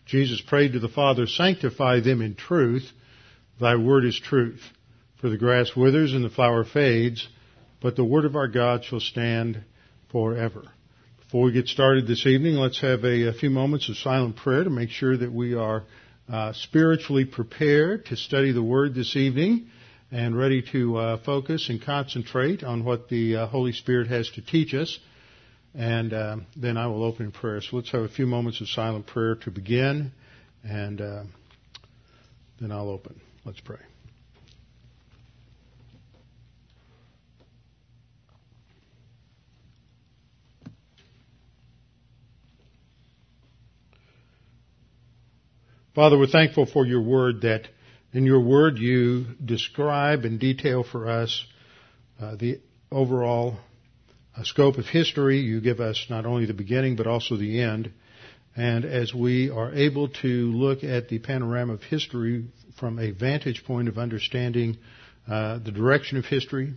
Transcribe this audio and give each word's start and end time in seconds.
Jesus 0.04 0.40
prayed 0.40 0.72
to 0.72 0.78
the 0.78 0.88
Father, 0.88 1.26
sanctify 1.26 2.00
them 2.00 2.20
in 2.20 2.34
truth. 2.34 2.90
Thy 3.60 3.76
word 3.76 4.04
is 4.04 4.18
truth. 4.18 4.62
For 5.20 5.30
the 5.30 5.38
grass 5.38 5.74
withers 5.74 6.12
and 6.12 6.24
the 6.24 6.30
flower 6.30 6.64
fades, 6.64 7.26
but 7.80 7.96
the 7.96 8.04
word 8.04 8.24
of 8.24 8.36
our 8.36 8.48
God 8.48 8.84
shall 8.84 9.00
stand 9.00 9.62
forever. 10.12 10.62
Before 11.24 11.44
we 11.44 11.52
get 11.52 11.68
started 11.68 12.06
this 12.06 12.26
evening, 12.26 12.54
let's 12.54 12.80
have 12.80 13.04
a, 13.04 13.28
a 13.28 13.32
few 13.32 13.50
moments 13.50 13.88
of 13.88 13.96
silent 13.96 14.36
prayer 14.36 14.64
to 14.64 14.70
make 14.70 14.90
sure 14.90 15.16
that 15.16 15.32
we 15.32 15.54
are 15.54 15.84
uh, 16.30 16.52
spiritually 16.52 17.24
prepared 17.24 18.06
to 18.06 18.16
study 18.16 18.52
the 18.52 18.62
word 18.62 18.94
this 18.94 19.16
evening 19.16 19.68
and 20.10 20.36
ready 20.36 20.62
to 20.72 20.96
uh, 20.96 21.16
focus 21.24 21.68
and 21.68 21.82
concentrate 21.82 22.64
on 22.64 22.84
what 22.84 23.08
the 23.08 23.36
uh, 23.36 23.46
Holy 23.46 23.72
Spirit 23.72 24.08
has 24.08 24.28
to 24.30 24.42
teach 24.42 24.74
us. 24.74 24.98
And 25.74 26.12
uh, 26.14 26.36
then 26.56 26.76
I 26.76 26.86
will 26.86 27.04
open 27.04 27.26
in 27.26 27.32
prayer. 27.32 27.60
So 27.60 27.76
let's 27.76 27.90
have 27.90 28.02
a 28.02 28.08
few 28.08 28.26
moments 28.26 28.60
of 28.60 28.68
silent 28.68 29.06
prayer 29.06 29.34
to 29.36 29.50
begin, 29.50 30.12
and 30.64 31.00
uh, 31.00 31.22
then 32.60 32.72
I'll 32.72 32.88
open. 32.88 33.20
Let's 33.44 33.60
pray. 33.60 33.78
Father, 45.94 46.16
we're 46.16 46.28
thankful 46.28 46.64
for 46.64 46.86
your 46.86 47.02
word 47.02 47.42
that 47.42 47.68
in 48.12 48.24
your 48.24 48.40
word, 48.40 48.78
you 48.78 49.26
describe 49.44 50.24
in 50.24 50.38
detail 50.38 50.82
for 50.82 51.08
us 51.08 51.44
uh, 52.20 52.36
the 52.36 52.60
overall 52.90 53.58
uh, 54.36 54.44
scope 54.44 54.78
of 54.78 54.86
history. 54.86 55.40
You 55.40 55.60
give 55.60 55.80
us 55.80 56.06
not 56.08 56.24
only 56.24 56.46
the 56.46 56.54
beginning, 56.54 56.96
but 56.96 57.06
also 57.06 57.36
the 57.36 57.60
end. 57.60 57.92
And 58.56 58.84
as 58.84 59.12
we 59.14 59.50
are 59.50 59.72
able 59.72 60.08
to 60.22 60.26
look 60.26 60.82
at 60.82 61.08
the 61.08 61.18
panorama 61.18 61.74
of 61.74 61.82
history 61.82 62.46
from 62.80 62.98
a 62.98 63.10
vantage 63.10 63.64
point 63.64 63.88
of 63.88 63.98
understanding 63.98 64.78
uh, 65.28 65.58
the 65.58 65.70
direction 65.70 66.16
of 66.16 66.24
history, 66.24 66.74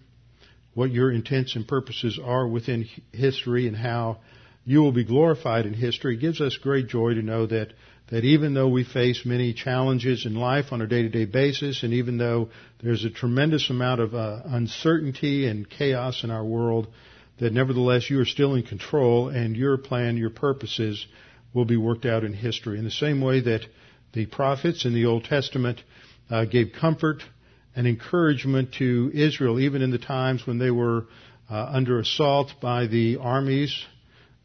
what 0.73 0.91
your 0.91 1.11
intents 1.11 1.55
and 1.55 1.67
purposes 1.67 2.19
are 2.23 2.47
within 2.47 2.88
history, 3.13 3.67
and 3.67 3.75
how 3.75 4.17
you 4.65 4.81
will 4.81 4.91
be 4.91 5.03
glorified 5.03 5.65
in 5.65 5.73
history, 5.73 6.15
it 6.15 6.21
gives 6.21 6.41
us 6.41 6.57
great 6.57 6.87
joy 6.87 7.13
to 7.13 7.21
know 7.21 7.45
that 7.47 7.73
that 8.11 8.25
even 8.25 8.53
though 8.53 8.67
we 8.67 8.83
face 8.83 9.25
many 9.25 9.53
challenges 9.53 10.25
in 10.25 10.35
life 10.35 10.73
on 10.73 10.81
a 10.81 10.87
day-to-day 10.87 11.23
basis, 11.23 11.81
and 11.81 11.93
even 11.93 12.17
though 12.17 12.49
there's 12.83 13.05
a 13.05 13.09
tremendous 13.09 13.69
amount 13.69 14.01
of 14.01 14.13
uh, 14.13 14.41
uncertainty 14.43 15.47
and 15.47 15.69
chaos 15.69 16.25
in 16.25 16.29
our 16.29 16.44
world, 16.44 16.89
that 17.39 17.53
nevertheless 17.53 18.09
you 18.09 18.19
are 18.19 18.25
still 18.25 18.53
in 18.55 18.63
control 18.63 19.29
and 19.29 19.55
your 19.55 19.77
plan, 19.77 20.17
your 20.17 20.29
purposes 20.29 21.07
will 21.53 21.63
be 21.63 21.77
worked 21.77 22.05
out 22.05 22.25
in 22.25 22.33
history. 22.33 22.77
In 22.77 22.83
the 22.83 22.91
same 22.91 23.21
way 23.21 23.39
that 23.39 23.61
the 24.11 24.25
prophets 24.25 24.83
in 24.83 24.94
the 24.94 25.05
Old 25.05 25.23
Testament 25.23 25.81
uh, 26.29 26.44
gave 26.44 26.73
comfort 26.79 27.23
and 27.77 27.88
encouragement 27.88 28.73
to 28.73 29.09
Israel, 29.13 29.57
even 29.57 29.81
in 29.81 29.91
the 29.91 29.97
times 29.97 30.45
when 30.45 30.59
they 30.59 30.71
were 30.71 31.05
uh, 31.50 31.66
under 31.73 31.97
assault 32.00 32.55
by 32.61 32.88
the 32.88 33.17
armies 33.17 33.85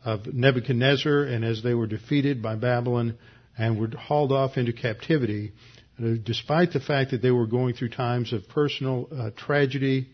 of 0.06 0.32
Nebuchadnezzar 0.32 1.24
and 1.24 1.44
as 1.44 1.64
they 1.64 1.74
were 1.74 1.88
defeated 1.88 2.40
by 2.40 2.54
Babylon, 2.54 3.18
and 3.58 3.78
were 3.78 3.88
hauled 3.88 4.32
off 4.32 4.56
into 4.56 4.72
captivity, 4.72 5.52
uh, 5.98 6.10
despite 6.22 6.72
the 6.72 6.80
fact 6.80 7.10
that 7.10 7.22
they 7.22 7.30
were 7.30 7.46
going 7.46 7.74
through 7.74 7.88
times 7.88 8.32
of 8.32 8.48
personal 8.48 9.08
uh, 9.12 9.30
tragedy, 9.36 10.08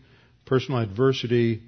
personal 0.45 0.81
adversity, 0.81 1.61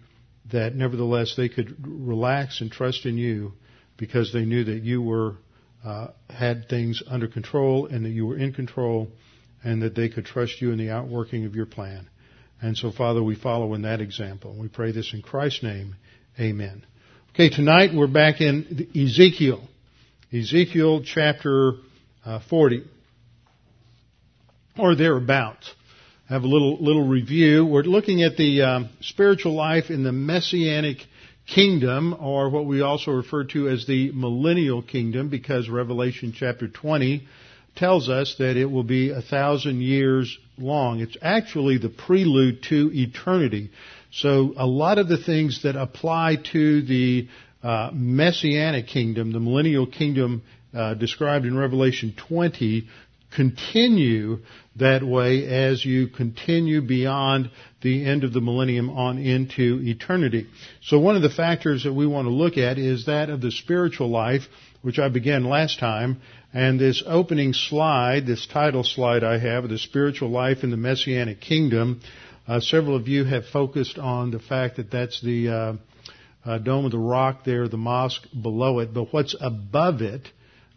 that 0.51 0.73
nevertheless 0.73 1.35
they 1.37 1.49
could 1.49 1.75
relax 1.85 2.61
and 2.61 2.71
trust 2.71 3.05
in 3.05 3.17
you 3.17 3.53
because 3.97 4.33
they 4.33 4.45
knew 4.45 4.63
that 4.63 4.83
you 4.83 5.01
were 5.01 5.35
uh, 5.83 6.07
had 6.29 6.67
things 6.67 7.03
under 7.07 7.27
control 7.27 7.85
and 7.85 8.05
that 8.05 8.09
you 8.09 8.25
were 8.25 8.37
in 8.37 8.53
control 8.53 9.07
and 9.63 9.81
that 9.81 9.95
they 9.95 10.09
could 10.09 10.25
trust 10.25 10.61
you 10.61 10.71
in 10.71 10.77
the 10.77 10.89
outworking 10.89 11.45
of 11.45 11.55
your 11.55 11.65
plan. 11.65 12.07
And 12.61 12.75
so, 12.75 12.91
Father, 12.91 13.21
we 13.21 13.35
follow 13.35 13.73
in 13.73 13.83
that 13.83 14.01
example. 14.01 14.55
We 14.57 14.67
pray 14.67 14.91
this 14.91 15.13
in 15.13 15.21
Christ's 15.21 15.61
name. 15.61 15.95
Amen. 16.39 16.85
Okay, 17.35 17.49
tonight 17.49 17.89
we're 17.93 18.07
back 18.07 18.39
in 18.39 18.87
Ezekiel. 18.95 19.59
Ezekiel 20.31 21.03
chapter 21.03 21.73
uh, 22.23 22.39
40 22.49 22.85
or 24.79 24.95
thereabouts. 24.95 25.69
Have 26.29 26.43
a 26.43 26.47
little 26.47 26.81
little 26.81 27.05
review. 27.05 27.65
We're 27.65 27.81
looking 27.81 28.23
at 28.23 28.37
the 28.37 28.61
um, 28.61 28.89
spiritual 29.01 29.53
life 29.53 29.89
in 29.89 30.05
the 30.05 30.13
messianic 30.13 30.99
kingdom, 31.45 32.15
or 32.17 32.49
what 32.49 32.67
we 32.67 32.79
also 32.79 33.11
refer 33.11 33.43
to 33.47 33.67
as 33.67 33.85
the 33.85 34.13
millennial 34.13 34.81
kingdom, 34.81 35.27
because 35.27 35.67
Revelation 35.67 36.33
chapter 36.33 36.69
20 36.69 37.27
tells 37.75 38.07
us 38.07 38.35
that 38.39 38.55
it 38.55 38.71
will 38.71 38.85
be 38.85 39.09
a 39.09 39.21
thousand 39.21 39.81
years 39.81 40.37
long. 40.57 41.01
It's 41.01 41.17
actually 41.21 41.79
the 41.79 41.89
prelude 41.89 42.63
to 42.69 42.91
eternity. 42.93 43.71
So 44.11 44.53
a 44.57 44.65
lot 44.65 44.97
of 44.97 45.07
the 45.07 45.17
things 45.17 45.63
that 45.63 45.75
apply 45.75 46.37
to 46.51 46.81
the 46.81 47.27
uh, 47.63 47.89
messianic 47.93 48.87
kingdom, 48.87 49.31
the 49.31 49.39
millennial 49.39 49.87
kingdom 49.87 50.43
uh, 50.73 50.93
described 50.93 51.45
in 51.45 51.57
Revelation 51.57 52.13
20, 52.27 52.87
continue 53.35 54.39
that 54.77 55.03
way 55.03 55.45
as 55.45 55.83
you 55.83 56.07
continue 56.07 56.81
beyond 56.81 57.49
the 57.81 58.05
end 58.05 58.23
of 58.23 58.33
the 58.33 58.41
millennium 58.41 58.89
on 58.89 59.17
into 59.17 59.79
eternity. 59.83 60.47
So 60.81 60.99
one 60.99 61.15
of 61.15 61.21
the 61.21 61.29
factors 61.29 61.83
that 61.83 61.93
we 61.93 62.05
want 62.07 62.25
to 62.27 62.33
look 62.33 62.57
at 62.57 62.77
is 62.77 63.05
that 63.05 63.29
of 63.29 63.41
the 63.41 63.51
spiritual 63.51 64.09
life, 64.09 64.43
which 64.81 64.99
I 64.99 65.09
began 65.09 65.45
last 65.45 65.79
time, 65.79 66.21
and 66.53 66.79
this 66.79 67.03
opening 67.05 67.53
slide, 67.53 68.25
this 68.25 68.47
title 68.47 68.83
slide 68.83 69.23
I 69.23 69.37
have, 69.37 69.67
the 69.67 69.77
spiritual 69.77 70.29
life 70.29 70.63
in 70.63 70.71
the 70.71 70.77
messianic 70.77 71.41
kingdom, 71.41 72.01
uh, 72.47 72.59
several 72.59 72.95
of 72.95 73.07
you 73.07 73.23
have 73.23 73.45
focused 73.45 73.97
on 73.97 74.31
the 74.31 74.39
fact 74.39 74.77
that 74.77 74.91
that's 74.91 75.21
the 75.21 75.49
uh, 75.49 75.73
uh, 76.43 76.57
Dome 76.59 76.85
of 76.85 76.91
the 76.91 76.99
Rock 76.99 77.43
there, 77.43 77.67
the 77.67 77.77
mosque 77.77 78.25
below 78.39 78.79
it, 78.79 78.93
but 78.93 79.11
what's 79.11 79.35
above 79.39 80.01
it 80.01 80.27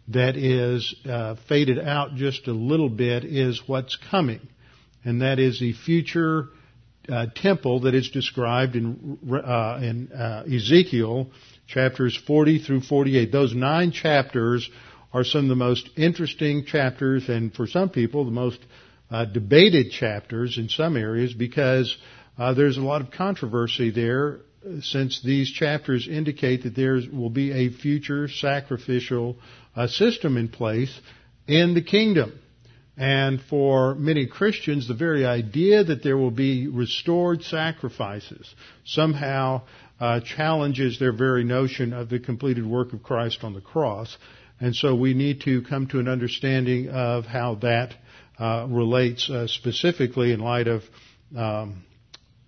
that 0.07 0.35
is 0.35 0.95
uh, 1.07 1.35
faded 1.47 1.77
out 1.79 2.15
just 2.15 2.47
a 2.47 2.51
little 2.51 2.89
bit 2.89 3.23
is 3.23 3.61
what's 3.67 3.97
coming, 4.09 4.47
and 5.03 5.21
that 5.21 5.37
is 5.37 5.59
the 5.59 5.73
future 5.73 6.47
uh, 7.07 7.27
temple 7.35 7.81
that 7.81 7.93
is 7.93 8.09
described 8.09 8.75
in, 8.75 9.19
in 9.23 10.11
Ezekiel 10.51 11.29
chapters 11.67 12.19
40 12.25 12.59
through 12.63 12.81
48. 12.81 13.31
Those 13.31 13.53
nine 13.53 13.91
chapters 13.91 14.69
are 15.13 15.23
some 15.23 15.45
of 15.45 15.49
the 15.49 15.55
most 15.55 15.89
interesting 15.95 16.65
chapters, 16.65 17.29
and 17.29 17.53
for 17.53 17.67
some 17.67 17.89
people, 17.89 18.25
the 18.25 18.31
most 18.31 18.59
uh, 19.11 19.25
debated 19.25 19.91
chapters 19.91 20.57
in 20.57 20.69
some 20.69 20.95
areas 20.97 21.33
because 21.33 21.97
uh, 22.37 22.53
there's 22.53 22.77
a 22.77 22.81
lot 22.81 23.01
of 23.01 23.11
controversy 23.11 23.91
there 23.91 24.39
since 24.81 25.21
these 25.23 25.49
chapters 25.49 26.07
indicate 26.07 26.63
that 26.63 26.75
there 26.75 26.99
will 27.11 27.29
be 27.29 27.51
a 27.51 27.69
future 27.69 28.27
sacrificial 28.27 29.37
uh, 29.75 29.87
system 29.87 30.37
in 30.37 30.49
place 30.49 30.99
in 31.47 31.73
the 31.73 31.81
kingdom. 31.81 32.39
And 32.97 33.41
for 33.41 33.95
many 33.95 34.27
Christians, 34.27 34.87
the 34.87 34.93
very 34.93 35.25
idea 35.25 35.85
that 35.85 36.03
there 36.03 36.17
will 36.17 36.31
be 36.31 36.67
restored 36.67 37.43
sacrifices 37.43 38.53
somehow 38.83 39.61
uh, 40.01 40.19
challenges 40.19 40.99
their 40.99 41.13
very 41.13 41.45
notion 41.45 41.93
of 41.93 42.09
the 42.09 42.19
completed 42.19 42.65
work 42.65 42.91
of 42.91 43.01
Christ 43.01 43.43
on 43.43 43.53
the 43.53 43.61
cross. 43.61 44.17
And 44.59 44.75
so 44.75 44.95
we 44.95 45.13
need 45.13 45.41
to 45.41 45.61
come 45.61 45.87
to 45.87 45.99
an 45.99 46.09
understanding 46.09 46.89
of 46.89 47.25
how 47.25 47.55
that 47.55 47.93
uh, 48.39 48.65
relates 48.69 49.29
uh, 49.29 49.47
specifically 49.47 50.31
in 50.31 50.39
light 50.39 50.67
of 50.67 50.83
um, 51.35 51.83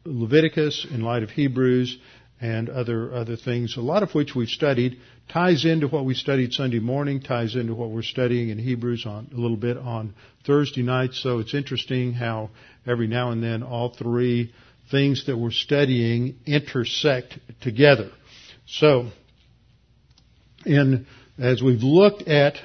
Leviticus, 0.06 0.88
in 0.90 1.02
light 1.02 1.24
of 1.24 1.30
Hebrews, 1.30 1.98
and 2.40 2.70
other 2.70 3.14
other 3.14 3.36
things, 3.36 3.78
a 3.78 3.82
lot 3.82 4.02
of 4.02 4.16
which 4.16 4.34
we've 4.36 4.50
studied, 4.50 4.98
ties 5.30 5.64
into 5.64 5.88
what 5.88 6.06
we 6.06 6.16
studied 6.16 6.54
Sunday 6.54 6.80
morning, 6.80 7.22
ties 7.22 7.56
into 7.56 7.76
what 7.76 7.92
we're 7.92 8.02
studying 8.02 8.50
in 8.50 8.58
Hebrews 8.58 9.06
on 9.06 9.30
a 9.32 9.38
little 9.38 9.58
bit 9.58 9.78
on 9.78 10.16
Thursday 10.46 10.82
night. 10.82 11.14
So 11.14 11.38
it's 11.40 11.54
interesting 11.54 12.14
how 12.14 12.50
every 12.88 13.08
now 13.08 13.30
and 13.30 13.44
then 13.44 13.62
all 13.62 13.94
three 13.94 14.54
things 14.90 15.28
that 15.28 15.38
we're 15.38 15.52
studying 15.52 16.38
intersect 16.48 17.38
together. 17.62 18.10
So, 18.66 19.10
in 20.66 21.06
as 21.38 21.62
we've 21.62 21.84
looked 21.84 22.24
at 22.24 22.56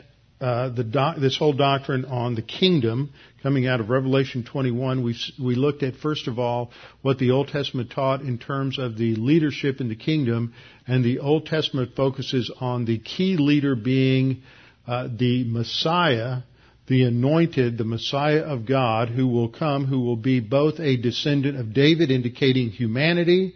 uh, 0.41 0.69
doc, 0.69 1.17
this 1.19 1.37
whole 1.37 1.55
doctrine 1.55 2.05
on 2.05 2.35
the 2.35 2.43
kingdom 2.43 3.12
coming 3.43 3.67
out 3.67 3.81
of 3.81 3.88
Revelation 3.88 4.44
21, 4.44 5.03
we 5.03 5.17
we 5.43 5.55
looked 5.55 5.83
at 5.83 5.97
first 5.97 6.29
of 6.29 6.38
all 6.38 6.71
what 7.00 7.19
the 7.19 7.31
Old 7.31 7.49
Testament 7.49 7.91
taught 7.91 8.21
in 8.21 8.38
terms 8.38 8.79
of 8.79 8.99
the 8.99 9.15
leadership 9.15 9.81
in 9.81 9.88
the 9.88 9.97
kingdom, 9.97 10.53
and 10.87 11.03
the 11.03 11.21
Old 11.21 11.47
Testament 11.47 11.93
focuses 11.97 12.53
on 12.61 12.85
the 12.85 12.99
key 12.99 13.37
leader 13.38 13.75
being 13.75 14.43
uh, 14.87 15.09
the 15.17 15.44
Messiah, 15.44 16.43
the 16.87 17.05
anointed, 17.05 17.79
the 17.79 17.85
Messiah 17.85 18.43
of 18.43 18.67
God, 18.67 19.09
who 19.09 19.27
will 19.29 19.49
come, 19.49 19.87
who 19.87 20.00
will 20.00 20.17
be 20.17 20.41
both 20.41 20.79
a 20.81 20.99
descendant 20.99 21.59
of 21.59 21.73
David, 21.73 22.11
indicating 22.11 22.71
humanity, 22.71 23.55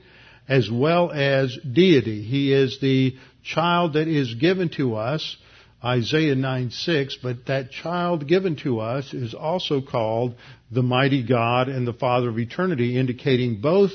as 0.48 0.70
well 0.70 1.10
as 1.12 1.56
deity. 1.70 2.22
He 2.22 2.52
is 2.54 2.78
the 2.80 3.16
child 3.44 3.92
that 3.94 4.08
is 4.08 4.34
given 4.34 4.70
to 4.70 4.96
us 4.96 5.36
Isaiah 5.84 6.34
9 6.34 6.70
6, 6.70 7.18
but 7.22 7.46
that 7.46 7.70
child 7.70 8.28
given 8.28 8.56
to 8.56 8.80
us 8.80 9.14
is 9.14 9.32
also 9.32 9.80
called 9.80 10.34
the 10.70 10.82
mighty 10.82 11.22
God 11.22 11.68
and 11.68 11.86
the 11.86 11.94
Father 11.94 12.28
of 12.28 12.38
eternity, 12.38 12.98
indicating 12.98 13.60
both 13.60 13.92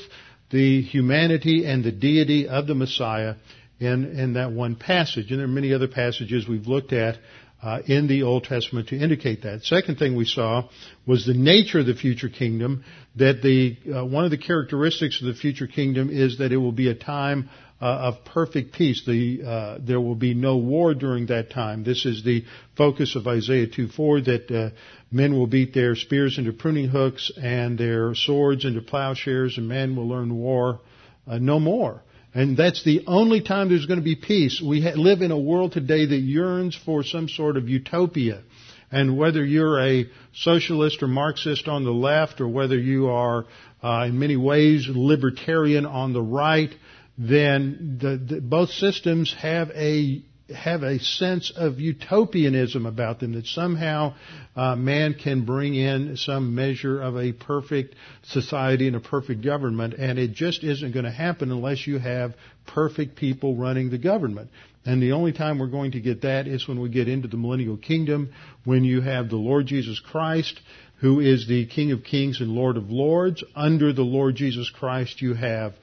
the 0.49 0.81
humanity 0.81 1.65
and 1.65 1.83
the 1.83 1.91
deity 1.91 2.47
of 2.47 2.65
the 2.65 2.75
Messiah 2.75 3.35
in, 3.79 4.17
in 4.17 4.33
that 4.33 4.51
one 4.51 4.75
passage. 4.75 5.29
And 5.29 5.39
there 5.39 5.45
are 5.45 5.49
many 5.49 5.73
other 5.73 5.87
passages 5.87 6.47
we've 6.47 6.67
looked 6.67 6.93
at 6.93 7.17
uh, 7.61 7.79
in 7.87 8.07
the 8.07 8.23
Old 8.23 8.43
Testament 8.43 8.89
to 8.89 8.97
indicate 8.97 9.43
that. 9.43 9.63
Second 9.63 9.97
thing 9.97 10.15
we 10.15 10.25
saw 10.25 10.69
was 11.05 11.25
the 11.25 11.33
nature 11.33 11.79
of 11.79 11.85
the 11.85 11.95
future 11.95 12.29
kingdom. 12.29 12.83
That 13.15 13.41
the 13.41 13.77
uh, 13.91 14.05
one 14.05 14.25
of 14.25 14.31
the 14.31 14.37
characteristics 14.37 15.21
of 15.21 15.27
the 15.27 15.33
future 15.33 15.67
kingdom 15.67 16.09
is 16.09 16.39
that 16.39 16.51
it 16.51 16.57
will 16.57 16.73
be 16.73 16.89
a 16.89 16.95
time 16.95 17.49
uh, 17.81 17.85
of 17.85 18.25
perfect 18.25 18.73
peace. 18.73 19.03
The, 19.05 19.41
uh, 19.45 19.77
there 19.81 19.99
will 19.99 20.15
be 20.15 20.33
no 20.33 20.57
war 20.57 20.93
during 20.93 21.27
that 21.27 21.49
time. 21.51 21.83
This 21.83 22.05
is 22.05 22.23
the 22.23 22.45
focus 22.77 23.15
of 23.15 23.27
Isaiah 23.27 23.67
2:4 23.67 24.25
that 24.25 24.51
uh, 24.51 24.69
men 25.11 25.33
will 25.33 25.47
beat 25.47 25.73
their 25.73 25.95
spears 25.95 26.37
into 26.37 26.53
pruning 26.53 26.87
hooks 26.87 27.31
and 27.41 27.77
their 27.77 28.15
swords 28.15 28.65
into 28.65 28.81
plowshares, 28.81 29.57
and 29.57 29.67
men 29.67 29.95
will 29.95 30.07
learn 30.07 30.35
war 30.35 30.79
uh, 31.27 31.37
no 31.37 31.59
more. 31.59 32.01
And 32.35 32.57
that's 32.57 32.83
the 32.83 33.05
only 33.07 33.39
time 33.39 33.69
there's 33.69 33.85
going 33.85 33.99
to 33.99 34.03
be 34.03 34.17
peace. 34.17 34.61
We 34.61 34.81
ha- 34.81 34.95
live 34.95 35.21
in 35.21 35.31
a 35.31 35.39
world 35.39 35.71
today 35.71 36.05
that 36.05 36.17
yearns 36.17 36.75
for 36.75 37.01
some 37.01 37.29
sort 37.29 37.55
of 37.55 37.69
utopia. 37.69 38.43
And 38.91 39.17
whether 39.17 39.43
you're 39.43 39.79
a 39.79 40.05
socialist 40.33 41.01
or 41.01 41.07
Marxist 41.07 41.69
on 41.69 41.85
the 41.85 41.91
left, 41.91 42.41
or 42.41 42.49
whether 42.49 42.77
you 42.77 43.07
are 43.07 43.45
uh, 43.81 44.07
in 44.09 44.19
many 44.19 44.35
ways 44.35 44.85
libertarian 44.89 45.85
on 45.85 46.11
the 46.11 46.21
right, 46.21 46.75
then 47.17 47.99
the, 48.01 48.17
the, 48.17 48.41
both 48.41 48.69
systems 48.69 49.33
have 49.39 49.71
a 49.71 50.21
have 50.53 50.83
a 50.83 50.99
sense 50.99 51.51
of 51.55 51.79
utopianism 51.79 52.85
about 52.85 53.19
them 53.19 53.33
that 53.33 53.47
somehow 53.47 54.13
uh, 54.55 54.75
man 54.75 55.15
can 55.15 55.43
bring 55.43 55.73
in 55.73 56.17
some 56.17 56.53
measure 56.53 57.01
of 57.01 57.17
a 57.17 57.31
perfect 57.31 57.95
society 58.23 58.87
and 58.87 58.95
a 58.95 58.99
perfect 58.99 59.43
government, 59.43 59.95
and 59.95 60.19
it 60.19 60.33
just 60.33 60.63
isn't 60.63 60.91
going 60.91 61.05
to 61.05 61.11
happen 61.11 61.51
unless 61.51 61.87
you 61.87 61.97
have 61.97 62.35
perfect 62.67 63.15
people 63.15 63.55
running 63.55 63.89
the 63.89 63.97
government. 63.97 64.49
And 64.85 65.01
the 65.01 65.13
only 65.13 65.33
time 65.33 65.57
we're 65.57 65.65
going 65.67 65.93
to 65.93 65.99
get 65.99 66.21
that 66.21 66.47
is 66.47 66.67
when 66.67 66.79
we 66.79 66.89
get 66.89 67.07
into 67.07 67.27
the 67.27 67.37
millennial 67.37 67.77
kingdom, 67.77 68.31
when 68.65 68.83
you 68.83 69.01
have 69.01 69.29
the 69.29 69.35
Lord 69.35 69.65
Jesus 69.65 69.99
Christ, 69.99 70.61
who 70.97 71.19
is 71.19 71.47
the 71.47 71.65
King 71.65 71.91
of 71.91 72.03
Kings 72.03 72.39
and 72.39 72.51
Lord 72.51 72.77
of 72.77 72.91
Lords. 72.91 73.43
Under 73.55 73.93
the 73.93 74.03
Lord 74.03 74.35
Jesus 74.35 74.69
Christ, 74.69 75.21
you 75.21 75.33
have 75.33 75.73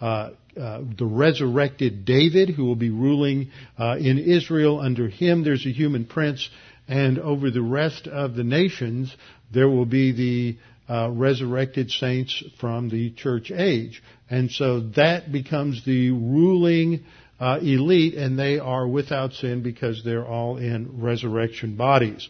uh, 0.00 0.30
uh, 0.60 0.82
the 0.98 1.06
resurrected 1.06 2.04
David, 2.04 2.50
who 2.50 2.64
will 2.64 2.76
be 2.76 2.90
ruling 2.90 3.50
uh, 3.78 3.96
in 3.98 4.18
Israel. 4.18 4.80
Under 4.80 5.08
him, 5.08 5.44
there's 5.44 5.66
a 5.66 5.72
human 5.72 6.04
prince, 6.04 6.48
and 6.86 7.18
over 7.18 7.50
the 7.50 7.62
rest 7.62 8.06
of 8.06 8.34
the 8.34 8.44
nations, 8.44 9.16
there 9.52 9.68
will 9.68 9.86
be 9.86 10.12
the 10.12 10.92
uh, 10.92 11.10
resurrected 11.10 11.90
saints 11.90 12.42
from 12.60 12.90
the 12.90 13.10
church 13.12 13.50
age. 13.50 14.02
And 14.28 14.50
so 14.50 14.80
that 14.96 15.32
becomes 15.32 15.84
the 15.84 16.10
ruling 16.10 17.04
uh, 17.40 17.58
elite, 17.62 18.14
and 18.14 18.38
they 18.38 18.58
are 18.58 18.86
without 18.86 19.32
sin 19.32 19.62
because 19.62 20.02
they're 20.04 20.26
all 20.26 20.58
in 20.58 21.00
resurrection 21.00 21.76
bodies. 21.76 22.28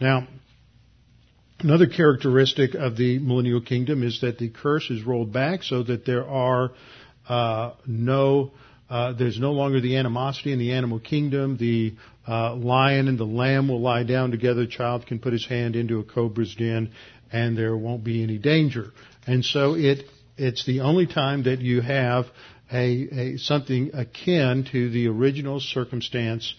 Now, 0.00 0.26
another 1.60 1.86
characteristic 1.86 2.74
of 2.74 2.96
the 2.96 3.18
millennial 3.18 3.60
kingdom 3.60 4.02
is 4.02 4.20
that 4.22 4.38
the 4.38 4.48
curse 4.50 4.90
is 4.90 5.04
rolled 5.04 5.32
back 5.32 5.62
so 5.62 5.82
that 5.82 6.04
there 6.04 6.26
are 6.26 6.72
uh, 7.30 7.74
no, 7.86 8.50
uh, 8.90 9.12
there's 9.12 9.38
no 9.38 9.52
longer 9.52 9.80
the 9.80 9.96
animosity 9.96 10.52
in 10.52 10.58
the 10.58 10.72
animal 10.72 10.98
kingdom. 10.98 11.56
The 11.56 11.94
uh, 12.26 12.56
lion 12.56 13.06
and 13.06 13.16
the 13.16 13.24
lamb 13.24 13.68
will 13.68 13.80
lie 13.80 14.02
down 14.02 14.32
together. 14.32 14.66
child 14.66 15.06
can 15.06 15.20
put 15.20 15.32
his 15.32 15.46
hand 15.46 15.76
into 15.76 16.00
a 16.00 16.04
cobra's 16.04 16.56
den, 16.56 16.90
and 17.32 17.56
there 17.56 17.76
won't 17.76 18.02
be 18.02 18.24
any 18.24 18.36
danger. 18.36 18.90
And 19.28 19.44
so 19.44 19.74
it 19.74 20.02
it's 20.36 20.66
the 20.66 20.80
only 20.80 21.06
time 21.06 21.44
that 21.44 21.60
you 21.60 21.80
have 21.82 22.26
a, 22.72 23.34
a 23.34 23.36
something 23.36 23.92
akin 23.94 24.66
to 24.72 24.90
the 24.90 25.06
original 25.06 25.60
circumstance 25.60 26.52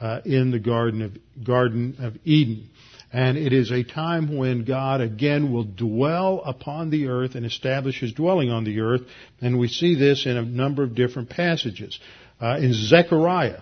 uh, 0.00 0.22
in 0.24 0.50
the 0.50 0.58
garden 0.58 1.02
of 1.02 1.44
Garden 1.44 1.96
of 2.00 2.16
Eden. 2.24 2.68
And 3.12 3.38
it 3.38 3.52
is 3.52 3.70
a 3.70 3.84
time 3.84 4.36
when 4.36 4.64
God 4.64 5.00
again 5.00 5.52
will 5.52 5.64
dwell 5.64 6.42
upon 6.44 6.90
the 6.90 7.06
earth 7.06 7.34
and 7.34 7.46
establish 7.46 8.00
his 8.00 8.12
dwelling 8.12 8.50
on 8.50 8.64
the 8.64 8.80
earth. 8.80 9.02
And 9.40 9.58
we 9.58 9.68
see 9.68 9.94
this 9.94 10.26
in 10.26 10.36
a 10.36 10.42
number 10.42 10.82
of 10.82 10.94
different 10.94 11.30
passages. 11.30 11.98
Uh, 12.40 12.58
in 12.58 12.72
Zechariah, 12.74 13.60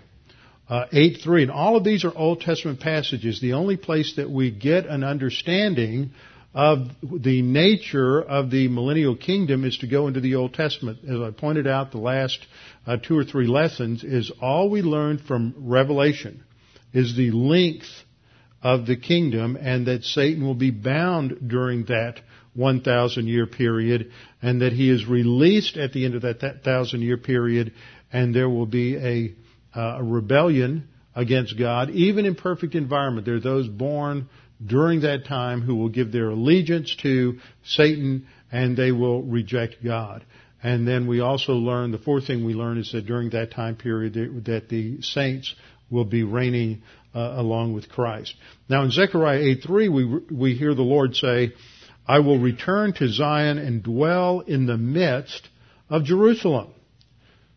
uh, 0.69 0.87
8 0.91 1.19
3. 1.23 1.43
And 1.43 1.51
all 1.51 1.77
of 1.77 1.85
these 1.85 2.05
are 2.05 2.17
Old 2.17 2.41
Testament 2.41 2.81
passages. 2.81 3.41
The 3.41 3.53
only 3.53 3.77
place 3.77 4.17
that 4.17 4.31
we 4.31 4.51
get 4.51 4.87
an 4.87 5.05
understanding 5.05 6.11
of 6.55 6.89
the 7.03 7.43
nature 7.43 8.23
of 8.23 8.51
the 8.51 8.69
millennial 8.69 9.17
kingdom 9.17 9.65
is 9.65 9.79
to 9.79 9.89
go 9.89 10.07
into 10.07 10.21
the 10.21 10.37
Old 10.37 10.55
Testament. 10.55 10.99
As 11.05 11.21
I 11.21 11.31
pointed 11.33 11.67
out 11.67 11.91
the 11.91 11.99
last 11.99 12.39
uh, 12.87 12.97
two 12.97 13.19
or 13.19 13.25
three 13.25 13.49
lessons, 13.49 14.05
is 14.05 14.33
all 14.41 14.71
we 14.71 14.81
learned 14.81 15.21
from 15.23 15.55
Revelation 15.59 16.45
is 16.93 17.17
the 17.17 17.33
length 17.33 18.04
of 18.65 18.87
the 18.87 18.97
kingdom 18.97 19.57
and 19.61 19.87
that 19.87 20.03
Satan 20.03 20.45
will 20.45 20.55
be 20.55 20.71
bound 20.71 21.49
during 21.49 21.85
that 21.85 22.21
1,000 22.55 23.27
year 23.29 23.47
period 23.47 24.11
and 24.41 24.63
that 24.63 24.73
he 24.73 24.89
is 24.89 25.07
released 25.07 25.77
at 25.77 25.93
the 25.93 26.07
end 26.07 26.15
of 26.15 26.23
that 26.23 26.43
1,000 26.43 27.03
year 27.03 27.19
period 27.19 27.75
and 28.11 28.35
there 28.35 28.49
will 28.49 28.67
be 28.67 28.97
a, 28.97 29.35
uh, 29.79 29.99
a 29.99 30.03
rebellion 30.03 30.89
against 31.15 31.59
God, 31.59 31.91
even 31.91 32.25
in 32.25 32.35
perfect 32.35 32.75
environment. 32.75 33.27
There 33.27 33.37
are 33.37 33.41
those 33.41 33.69
born 33.69 34.29
during 34.65 35.03
that 35.03 35.27
time 35.27 35.61
who 35.61 35.77
will 35.77 35.91
give 35.91 36.11
their 36.11 36.31
allegiance 36.31 36.97
to 37.03 37.39
Satan 37.65 38.27
and 38.51 38.77
they 38.77 38.93
will 38.93 39.23
reject 39.23 39.85
God. 39.85 40.25
And 40.63 40.89
then 40.89 41.07
we 41.07 41.21
also 41.21 41.53
learn, 41.53 41.91
the 41.91 41.99
fourth 41.99 42.27
thing 42.27 42.47
we 42.47 42.55
learn 42.55 42.79
is 42.79 42.93
that 42.93 43.05
during 43.05 43.31
that 43.31 43.51
time 43.51 43.77
period 43.77 44.15
that 44.47 44.71
the 44.71 45.03
saints 45.03 45.55
will 45.91 46.07
be 46.07 46.23
reigning 46.23 46.83
uh, 47.15 47.35
along 47.37 47.75
with 47.75 47.89
Christ. 47.89 48.35
Now 48.69 48.83
in 48.83 48.91
Zechariah 48.91 49.41
8:3 49.41 49.89
we 49.89 50.05
we 50.35 50.55
hear 50.55 50.75
the 50.75 50.83
Lord 50.83 51.15
say, 51.17 51.53
"I 52.07 52.19
will 52.21 52.39
return 52.39 52.93
to 52.95 53.09
Zion 53.09 53.59
and 53.59 53.83
dwell 53.83 54.41
in 54.41 54.67
the 54.67 54.79
midst 54.79 55.49
of 55.89 56.05
Jerusalem." 56.05 56.69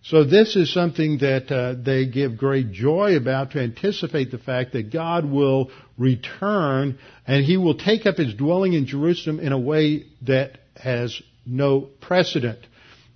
So 0.04 0.24
this 0.24 0.56
is 0.56 0.72
something 0.72 1.18
that 1.18 1.52
uh, 1.52 1.76
they 1.84 2.06
give 2.06 2.38
great 2.38 2.72
joy 2.72 3.18
about 3.18 3.52
to 3.52 3.60
anticipate 3.60 4.32
the 4.32 4.38
fact 4.38 4.72
that 4.72 4.90
God 4.92 5.26
will 5.26 5.70
return 5.98 6.98
and 7.26 7.44
he 7.44 7.58
will 7.58 7.76
take 7.76 8.06
up 8.06 8.16
his 8.16 8.34
dwelling 8.34 8.72
in 8.72 8.86
Jerusalem 8.86 9.42
in 9.42 9.52
a 9.52 9.60
way 9.60 10.06
that 10.22 10.60
has 10.78 11.22
no 11.46 11.82
precedent. 11.82 12.60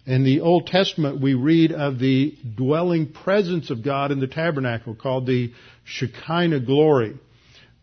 In 0.06 0.24
the 0.24 0.42
Old 0.42 0.68
Testament, 0.68 1.22
we 1.22 1.36
read 1.36 1.72
of 1.72 2.00
the 2.00 2.36
dwelling 2.58 3.14
presence 3.14 3.70
of 3.70 3.84
God 3.84 4.12
in 4.12 4.20
the 4.20 4.28
tabernacle 4.28 4.96
called 4.96 5.28
the 5.28 5.54
Shekinah 5.92 6.62
glory. 6.62 7.18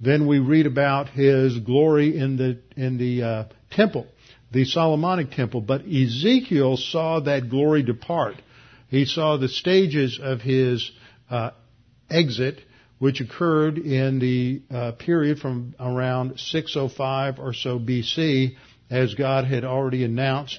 Then 0.00 0.26
we 0.26 0.38
read 0.38 0.66
about 0.66 1.08
His 1.10 1.58
glory 1.58 2.16
in 2.16 2.36
the, 2.36 2.58
in 2.76 2.98
the 2.98 3.22
uh, 3.22 3.44
temple, 3.70 4.06
the 4.52 4.64
Solomonic 4.64 5.32
temple. 5.32 5.60
But 5.60 5.82
Ezekiel 5.82 6.76
saw 6.76 7.20
that 7.20 7.50
glory 7.50 7.82
depart. 7.82 8.36
He 8.88 9.04
saw 9.04 9.36
the 9.36 9.48
stages 9.48 10.18
of 10.22 10.40
His 10.40 10.90
uh, 11.30 11.50
exit, 12.08 12.60
which 12.98 13.20
occurred 13.20 13.78
in 13.78 14.18
the 14.18 14.62
uh, 14.74 14.92
period 14.92 15.38
from 15.38 15.74
around 15.78 16.38
605 16.38 17.38
or 17.38 17.52
so 17.52 17.78
BC, 17.78 18.56
as 18.90 19.14
God 19.14 19.44
had 19.44 19.64
already 19.64 20.04
announced 20.04 20.58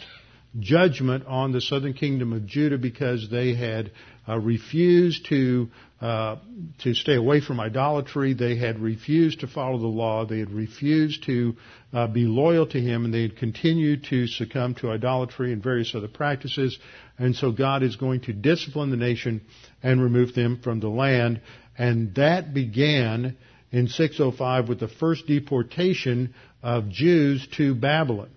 judgment 0.60 1.26
on 1.28 1.52
the 1.52 1.62
southern 1.62 1.94
kingdom 1.94 2.34
of 2.34 2.46
Judah 2.46 2.78
because 2.78 3.30
they 3.30 3.54
had 3.54 3.92
refused 4.38 5.26
to 5.28 5.70
uh, 6.02 6.38
to 6.78 6.94
stay 6.94 7.16
away 7.16 7.42
from 7.42 7.60
idolatry. 7.60 8.34
They 8.34 8.56
had 8.56 8.80
refused 8.80 9.42
to 9.42 9.48
follow 9.48 9.78
the 9.78 9.88
law. 9.88 10.26
They 10.26 10.40
had 10.40 10.52
refused 10.52 11.24
to 11.26 11.56
uh, 11.92 12.08
be 12.08 12.26
loyal 12.26 12.68
to 12.68 12.80
Him, 12.80 13.06
and 13.06 13.14
they 13.14 13.24
had 13.24 13.36
continued 13.36 14.06
to 14.06 14.28
succumb 14.28 14.76
to 14.76 14.92
idolatry 14.92 15.52
and 15.52 15.62
various 15.62 15.94
other 15.94 16.08
practices. 16.08 16.78
And 17.18 17.36
so 17.36 17.52
God 17.52 17.84
is 17.84 17.98
going 17.98 18.22
to 18.22 18.34
discipline 18.34 18.92
the 18.92 18.98
nation 18.98 19.42
and 19.84 20.02
remove 20.02 20.34
them 20.34 20.62
from 20.64 20.80
the 20.80 20.88
land. 20.88 21.42
And 21.78 22.16
that 22.16 22.54
began 22.54 23.36
in 23.72 23.88
605 23.88 24.70
with 24.70 24.80
the 24.80 24.88
first 24.88 25.28
deportation 25.28 26.34
of 26.64 26.90
Jews 26.90 27.46
to 27.58 27.76
Babylon. 27.76 28.30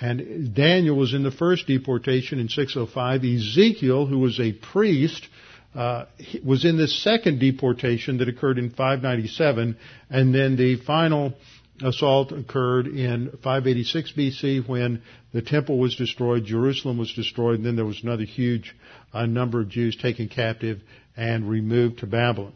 And 0.00 0.54
Daniel 0.54 0.96
was 0.96 1.14
in 1.14 1.22
the 1.22 1.30
first 1.30 1.66
deportation 1.66 2.40
in 2.40 2.48
605. 2.48 3.24
Ezekiel, 3.24 4.06
who 4.06 4.18
was 4.18 4.40
a 4.40 4.52
priest, 4.52 5.28
uh, 5.74 6.06
was 6.44 6.64
in 6.64 6.76
the 6.76 6.88
second 6.88 7.38
deportation 7.38 8.18
that 8.18 8.28
occurred 8.28 8.58
in 8.58 8.70
597, 8.70 9.76
and 10.10 10.34
then 10.34 10.56
the 10.56 10.76
final 10.76 11.34
assault 11.82 12.32
occurred 12.32 12.86
in 12.86 13.30
586 13.42 14.12
BC 14.12 14.68
when 14.68 15.02
the 15.32 15.42
temple 15.42 15.78
was 15.78 15.96
destroyed, 15.96 16.44
Jerusalem 16.44 16.98
was 16.98 17.12
destroyed, 17.12 17.56
and 17.56 17.66
then 17.66 17.76
there 17.76 17.84
was 17.84 18.02
another 18.02 18.24
huge 18.24 18.74
uh, 19.12 19.26
number 19.26 19.60
of 19.60 19.68
Jews 19.68 19.96
taken 19.96 20.28
captive 20.28 20.80
and 21.16 21.48
removed 21.48 22.00
to 22.00 22.06
Babylon. 22.06 22.52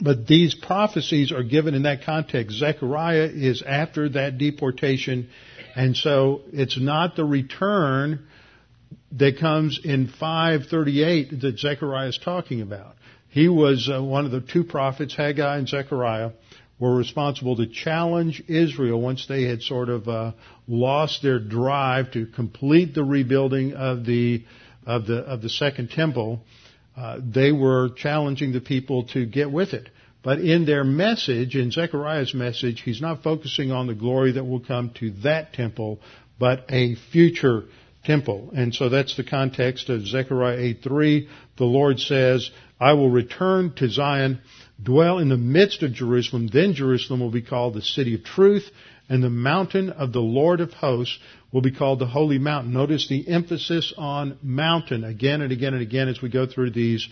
But 0.00 0.26
these 0.26 0.54
prophecies 0.54 1.32
are 1.32 1.42
given 1.42 1.74
in 1.74 1.82
that 1.82 2.04
context. 2.04 2.56
Zechariah 2.56 3.30
is 3.32 3.62
after 3.62 4.08
that 4.10 4.38
deportation, 4.38 5.28
and 5.74 5.96
so 5.96 6.42
it's 6.52 6.78
not 6.78 7.16
the 7.16 7.24
return 7.24 8.26
that 9.12 9.38
comes 9.38 9.80
in 9.82 10.08
538 10.08 11.40
that 11.40 11.58
Zechariah 11.58 12.08
is 12.08 12.18
talking 12.18 12.62
about. 12.62 12.94
He 13.28 13.48
was 13.48 13.90
uh, 13.92 14.02
one 14.02 14.26
of 14.26 14.30
the 14.30 14.40
two 14.40 14.64
prophets, 14.64 15.14
Haggai 15.14 15.58
and 15.58 15.68
Zechariah, 15.68 16.32
were 16.78 16.94
responsible 16.94 17.56
to 17.56 17.66
challenge 17.66 18.42
Israel 18.48 19.00
once 19.00 19.26
they 19.26 19.44
had 19.44 19.62
sort 19.62 19.88
of 19.88 20.08
uh, 20.08 20.32
lost 20.66 21.22
their 21.22 21.38
drive 21.38 22.10
to 22.12 22.26
complete 22.26 22.94
the 22.94 23.04
rebuilding 23.04 23.74
of 23.74 24.04
the 24.04 24.44
of 24.84 25.06
the 25.06 25.18
of 25.18 25.42
the 25.42 25.48
second 25.48 25.90
temple. 25.90 26.42
Uh, 26.96 27.18
they 27.22 27.52
were 27.52 27.90
challenging 27.96 28.52
the 28.52 28.60
people 28.60 29.04
to 29.04 29.24
get 29.24 29.50
with 29.50 29.72
it. 29.72 29.88
But 30.22 30.38
in 30.38 30.64
their 30.66 30.84
message, 30.84 31.56
in 31.56 31.72
Zechariah's 31.72 32.32
message, 32.32 32.82
he's 32.82 33.00
not 33.00 33.22
focusing 33.22 33.72
on 33.72 33.88
the 33.88 33.94
glory 33.94 34.32
that 34.32 34.44
will 34.44 34.60
come 34.60 34.90
to 35.00 35.10
that 35.22 35.52
temple, 35.52 36.00
but 36.38 36.64
a 36.68 36.94
future 36.94 37.64
temple. 38.04 38.52
And 38.54 38.74
so 38.74 38.88
that's 38.88 39.16
the 39.16 39.24
context 39.24 39.88
of 39.88 40.06
Zechariah 40.06 40.58
8:3. 40.58 41.28
The 41.56 41.64
Lord 41.64 41.98
says, 42.00 42.50
"I 42.80 42.92
will 42.92 43.10
return 43.10 43.72
to 43.76 43.88
Zion, 43.88 44.40
dwell 44.82 45.18
in 45.18 45.28
the 45.28 45.36
midst 45.36 45.82
of 45.82 45.92
Jerusalem. 45.92 46.46
Then 46.46 46.74
Jerusalem 46.74 47.20
will 47.20 47.30
be 47.30 47.42
called 47.42 47.74
the 47.74 47.82
city 47.82 48.14
of 48.14 48.24
truth, 48.24 48.70
and 49.08 49.22
the 49.22 49.30
mountain 49.30 49.90
of 49.90 50.12
the 50.12 50.22
Lord 50.22 50.60
of 50.60 50.72
hosts 50.72 51.18
will 51.52 51.60
be 51.60 51.70
called 51.70 51.98
the 51.98 52.06
holy 52.06 52.38
mountain." 52.38 52.72
Notice 52.72 53.08
the 53.08 53.26
emphasis 53.28 53.92
on 53.96 54.38
mountain 54.42 55.04
again 55.04 55.42
and 55.42 55.52
again 55.52 55.74
and 55.74 55.82
again 55.82 56.08
as 56.08 56.22
we 56.22 56.28
go 56.28 56.46
through 56.46 56.70
these 56.70 57.08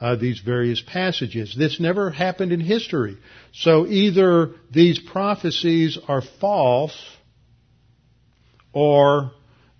uh, 0.00 0.16
these 0.16 0.40
various 0.40 0.82
passages. 0.82 1.54
This 1.56 1.80
never 1.80 2.10
happened 2.10 2.52
in 2.52 2.60
history. 2.60 3.16
So 3.52 3.86
either 3.86 4.50
these 4.72 4.98
prophecies 4.98 5.98
are 6.08 6.22
false 6.40 6.98
or 8.72 9.32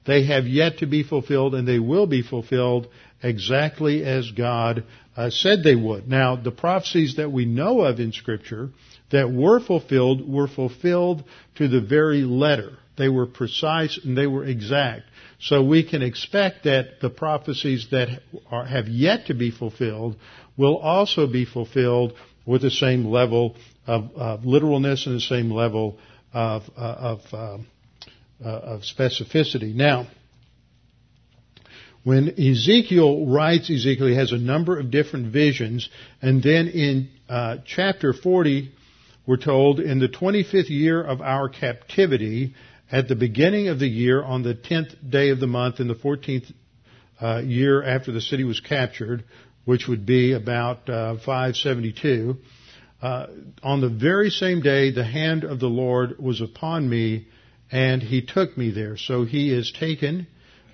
they 0.06 0.24
have 0.26 0.46
yet 0.46 0.78
to 0.78 0.86
be 0.86 1.02
fulfilled 1.02 1.54
and 1.54 1.66
they 1.66 1.78
will 1.78 2.06
be 2.06 2.22
fulfilled 2.22 2.88
exactly 3.22 4.04
as 4.04 4.30
God 4.30 4.84
uh, 5.16 5.30
said 5.30 5.62
they 5.62 5.74
would. 5.74 6.08
Now, 6.08 6.36
the 6.36 6.50
prophecies 6.50 7.16
that 7.16 7.32
we 7.32 7.44
know 7.44 7.80
of 7.80 8.00
in 8.00 8.12
Scripture 8.12 8.70
that 9.10 9.32
were 9.32 9.60
fulfilled 9.60 10.28
were 10.28 10.48
fulfilled 10.48 11.24
to 11.56 11.68
the 11.68 11.80
very 11.80 12.22
letter. 12.22 12.78
They 12.96 13.08
were 13.08 13.26
precise 13.26 13.98
and 14.02 14.16
they 14.16 14.26
were 14.26 14.44
exact. 14.44 15.04
So 15.40 15.62
we 15.62 15.82
can 15.82 16.02
expect 16.02 16.64
that 16.64 17.00
the 17.00 17.10
prophecies 17.10 17.88
that 17.90 18.08
are, 18.50 18.64
have 18.64 18.88
yet 18.88 19.26
to 19.26 19.34
be 19.34 19.50
fulfilled 19.50 20.16
will 20.56 20.76
also 20.76 21.26
be 21.26 21.44
fulfilled 21.44 22.14
with 22.46 22.62
the 22.62 22.70
same 22.70 23.06
level 23.06 23.56
of, 23.86 24.10
of 24.14 24.44
literalness 24.44 25.06
and 25.06 25.16
the 25.16 25.20
same 25.20 25.50
level 25.50 25.98
of, 26.32 26.62
uh, 26.76 26.80
of 26.80 27.20
uh, 27.32 27.58
uh, 28.44 28.48
of 28.48 28.80
specificity. 28.82 29.74
Now, 29.74 30.06
when 32.02 32.28
Ezekiel 32.38 33.26
writes, 33.26 33.70
Ezekiel 33.70 34.14
has 34.14 34.32
a 34.32 34.38
number 34.38 34.78
of 34.78 34.90
different 34.90 35.32
visions, 35.32 35.88
and 36.20 36.42
then 36.42 36.68
in 36.68 37.08
uh, 37.28 37.58
chapter 37.64 38.12
40, 38.12 38.72
we're 39.26 39.38
told, 39.38 39.80
in 39.80 40.00
the 40.00 40.08
25th 40.08 40.68
year 40.68 41.02
of 41.02 41.22
our 41.22 41.48
captivity, 41.48 42.54
at 42.90 43.08
the 43.08 43.16
beginning 43.16 43.68
of 43.68 43.78
the 43.78 43.88
year, 43.88 44.22
on 44.22 44.42
the 44.42 44.54
10th 44.54 45.10
day 45.10 45.30
of 45.30 45.40
the 45.40 45.46
month, 45.46 45.80
in 45.80 45.88
the 45.88 45.94
14th 45.94 46.52
uh, 47.20 47.38
year 47.38 47.82
after 47.82 48.12
the 48.12 48.20
city 48.20 48.44
was 48.44 48.60
captured, 48.60 49.24
which 49.64 49.88
would 49.88 50.04
be 50.04 50.32
about 50.32 50.88
uh, 50.88 51.16
572, 51.16 52.36
uh, 53.04 53.26
on 53.62 53.80
the 53.80 53.88
very 53.88 54.30
same 54.30 54.62
day, 54.62 54.90
the 54.90 55.04
hand 55.04 55.44
of 55.44 55.60
the 55.60 55.68
Lord 55.68 56.18
was 56.18 56.40
upon 56.40 56.88
me, 56.88 57.26
and 57.70 58.02
he 58.02 58.22
took 58.22 58.56
me 58.56 58.70
there. 58.70 58.96
So 58.96 59.24
he 59.24 59.52
is 59.52 59.72
taken. 59.72 60.26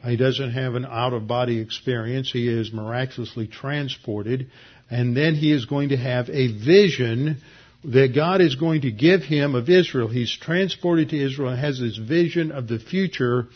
He 0.04 0.16
doesn't 0.16 0.52
have 0.52 0.76
an 0.76 0.86
out 0.86 1.12
of 1.12 1.26
body 1.26 1.58
experience. 1.58 2.30
He 2.30 2.48
is 2.48 2.72
miraculously 2.72 3.48
transported. 3.48 4.50
And 4.88 5.16
then 5.16 5.34
he 5.34 5.52
is 5.52 5.66
going 5.66 5.88
to 5.88 5.96
have 5.96 6.30
a 6.30 6.48
vision 6.52 7.38
that 7.84 8.14
God 8.14 8.40
is 8.40 8.56
going 8.56 8.82
to 8.82 8.90
give 8.90 9.22
him 9.22 9.54
of 9.54 9.68
Israel. 9.68 10.08
He's 10.08 10.34
transported 10.36 11.10
to 11.10 11.22
Israel 11.22 11.50
and 11.50 11.60
has 11.60 11.80
this 11.80 11.96
vision 11.96 12.52
of 12.52 12.68
the 12.68 12.78
future 12.78 13.46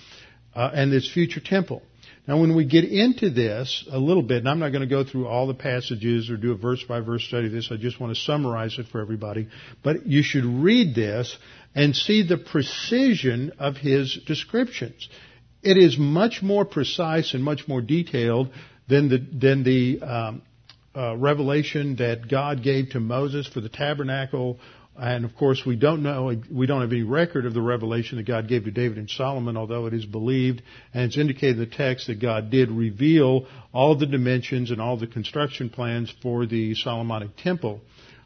uh, 0.55 0.71
and 0.73 0.93
this 0.93 1.11
future 1.11 1.41
temple. 1.41 1.83
Now, 2.27 2.41
when 2.41 2.57
we 2.57 2.65
get 2.65 2.85
into 2.85 3.29
this 3.29 3.87
a 3.91 3.99
little 3.99 4.23
bit, 4.23 4.39
and 4.39 4.49
I'm 4.49 4.59
not 4.59 4.71
going 4.71 4.81
to 4.81 4.87
go 4.87 5.05
through 5.05 5.27
all 5.27 5.47
the 5.47 5.53
passages 5.55 6.31
or 6.31 6.39
do 6.39 6.53
a 6.53 6.57
verse 6.57 6.83
by 6.83 7.01
verse 7.01 7.23
study 7.25 7.49
of 7.49 7.53
this, 7.53 7.69
I 7.71 7.77
just 7.77 8.01
want 8.01 8.17
to 8.17 8.23
summarize 8.23 8.79
it 8.79 8.87
for 8.91 9.01
everybody. 9.01 9.49
But 9.83 10.07
you 10.07 10.23
should 10.23 10.45
read 10.45 10.95
this 10.95 11.37
and 11.75 11.95
see 11.95 12.27
the 12.27 12.39
precision 12.39 13.53
of 13.59 13.77
his 13.77 14.19
descriptions. 14.27 15.07
It 15.63 15.77
is 15.77 15.99
much 15.99 16.43
more 16.43 16.65
precise 16.65 17.35
and 17.35 17.45
much 17.45 17.69
more 17.69 17.83
detailed 17.83 18.51
than 18.89 19.11
the, 19.11 19.19
than 19.19 19.63
the 19.63 20.01
um, 20.01 20.43
uh, 20.97 21.17
revelation 21.17 21.97
that 21.97 22.29
God 22.29 22.63
gave 22.63 22.91
to 22.91 23.01
Moses 23.01 23.47
for 23.47 23.61
the 23.61 23.69
tabernacle. 23.69 24.59
And 24.97 25.25
of 25.25 25.35
course, 25.35 25.63
we 25.67 25.75
don't 25.75 26.03
know, 26.03 26.33
we 26.51 26.67
don't 26.67 26.81
have 26.81 26.93
any 26.93 27.03
record 27.03 27.47
of 27.47 27.55
the 27.55 27.61
revelation 27.61 28.17
that 28.19 28.27
God 28.27 28.49
gave 28.49 28.65
to 28.65 28.71
David 28.71 28.97
and 28.99 29.11
Solomon, 29.11 29.57
although 29.57 29.87
it 29.87 29.95
is 29.95 30.07
believed 30.07 30.63
and 30.93 31.05
it's 31.05 31.19
indicated 31.19 31.59
in 31.59 31.69
the 31.69 31.77
text 31.77 32.07
that 32.07 32.21
God 32.21 32.51
did 32.51 32.71
reveal 32.71 33.47
all 33.73 33.97
the 33.97 34.07
dimensions 34.07 34.71
and 34.71 34.81
all 34.81 34.97
the 34.97 35.09
construction 35.09 35.69
plans 35.69 36.15
for 36.23 36.47
the 36.47 36.75
Solomonic 36.77 37.37
temple 37.37 37.81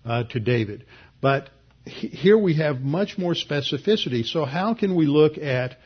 uh, 0.05 0.25
to 0.25 0.41
David. 0.41 0.85
But 1.23 1.49
here 1.87 2.37
we 2.37 2.55
have 2.57 2.81
much 2.81 3.17
more 3.17 3.35
specificity. 3.35 4.25
So 4.27 4.45
how 4.45 4.75
can 4.75 4.95
we 4.95 5.07
look 5.07 5.39
at 5.39 5.77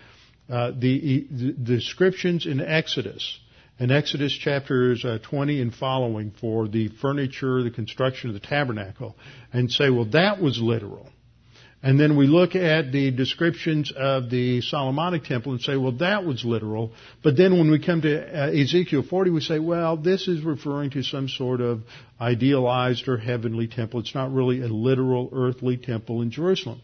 uh, 0.50 0.72
the, 0.76 1.26
the, 1.30 1.52
descriptions 1.52 2.46
in 2.46 2.60
Exodus, 2.60 3.38
in 3.78 3.90
Exodus 3.90 4.32
chapters 4.32 5.04
uh, 5.04 5.18
20 5.28 5.60
and 5.60 5.74
following 5.74 6.32
for 6.40 6.68
the 6.68 6.88
furniture, 7.00 7.62
the 7.62 7.70
construction 7.70 8.30
of 8.30 8.34
the 8.34 8.40
tabernacle, 8.40 9.16
and 9.52 9.70
say, 9.70 9.90
well, 9.90 10.04
that 10.12 10.40
was 10.40 10.60
literal. 10.60 11.08
And 11.84 11.98
then 11.98 12.16
we 12.16 12.28
look 12.28 12.54
at 12.54 12.92
the 12.92 13.10
descriptions 13.10 13.92
of 13.96 14.30
the 14.30 14.60
Solomonic 14.60 15.24
temple 15.24 15.50
and 15.52 15.60
say, 15.60 15.76
well, 15.76 15.96
that 15.98 16.24
was 16.24 16.44
literal. 16.44 16.92
But 17.24 17.36
then 17.36 17.58
when 17.58 17.72
we 17.72 17.84
come 17.84 18.02
to 18.02 18.20
uh, 18.20 18.50
Ezekiel 18.52 19.02
40, 19.02 19.30
we 19.30 19.40
say, 19.40 19.58
well, 19.58 19.96
this 19.96 20.28
is 20.28 20.44
referring 20.44 20.90
to 20.90 21.02
some 21.02 21.28
sort 21.28 21.60
of 21.60 21.82
idealized 22.20 23.08
or 23.08 23.16
heavenly 23.16 23.66
temple. 23.66 23.98
It's 23.98 24.14
not 24.14 24.32
really 24.32 24.62
a 24.62 24.68
literal 24.68 25.28
earthly 25.32 25.76
temple 25.76 26.22
in 26.22 26.30
Jerusalem. 26.30 26.80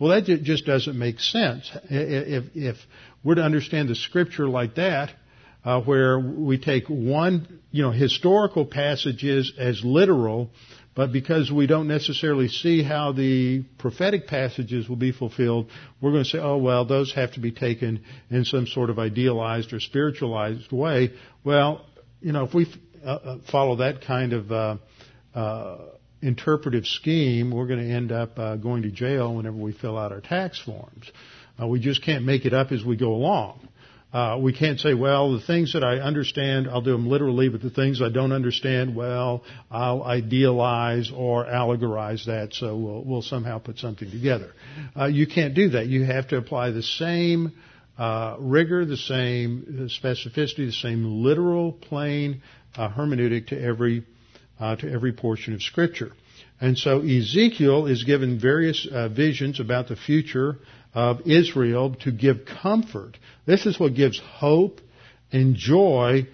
Well, 0.00 0.18
that 0.18 0.42
just 0.42 0.64
doesn't 0.64 0.98
make 0.98 1.20
sense. 1.20 1.70
If, 1.90 2.44
if 2.54 2.76
we're 3.22 3.34
to 3.34 3.42
understand 3.42 3.90
the 3.90 3.96
scripture 3.96 4.48
like 4.48 4.76
that, 4.76 5.10
uh, 5.68 5.82
where 5.82 6.18
we 6.18 6.56
take 6.56 6.88
one, 6.88 7.60
you 7.70 7.82
know, 7.82 7.90
historical 7.90 8.64
passages 8.64 9.52
as 9.58 9.84
literal, 9.84 10.48
but 10.94 11.12
because 11.12 11.52
we 11.52 11.66
don't 11.66 11.88
necessarily 11.88 12.48
see 12.48 12.82
how 12.82 13.12
the 13.12 13.62
prophetic 13.76 14.26
passages 14.26 14.88
will 14.88 14.96
be 14.96 15.12
fulfilled, 15.12 15.68
we're 16.00 16.12
going 16.12 16.24
to 16.24 16.30
say, 16.30 16.38
oh, 16.38 16.56
well, 16.56 16.86
those 16.86 17.12
have 17.12 17.34
to 17.34 17.40
be 17.40 17.52
taken 17.52 18.02
in 18.30 18.46
some 18.46 18.66
sort 18.66 18.88
of 18.88 18.98
idealized 18.98 19.74
or 19.74 19.80
spiritualized 19.80 20.72
way. 20.72 21.10
Well, 21.44 21.84
you 22.22 22.32
know, 22.32 22.44
if 22.44 22.54
we 22.54 22.66
uh, 23.04 23.10
uh, 23.10 23.38
follow 23.52 23.76
that 23.76 24.00
kind 24.00 24.32
of 24.32 24.50
uh, 24.50 24.76
uh, 25.34 25.78
interpretive 26.22 26.86
scheme, 26.86 27.50
we're 27.50 27.66
going 27.66 27.86
to 27.86 27.94
end 27.94 28.10
up 28.10 28.38
uh, 28.38 28.56
going 28.56 28.84
to 28.84 28.90
jail 28.90 29.34
whenever 29.36 29.58
we 29.58 29.72
fill 29.72 29.98
out 29.98 30.12
our 30.12 30.22
tax 30.22 30.58
forms. 30.58 31.12
Uh, 31.60 31.66
we 31.66 31.78
just 31.78 32.02
can't 32.02 32.24
make 32.24 32.46
it 32.46 32.54
up 32.54 32.72
as 32.72 32.82
we 32.82 32.96
go 32.96 33.12
along. 33.12 33.68
Uh, 34.10 34.38
we 34.40 34.54
can't 34.54 34.80
say, 34.80 34.94
well, 34.94 35.32
the 35.32 35.40
things 35.40 35.74
that 35.74 35.84
I 35.84 35.98
understand, 35.98 36.66
I'll 36.66 36.80
do 36.80 36.92
them 36.92 37.08
literally, 37.08 37.50
but 37.50 37.60
the 37.60 37.68
things 37.68 38.00
I 38.00 38.08
don't 38.08 38.32
understand, 38.32 38.96
well, 38.96 39.44
I'll 39.70 40.02
idealize 40.02 41.12
or 41.14 41.44
allegorize 41.44 42.24
that, 42.24 42.54
so 42.54 42.74
we'll, 42.74 43.04
we'll 43.04 43.22
somehow 43.22 43.58
put 43.58 43.78
something 43.78 44.10
together. 44.10 44.52
Uh, 44.98 45.06
you 45.06 45.26
can't 45.26 45.54
do 45.54 45.70
that. 45.70 45.88
You 45.88 46.04
have 46.04 46.28
to 46.28 46.38
apply 46.38 46.70
the 46.70 46.82
same 46.82 47.52
uh, 47.98 48.36
rigor, 48.38 48.86
the 48.86 48.96
same 48.96 49.90
specificity, 50.02 50.66
the 50.66 50.72
same 50.72 51.22
literal, 51.22 51.72
plain 51.72 52.40
uh, 52.76 52.88
hermeneutic 52.88 53.48
to 53.48 53.60
every 53.60 54.06
uh, 54.60 54.76
to 54.76 54.90
every 54.90 55.12
portion 55.12 55.54
of 55.54 55.62
Scripture. 55.62 56.12
And 56.60 56.76
so 56.76 57.00
Ezekiel 57.00 57.86
is 57.86 58.04
given 58.04 58.40
various 58.40 58.86
uh, 58.90 59.08
visions 59.08 59.60
about 59.60 59.88
the 59.88 59.96
future 59.96 60.56
of 60.98 61.28
Israel 61.28 61.94
to 62.00 62.10
give 62.10 62.38
comfort. 62.60 63.16
This 63.46 63.66
is 63.66 63.78
what 63.78 63.94
gives 63.94 64.18
hope 64.18 64.80
and 65.30 65.54
joy 65.54 66.26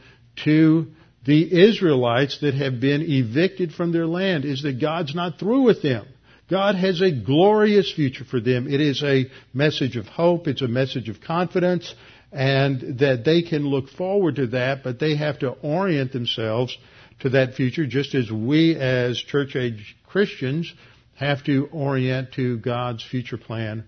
to 0.44 0.87
the 1.26 1.68
Israelites 1.68 2.38
that 2.40 2.54
have 2.54 2.80
been 2.80 3.02
evicted 3.02 3.75
from 3.75 3.92
their 3.92 4.06
land 4.06 4.47
is 4.47 4.62
that 4.62 4.80
God's 4.80 5.14
not 5.14 5.38
through 5.38 5.64
with 5.64 5.83
them. 5.83 6.06
God 6.49 6.76
has 6.76 7.02
a 7.02 7.12
glorious 7.12 7.92
future 7.92 8.25
for 8.25 8.40
them. 8.40 8.66
It 8.66 8.80
is 8.80 9.02
a 9.02 9.26
message 9.52 9.99
of 9.99 10.06
hope. 10.06 10.49
It's 10.49 10.62
a 10.62 10.68
message 10.68 11.11
of 11.11 11.21
confidence 11.21 11.94
and 12.33 13.00
that 13.00 13.23
they 13.26 13.42
can 13.42 13.66
look 13.66 13.90
forward 13.90 14.37
to 14.37 14.47
that, 14.47 14.83
but 14.83 14.99
they 14.99 15.14
have 15.16 15.40
to 15.40 15.50
orient 15.50 16.12
themselves 16.12 16.75
to 17.21 17.28
that 17.30 17.52
future 17.52 17.87
just 17.87 18.14
as 18.14 18.33
we 18.33 18.76
as 18.76 19.18
church 19.18 19.56
age 19.56 19.94
Christians 20.06 20.73
have 21.16 21.44
to 21.44 21.68
orient 21.71 22.33
to 22.33 22.56
God's 22.59 23.04
future 23.04 23.37
plan, 23.37 23.85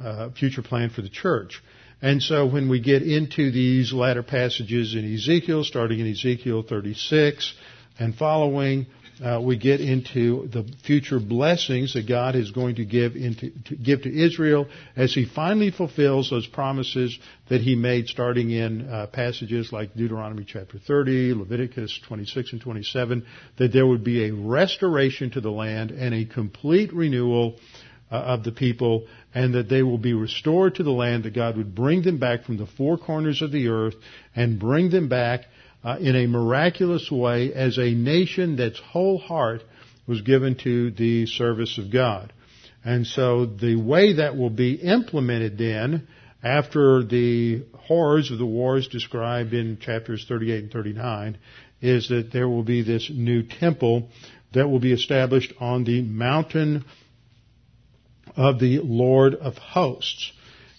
uh, 0.00 0.30
future 0.30 0.62
plan 0.62 0.90
for 0.90 1.02
the 1.02 1.08
church. 1.08 1.62
And 2.02 2.22
so 2.22 2.46
when 2.46 2.68
we 2.68 2.80
get 2.80 3.02
into 3.02 3.50
these 3.50 3.92
latter 3.92 4.22
passages 4.22 4.94
in 4.94 5.14
Ezekiel, 5.14 5.64
starting 5.64 6.00
in 6.00 6.10
Ezekiel 6.10 6.62
36 6.62 7.54
and 7.98 8.14
following, 8.14 8.86
uh, 9.24 9.40
we 9.42 9.56
get 9.56 9.80
into 9.80 10.46
the 10.48 10.70
future 10.84 11.18
blessings 11.18 11.94
that 11.94 12.06
God 12.06 12.36
is 12.36 12.50
going 12.50 12.74
to 12.76 12.84
give 12.84 13.16
into, 13.16 13.50
to 13.64 13.76
give 13.76 14.02
to 14.02 14.14
Israel 14.14 14.66
as 14.94 15.14
He 15.14 15.24
finally 15.24 15.70
fulfills 15.70 16.28
those 16.28 16.46
promises 16.46 17.18
that 17.48 17.62
He 17.62 17.76
made, 17.76 18.08
starting 18.08 18.50
in 18.50 18.86
uh, 18.86 19.06
passages 19.06 19.72
like 19.72 19.94
Deuteronomy 19.94 20.44
chapter 20.46 20.78
30, 20.78 21.32
Leviticus 21.32 21.98
26 22.06 22.52
and 22.52 22.60
27, 22.60 23.26
that 23.56 23.72
there 23.72 23.86
would 23.86 24.04
be 24.04 24.28
a 24.28 24.34
restoration 24.34 25.30
to 25.30 25.40
the 25.40 25.50
land 25.50 25.92
and 25.92 26.14
a 26.14 26.26
complete 26.26 26.92
renewal 26.92 27.56
uh, 28.10 28.14
of 28.14 28.44
the 28.44 28.52
people, 28.52 29.06
and 29.34 29.54
that 29.54 29.68
they 29.68 29.82
will 29.82 29.98
be 29.98 30.14
restored 30.14 30.76
to 30.76 30.82
the 30.82 30.90
land. 30.90 31.24
That 31.24 31.34
God 31.34 31.56
would 31.56 31.74
bring 31.74 32.02
them 32.02 32.18
back 32.18 32.44
from 32.44 32.56
the 32.56 32.66
four 32.66 32.98
corners 32.98 33.42
of 33.42 33.52
the 33.52 33.68
earth 33.68 33.94
and 34.34 34.58
bring 34.58 34.90
them 34.90 35.08
back 35.08 35.42
uh, 35.84 35.96
in 36.00 36.16
a 36.16 36.26
miraculous 36.26 37.10
way 37.10 37.52
as 37.52 37.78
a 37.78 37.94
nation 37.94 38.56
that's 38.56 38.78
whole 38.78 39.18
heart 39.18 39.62
was 40.06 40.20
given 40.22 40.56
to 40.56 40.90
the 40.92 41.26
service 41.26 41.78
of 41.78 41.92
God. 41.92 42.32
And 42.84 43.06
so 43.06 43.46
the 43.46 43.76
way 43.76 44.14
that 44.14 44.36
will 44.36 44.50
be 44.50 44.74
implemented 44.74 45.58
then, 45.58 46.06
after 46.42 47.02
the 47.02 47.64
horrors 47.74 48.30
of 48.30 48.38
the 48.38 48.46
wars 48.46 48.86
described 48.86 49.52
in 49.52 49.78
chapters 49.80 50.24
38 50.28 50.64
and 50.64 50.72
39, 50.72 51.38
is 51.80 52.08
that 52.08 52.30
there 52.32 52.48
will 52.48 52.62
be 52.62 52.82
this 52.82 53.10
new 53.12 53.42
temple 53.42 54.08
that 54.54 54.68
will 54.68 54.78
be 54.78 54.92
established 54.92 55.52
on 55.58 55.84
the 55.84 56.02
mountain 56.02 56.84
of 58.36 58.58
the 58.58 58.80
Lord 58.80 59.34
of 59.34 59.56
hosts. 59.56 60.32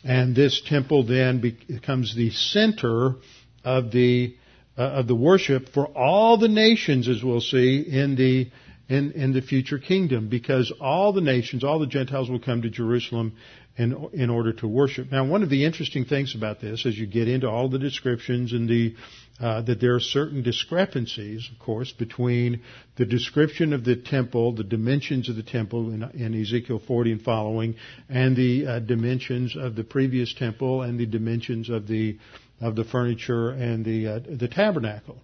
And 0.04 0.36
this 0.36 0.62
temple 0.62 1.04
then 1.04 1.42
becomes 1.42 2.16
the 2.16 2.30
center 2.30 3.16
of 3.64 3.92
the 3.92 4.36
uh, 4.78 4.82
of 4.84 5.08
the 5.08 5.16
worship 5.16 5.70
for 5.70 5.88
all 5.88 6.38
the 6.38 6.48
nations, 6.48 7.08
as 7.10 7.24
we'll 7.24 7.42
see 7.42 7.80
in 7.80 8.16
the 8.16 8.50
in, 8.88 9.12
in 9.14 9.34
the 9.34 9.42
future 9.42 9.80
kingdom, 9.80 10.30
because 10.30 10.72
all 10.80 11.12
the 11.12 11.22
nations, 11.22 11.64
all 11.64 11.80
the 11.80 11.88
Gentiles 11.88 12.30
will 12.30 12.40
come 12.40 12.62
to 12.62 12.70
Jerusalem 12.70 13.34
in, 13.78 14.10
in 14.14 14.30
order 14.30 14.54
to 14.54 14.68
worship. 14.68 15.12
Now, 15.12 15.24
one 15.26 15.44
of 15.44 15.50
the 15.50 15.66
interesting 15.66 16.06
things 16.06 16.36
about 16.36 16.60
this, 16.60 16.86
as 16.86 16.98
you 16.98 17.06
get 17.06 17.28
into 17.28 17.48
all 17.48 17.70
the 17.70 17.80
descriptions 17.80 18.54
and 18.54 18.68
the 18.68 18.96
uh, 19.40 19.62
that 19.62 19.80
there 19.80 19.94
are 19.94 20.00
certain 20.00 20.42
discrepancies, 20.42 21.48
of 21.54 21.60
course, 21.60 21.92
between 21.92 22.62
the 22.96 23.06
description 23.06 23.72
of 23.72 23.84
the 23.84 23.96
temple, 23.96 24.56
the 24.56 24.64
dimensions 24.64 25.30
of 25.30 25.36
the 25.36 25.44
temple 25.44 25.92
in, 25.92 26.02
in 26.16 26.42
Ezekiel 26.42 26.82
40 26.88 27.12
and 27.12 27.22
following, 27.22 27.76
and 28.10 28.36
the 28.36 28.66
uh, 28.66 28.80
dimensions 28.80 29.56
of 29.56 29.76
the 29.76 29.84
previous 29.84 30.34
temple 30.34 30.82
and 30.82 31.00
the 31.00 31.06
dimensions 31.06 31.70
of 31.70 31.88
the 31.88 32.18
of 32.60 32.76
the 32.76 32.84
furniture 32.84 33.52
and 33.52 33.86
the 33.86 34.08
uh, 34.08 34.20
the 34.28 34.48
tabernacle. 34.48 35.20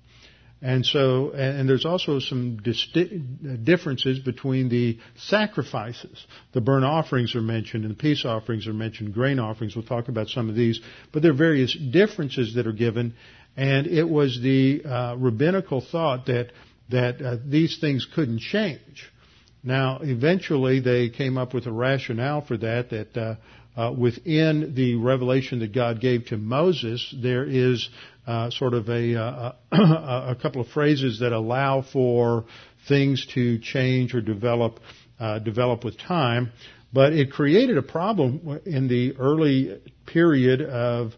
And 0.64 0.86
so, 0.86 1.32
and 1.32 1.68
there's 1.68 1.86
also 1.86 2.20
some 2.20 2.62
differences 3.66 4.20
between 4.20 4.70
the 4.70 4.98
sacrifices. 5.18 6.26
The 6.54 6.62
burnt 6.62 6.86
offerings 6.86 7.36
are 7.36 7.42
mentioned 7.42 7.84
and 7.84 7.94
the 7.94 7.98
peace 7.98 8.24
offerings 8.24 8.66
are 8.66 8.74
mentioned, 8.74 9.14
grain 9.14 9.40
offerings. 9.40 9.76
We'll 9.76 9.84
talk 9.84 10.08
about 10.08 10.30
some 10.30 10.48
of 10.48 10.56
these. 10.56 10.80
But 11.12 11.22
there 11.22 11.32
are 11.32 11.36
various 11.36 11.78
differences 11.78 12.56
that 12.56 12.66
are 12.66 12.72
given. 12.72 13.16
And 13.58 13.88
it 13.88 14.08
was 14.08 14.40
the 14.42 14.86
uh, 14.86 15.16
rabbinical 15.18 15.82
thought 15.82 16.28
that, 16.28 16.54
that 16.90 17.22
uh, 17.22 17.38
these 17.46 17.78
things 17.82 18.08
couldn't 18.16 18.40
change. 18.40 19.12
Now, 19.64 20.00
eventually 20.02 20.80
they 20.80 21.10
came 21.10 21.38
up 21.38 21.54
with 21.54 21.68
a 21.68 21.74
rationale 21.74 22.40
for 22.40 22.56
that, 22.56 22.90
that 22.92 23.18
uh, 23.18 23.36
uh, 23.76 23.94
within 23.98 24.74
the 24.76 24.96
revelation 24.96 25.60
that 25.60 25.74
God 25.74 26.00
gave 26.00 26.28
to 26.28 26.38
Moses, 26.38 27.14
there 27.22 27.44
is 27.44 27.90
uh, 28.28 28.50
sort 28.52 28.74
of 28.74 28.88
a, 28.90 29.16
uh, 29.20 29.52
a, 29.72 30.36
couple 30.42 30.62
of 30.62 30.68
phrases 30.68 31.20
that 31.20 31.34
allow 31.34 31.82
for 31.82 32.46
things 32.88 33.26
to 33.34 33.60
change 33.60 34.14
or 34.14 34.22
develop 34.22 34.80
uh, 35.20 35.40
develop 35.40 35.84
with 35.84 35.98
time. 35.98 36.52
But 36.92 37.14
it 37.14 37.32
created 37.32 37.78
a 37.78 37.82
problem 37.82 38.62
in 38.66 38.88
the 38.88 39.16
early 39.18 39.82
period 40.06 40.62
of 40.62 41.14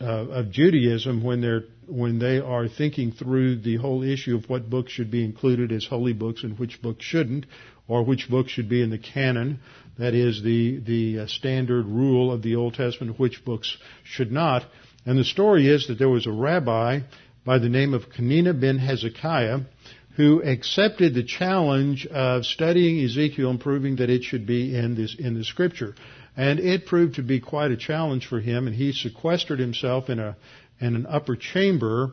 uh, 0.00 0.04
of 0.04 0.50
Judaism 0.50 1.22
when 1.22 1.40
they're 1.40 1.64
when 1.86 2.18
they 2.18 2.40
are 2.40 2.68
thinking 2.68 3.12
through 3.12 3.56
the 3.60 3.76
whole 3.76 4.02
issue 4.02 4.36
of 4.36 4.48
what 4.48 4.68
books 4.68 4.92
should 4.92 5.10
be 5.10 5.24
included 5.24 5.70
as 5.70 5.86
holy 5.86 6.12
books 6.12 6.42
and 6.42 6.58
which 6.58 6.80
books 6.82 7.04
shouldn't, 7.04 7.46
or 7.86 8.02
which 8.04 8.28
books 8.28 8.50
should 8.50 8.68
be 8.68 8.82
in 8.82 8.90
the 8.90 8.98
canon, 8.98 9.60
that 9.98 10.14
is 10.14 10.42
the 10.42 10.78
the 10.78 11.20
uh, 11.20 11.26
standard 11.26 11.86
rule 11.86 12.32
of 12.32 12.42
the 12.42 12.56
Old 12.56 12.74
Testament, 12.74 13.18
which 13.18 13.44
books 13.44 13.76
should 14.04 14.32
not. 14.32 14.64
And 15.06 15.18
the 15.18 15.24
story 15.24 15.68
is 15.68 15.88
that 15.88 15.98
there 15.98 16.08
was 16.08 16.26
a 16.26 16.32
rabbi 16.32 17.00
by 17.44 17.58
the 17.58 17.68
name 17.68 17.94
of 17.94 18.04
Hananiah 18.16 18.54
ben 18.54 18.78
Hezekiah 18.78 19.60
who 20.16 20.42
accepted 20.42 21.12
the 21.12 21.24
challenge 21.24 22.06
of 22.06 22.46
studying 22.46 23.04
Ezekiel 23.04 23.50
and 23.50 23.60
proving 23.60 23.96
that 23.96 24.10
it 24.10 24.22
should 24.22 24.46
be 24.46 24.76
in 24.76 24.94
this 24.94 25.16
in 25.18 25.34
the 25.34 25.44
scripture. 25.44 25.94
And 26.36 26.58
it 26.58 26.86
proved 26.86 27.16
to 27.16 27.22
be 27.22 27.40
quite 27.40 27.70
a 27.70 27.76
challenge 27.76 28.26
for 28.26 28.40
him, 28.40 28.66
and 28.66 28.74
he 28.74 28.92
sequestered 28.92 29.58
himself 29.58 30.08
in 30.08 30.18
a 30.18 30.36
in 30.80 30.96
an 30.96 31.06
upper 31.06 31.36
chamber, 31.36 32.12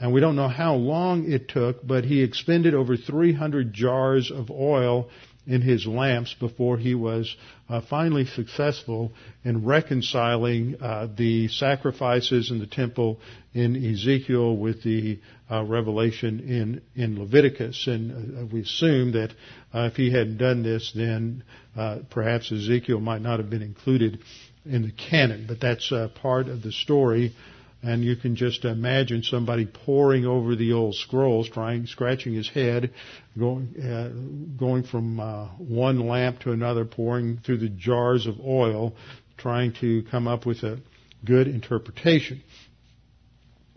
and 0.00 0.12
we 0.12 0.20
don't 0.20 0.36
know 0.36 0.48
how 0.48 0.74
long 0.74 1.30
it 1.30 1.48
took, 1.48 1.86
but 1.86 2.04
he 2.04 2.22
expended 2.22 2.74
over 2.74 2.96
300 2.96 3.72
jars 3.72 4.30
of 4.30 4.50
oil 4.50 5.08
in 5.50 5.60
his 5.62 5.84
lamps 5.84 6.32
before 6.38 6.78
he 6.78 6.94
was 6.94 7.36
uh, 7.68 7.80
finally 7.90 8.24
successful 8.24 9.12
in 9.44 9.64
reconciling 9.64 10.76
uh, 10.80 11.08
the 11.16 11.48
sacrifices 11.48 12.52
in 12.52 12.60
the 12.60 12.68
temple 12.68 13.18
in 13.52 13.74
Ezekiel 13.74 14.56
with 14.56 14.84
the 14.84 15.18
uh, 15.50 15.64
revelation 15.64 16.38
in 16.38 16.80
in 16.94 17.18
Leviticus. 17.18 17.88
And 17.88 18.38
uh, 18.38 18.46
we 18.46 18.60
assume 18.60 19.12
that 19.12 19.30
uh, 19.74 19.90
if 19.90 19.96
he 19.96 20.12
hadn't 20.12 20.38
done 20.38 20.62
this, 20.62 20.92
then 20.94 21.42
uh, 21.76 21.98
perhaps 22.10 22.52
Ezekiel 22.52 23.00
might 23.00 23.20
not 23.20 23.40
have 23.40 23.50
been 23.50 23.62
included 23.62 24.20
in 24.64 24.82
the 24.82 24.92
canon. 24.92 25.46
But 25.48 25.60
that's 25.60 25.92
part 26.22 26.46
of 26.48 26.62
the 26.62 26.70
story 26.70 27.34
and 27.82 28.04
you 28.04 28.16
can 28.16 28.36
just 28.36 28.64
imagine 28.64 29.22
somebody 29.22 29.66
poring 29.66 30.26
over 30.26 30.54
the 30.54 30.72
old 30.72 30.94
scrolls, 30.94 31.48
trying, 31.48 31.86
scratching 31.86 32.34
his 32.34 32.48
head, 32.48 32.90
going, 33.38 33.74
uh, 33.80 34.10
going 34.58 34.82
from 34.82 35.18
uh, 35.18 35.46
one 35.56 36.06
lamp 36.06 36.40
to 36.40 36.52
another, 36.52 36.84
pouring 36.84 37.38
through 37.38 37.58
the 37.58 37.68
jars 37.68 38.26
of 38.26 38.38
oil, 38.40 38.94
trying 39.38 39.72
to 39.80 40.02
come 40.10 40.28
up 40.28 40.44
with 40.44 40.62
a 40.62 40.78
good 41.24 41.48
interpretation. 41.48 42.42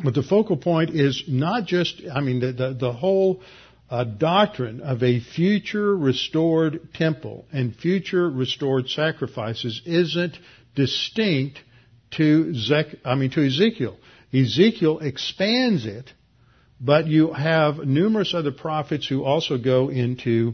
But 0.04 0.16
the 0.16 0.24
focal 0.24 0.58
point 0.58 0.90
is 0.90 1.24
not 1.28 1.66
just, 1.66 2.02
I 2.14 2.20
mean, 2.20 2.42
the, 2.42 2.52
the, 2.52 2.74
the 2.74 2.92
whole 2.92 3.42
uh, 3.90 4.04
doctrine 4.04 4.82
of 4.82 5.02
a 5.02 5.22
future 5.22 5.96
restored 5.96 6.94
temple 6.94 7.46
and 7.54 7.76
future 7.76 8.30
restored 8.30 8.90
sacrifices 8.90 9.82
isn't 9.86 10.38
distinct 10.76 11.60
to 12.18 12.54
Zech, 12.56 12.88
I 13.06 13.16
mean 13.16 13.32
to 13.32 13.46
Ezekiel. 13.46 13.98
Ezekiel 14.34 15.00
expands 15.00 15.86
it, 15.86 16.12
but 16.80 17.08
you 17.08 17.32
have 17.34 17.78
numerous 17.80 18.34
other 18.34 18.52
prophets 18.52 19.08
who 19.08 19.24
also 19.24 19.58
go 19.58 19.90
into 19.90 20.54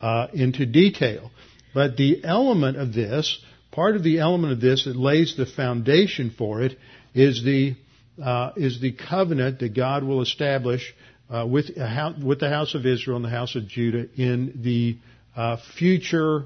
uh, 0.00 0.28
into 0.32 0.66
detail. 0.66 1.30
But 1.72 1.96
the 1.96 2.22
element 2.24 2.76
of 2.76 2.92
this, 2.92 3.38
part 3.72 3.96
of 3.96 4.02
the 4.02 4.20
element 4.20 4.52
of 4.52 4.60
this 4.60 4.84
that 4.84 4.96
lays 4.96 5.36
the 5.36 5.46
foundation 5.46 6.30
for 6.36 6.62
it, 6.62 6.76
is 7.14 7.42
the 7.42 7.76
uh, 8.22 8.52
is 8.56 8.80
the 8.80 8.92
covenant 8.92 9.60
that 9.60 9.74
God 9.74 10.04
will 10.04 10.22
establish 10.22 10.94
uh, 11.30 11.46
with, 11.46 11.76
house, 11.76 12.16
with 12.22 12.40
the 12.40 12.48
house 12.48 12.74
of 12.74 12.86
Israel 12.86 13.16
and 13.16 13.24
the 13.24 13.30
house 13.30 13.56
of 13.56 13.66
Judah 13.66 14.06
in 14.14 14.60
the 14.62 14.98
uh, 15.36 15.56
future 15.76 16.44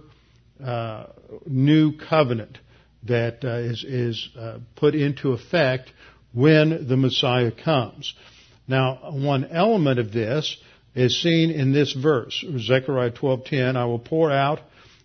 uh, 0.65 1.07
new 1.47 1.99
covenant 1.99 2.59
that 3.05 3.45
uh, 3.45 3.59
is, 3.59 3.85
is 3.85 4.29
uh, 4.39 4.59
put 4.77 4.95
into 4.95 5.33
effect 5.33 5.93
when 6.33 6.87
the 6.89 6.97
Messiah 6.97 7.53
comes. 7.53 8.15
Now, 8.67 9.13
one 9.13 9.47
element 9.47 9.99
of 9.99 10.13
this 10.13 10.57
is 10.95 11.23
seen 11.23 11.51
in 11.51 11.73
this 11.73 11.93
verse, 11.93 12.45
Zechariah 12.59 13.13
12:10. 13.13 13.77
I 13.77 13.85
will 13.85 13.99
pour 13.99 14.31
out 14.31 14.61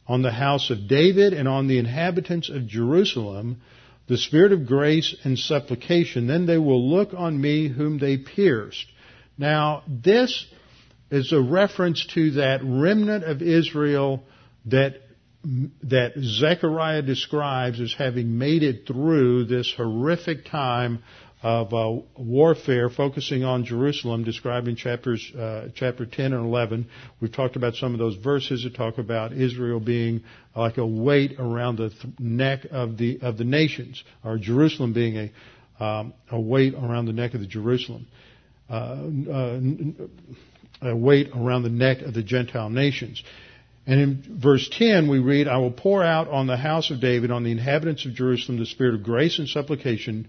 on 0.07 0.21
the 0.21 0.31
house 0.31 0.69
of 0.69 0.87
David 0.87 1.33
and 1.33 1.47
on 1.47 1.67
the 1.67 1.77
inhabitants 1.77 2.49
of 2.49 2.67
Jerusalem 2.67 3.61
the 4.07 4.17
spirit 4.17 4.51
of 4.51 4.65
grace 4.65 5.15
and 5.23 5.39
supplication. 5.39 6.27
Then 6.27 6.45
they 6.45 6.57
will 6.57 6.89
look 6.89 7.13
on 7.13 7.39
me 7.39 7.69
whom 7.69 7.99
they 7.99 8.17
pierced. 8.17 8.85
Now, 9.37 9.83
this 9.87 10.45
is 11.09 11.31
a 11.31 11.41
reference 11.41 12.05
to 12.13 12.31
that 12.31 12.61
remnant 12.63 13.23
of 13.23 13.41
Israel 13.41 14.23
that 14.65 15.02
that 15.43 16.13
Zechariah 16.19 17.01
describes 17.01 17.81
as 17.81 17.93
having 17.93 18.37
made 18.37 18.63
it 18.63 18.87
through 18.87 19.45
this 19.45 19.73
horrific 19.75 20.45
time 20.45 21.03
of 21.41 21.73
uh, 21.73 22.01
warfare, 22.17 22.89
focusing 22.89 23.43
on 23.43 23.65
Jerusalem, 23.65 24.23
described 24.23 24.69
in 24.69 24.77
chapters 24.77 25.29
uh, 25.37 25.67
chapter 25.75 26.05
10 26.05 26.31
and 26.31 26.45
11. 26.45 26.87
We've 27.19 27.33
talked 27.33 27.57
about 27.57 27.75
some 27.75 27.91
of 27.91 27.99
those 27.99 28.15
verses 28.15 28.63
that 28.63 28.75
talk 28.75 28.97
about 28.97 29.33
Israel 29.33 29.81
being 29.81 30.23
like 30.55 30.77
a 30.77 30.85
weight 30.85 31.35
around 31.37 31.75
the 31.75 31.89
th- 31.89 32.17
neck 32.17 32.65
of 32.71 32.97
the 32.97 33.19
of 33.21 33.37
the 33.37 33.43
nations, 33.43 34.01
or 34.23 34.37
Jerusalem 34.37 34.93
being 34.93 35.17
a 35.79 35.83
um, 35.83 36.13
a 36.31 36.39
weight 36.39 36.75
around 36.75 37.07
the 37.07 37.13
neck 37.13 37.33
of 37.33 37.41
the 37.41 37.47
Jerusalem, 37.47 38.07
uh, 38.69 38.73
uh 39.29 39.59
a 40.81 40.95
weight 40.95 41.29
around 41.35 41.63
the 41.63 41.69
neck 41.69 42.01
of 42.01 42.13
the 42.13 42.23
Gentile 42.23 42.69
nations. 42.69 43.21
And 43.85 43.99
in 43.99 44.39
verse 44.41 44.69
10 44.69 45.09
we 45.09 45.19
read, 45.19 45.47
I 45.47 45.57
will 45.57 45.71
pour 45.71 46.03
out 46.03 46.29
on 46.29 46.47
the 46.47 46.57
house 46.57 46.89
of 46.89 47.01
David, 47.01 47.31
on 47.31 47.43
the 47.43 47.51
inhabitants 47.51 48.05
of 48.05 48.13
Jerusalem, 48.13 48.59
the 48.59 48.65
spirit 48.65 48.95
of 48.95 49.03
grace 49.03 49.39
and 49.39 49.47
supplication. 49.47 50.27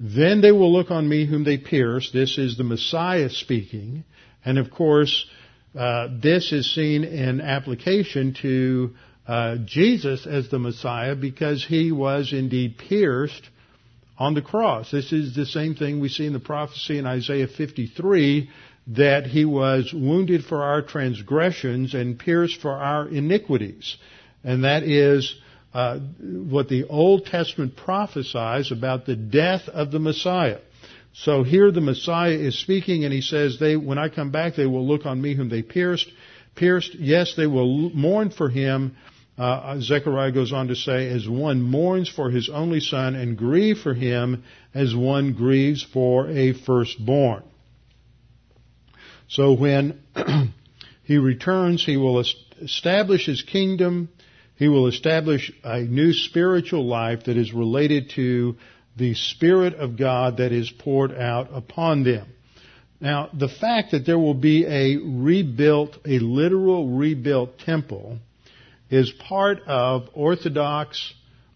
Then 0.00 0.40
they 0.40 0.52
will 0.52 0.72
look 0.72 0.90
on 0.90 1.08
me 1.08 1.24
whom 1.24 1.44
they 1.44 1.56
pierced. 1.56 2.12
This 2.12 2.36
is 2.36 2.56
the 2.56 2.64
Messiah 2.64 3.30
speaking. 3.30 4.04
And 4.44 4.58
of 4.58 4.70
course, 4.70 5.26
uh, 5.78 6.08
this 6.20 6.52
is 6.52 6.74
seen 6.74 7.04
in 7.04 7.40
application 7.40 8.34
to 8.42 8.94
uh, 9.26 9.56
Jesus 9.64 10.26
as 10.26 10.48
the 10.48 10.58
Messiah 10.58 11.14
because 11.14 11.64
he 11.64 11.92
was 11.92 12.32
indeed 12.32 12.78
pierced 12.78 13.48
on 14.18 14.34
the 14.34 14.42
cross. 14.42 14.90
This 14.90 15.12
is 15.12 15.34
the 15.34 15.46
same 15.46 15.74
thing 15.74 16.00
we 16.00 16.08
see 16.08 16.26
in 16.26 16.32
the 16.32 16.40
prophecy 16.40 16.98
in 16.98 17.06
Isaiah 17.06 17.48
53 17.48 18.50
that 18.88 19.26
he 19.26 19.44
was 19.44 19.92
wounded 19.92 20.44
for 20.44 20.62
our 20.62 20.82
transgressions 20.82 21.94
and 21.94 22.18
pierced 22.18 22.60
for 22.60 22.72
our 22.72 23.08
iniquities. 23.08 23.96
And 24.44 24.64
that 24.64 24.84
is 24.84 25.34
uh, 25.74 25.98
what 25.98 26.68
the 26.68 26.84
Old 26.84 27.26
Testament 27.26 27.76
prophesies 27.76 28.70
about 28.70 29.04
the 29.04 29.16
death 29.16 29.68
of 29.68 29.90
the 29.90 29.98
Messiah. 29.98 30.60
So 31.12 31.42
here 31.42 31.70
the 31.70 31.80
Messiah 31.80 32.32
is 32.34 32.58
speaking 32.58 33.04
and 33.04 33.12
he 33.12 33.22
says, 33.22 33.58
they, 33.58 33.76
when 33.76 33.98
I 33.98 34.08
come 34.08 34.30
back, 34.30 34.54
they 34.54 34.66
will 34.66 34.86
look 34.86 35.06
on 35.06 35.20
me 35.20 35.34
whom 35.34 35.48
they 35.48 35.62
pierced. 35.62 36.10
Pierced, 36.54 36.94
yes, 36.94 37.34
they 37.36 37.46
will 37.46 37.90
mourn 37.90 38.30
for 38.30 38.48
him. 38.48 38.96
Uh, 39.36 39.78
Zechariah 39.80 40.32
goes 40.32 40.52
on 40.52 40.68
to 40.68 40.76
say, 40.76 41.08
as 41.08 41.28
one 41.28 41.60
mourns 41.60 42.08
for 42.08 42.30
his 42.30 42.48
only 42.48 42.80
son 42.80 43.14
and 43.14 43.36
grieve 43.36 43.78
for 43.78 43.94
him 43.94 44.44
as 44.74 44.94
one 44.94 45.32
grieves 45.32 45.82
for 45.82 46.28
a 46.28 46.52
firstborn. 46.52 47.42
So 49.28 49.54
when 49.54 50.00
he 51.02 51.18
returns, 51.18 51.84
he 51.84 51.96
will 51.96 52.22
establish 52.62 53.26
his 53.26 53.42
kingdom. 53.42 54.08
He 54.56 54.68
will 54.68 54.86
establish 54.86 55.52
a 55.62 55.80
new 55.80 56.12
spiritual 56.12 56.86
life 56.86 57.24
that 57.24 57.36
is 57.36 57.52
related 57.52 58.10
to 58.16 58.56
the 58.96 59.14
Spirit 59.14 59.74
of 59.74 59.98
God 59.98 60.38
that 60.38 60.52
is 60.52 60.70
poured 60.70 61.12
out 61.12 61.48
upon 61.52 62.04
them. 62.04 62.26
Now, 63.00 63.28
the 63.32 63.48
fact 63.48 63.90
that 63.90 64.06
there 64.06 64.18
will 64.18 64.34
be 64.34 64.64
a 64.64 64.96
rebuilt, 64.96 65.98
a 66.06 66.18
literal 66.18 66.88
rebuilt 66.88 67.58
temple 67.58 68.18
is 68.88 69.10
part 69.10 69.60
of 69.66 70.08
Orthodox 70.14 71.12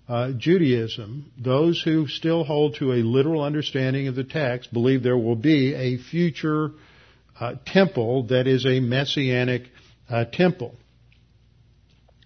uh, 0.06 0.33
Judaism. 0.33 1.33
Those 1.38 1.80
who 1.80 2.09
still 2.09 2.44
hold 2.44 2.74
to 2.76 2.92
a 2.92 2.96
literal 2.96 3.42
understanding 3.42 4.09
of 4.09 4.16
the 4.16 4.24
text 4.24 4.72
believe 4.72 5.02
there 5.02 5.16
will 5.16 5.37
be 5.37 5.72
a 5.72 5.96
future 5.96 6.72
uh, 7.40 7.55
temple 7.66 8.24
that 8.24 8.46
is 8.46 8.66
a 8.66 8.81
messianic 8.81 9.64
uh, 10.09 10.24
temple. 10.26 10.74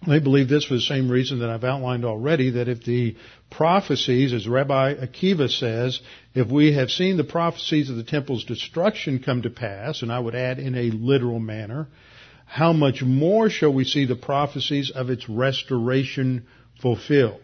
They 0.07 0.19
believe 0.19 0.49
this 0.49 0.65
for 0.65 0.75
the 0.75 0.81
same 0.81 1.09
reason 1.09 1.39
that 1.39 1.49
I've 1.49 1.63
outlined 1.63 2.05
already, 2.05 2.51
that 2.51 2.67
if 2.67 2.83
the 2.83 3.15
prophecies, 3.49 4.33
as 4.33 4.47
Rabbi 4.47 4.95
Akiva 4.95 5.49
says, 5.49 5.99
if 6.35 6.47
we 6.47 6.73
have 6.73 6.91
seen 6.91 7.17
the 7.17 7.23
prophecies 7.23 7.89
of 7.89 7.95
the 7.95 8.03
temple's 8.03 8.43
destruction 8.43 9.19
come 9.19 9.41
to 9.43 9.49
pass, 9.49 10.03
and 10.03 10.11
I 10.11 10.19
would 10.19 10.35
add 10.35 10.59
in 10.59 10.75
a 10.75 10.91
literal 10.91 11.39
manner, 11.39 11.87
how 12.45 12.73
much 12.73 13.01
more 13.01 13.49
shall 13.49 13.73
we 13.73 13.83
see 13.83 14.05
the 14.05 14.15
prophecies 14.15 14.91
of 14.91 15.09
its 15.09 15.27
restoration 15.27 16.45
fulfilled? 16.81 17.41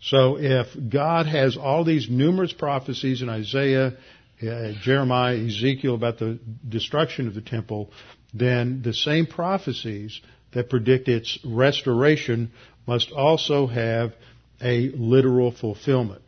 So 0.00 0.38
if 0.38 0.68
God 0.88 1.26
has 1.26 1.56
all 1.56 1.84
these 1.84 2.08
numerous 2.08 2.52
prophecies 2.52 3.20
in 3.20 3.28
Isaiah, 3.28 3.94
uh, 4.42 4.72
Jeremiah, 4.82 5.36
Ezekiel 5.36 5.94
about 5.94 6.18
the 6.18 6.38
destruction 6.68 7.28
of 7.28 7.34
the 7.34 7.40
temple, 7.40 7.90
then 8.32 8.82
the 8.82 8.94
same 8.94 9.26
prophecies 9.26 10.20
that 10.52 10.70
predict 10.70 11.08
its 11.08 11.38
restoration 11.44 12.50
must 12.86 13.12
also 13.12 13.66
have 13.66 14.14
a 14.62 14.90
literal 14.90 15.52
fulfillment. 15.52 16.22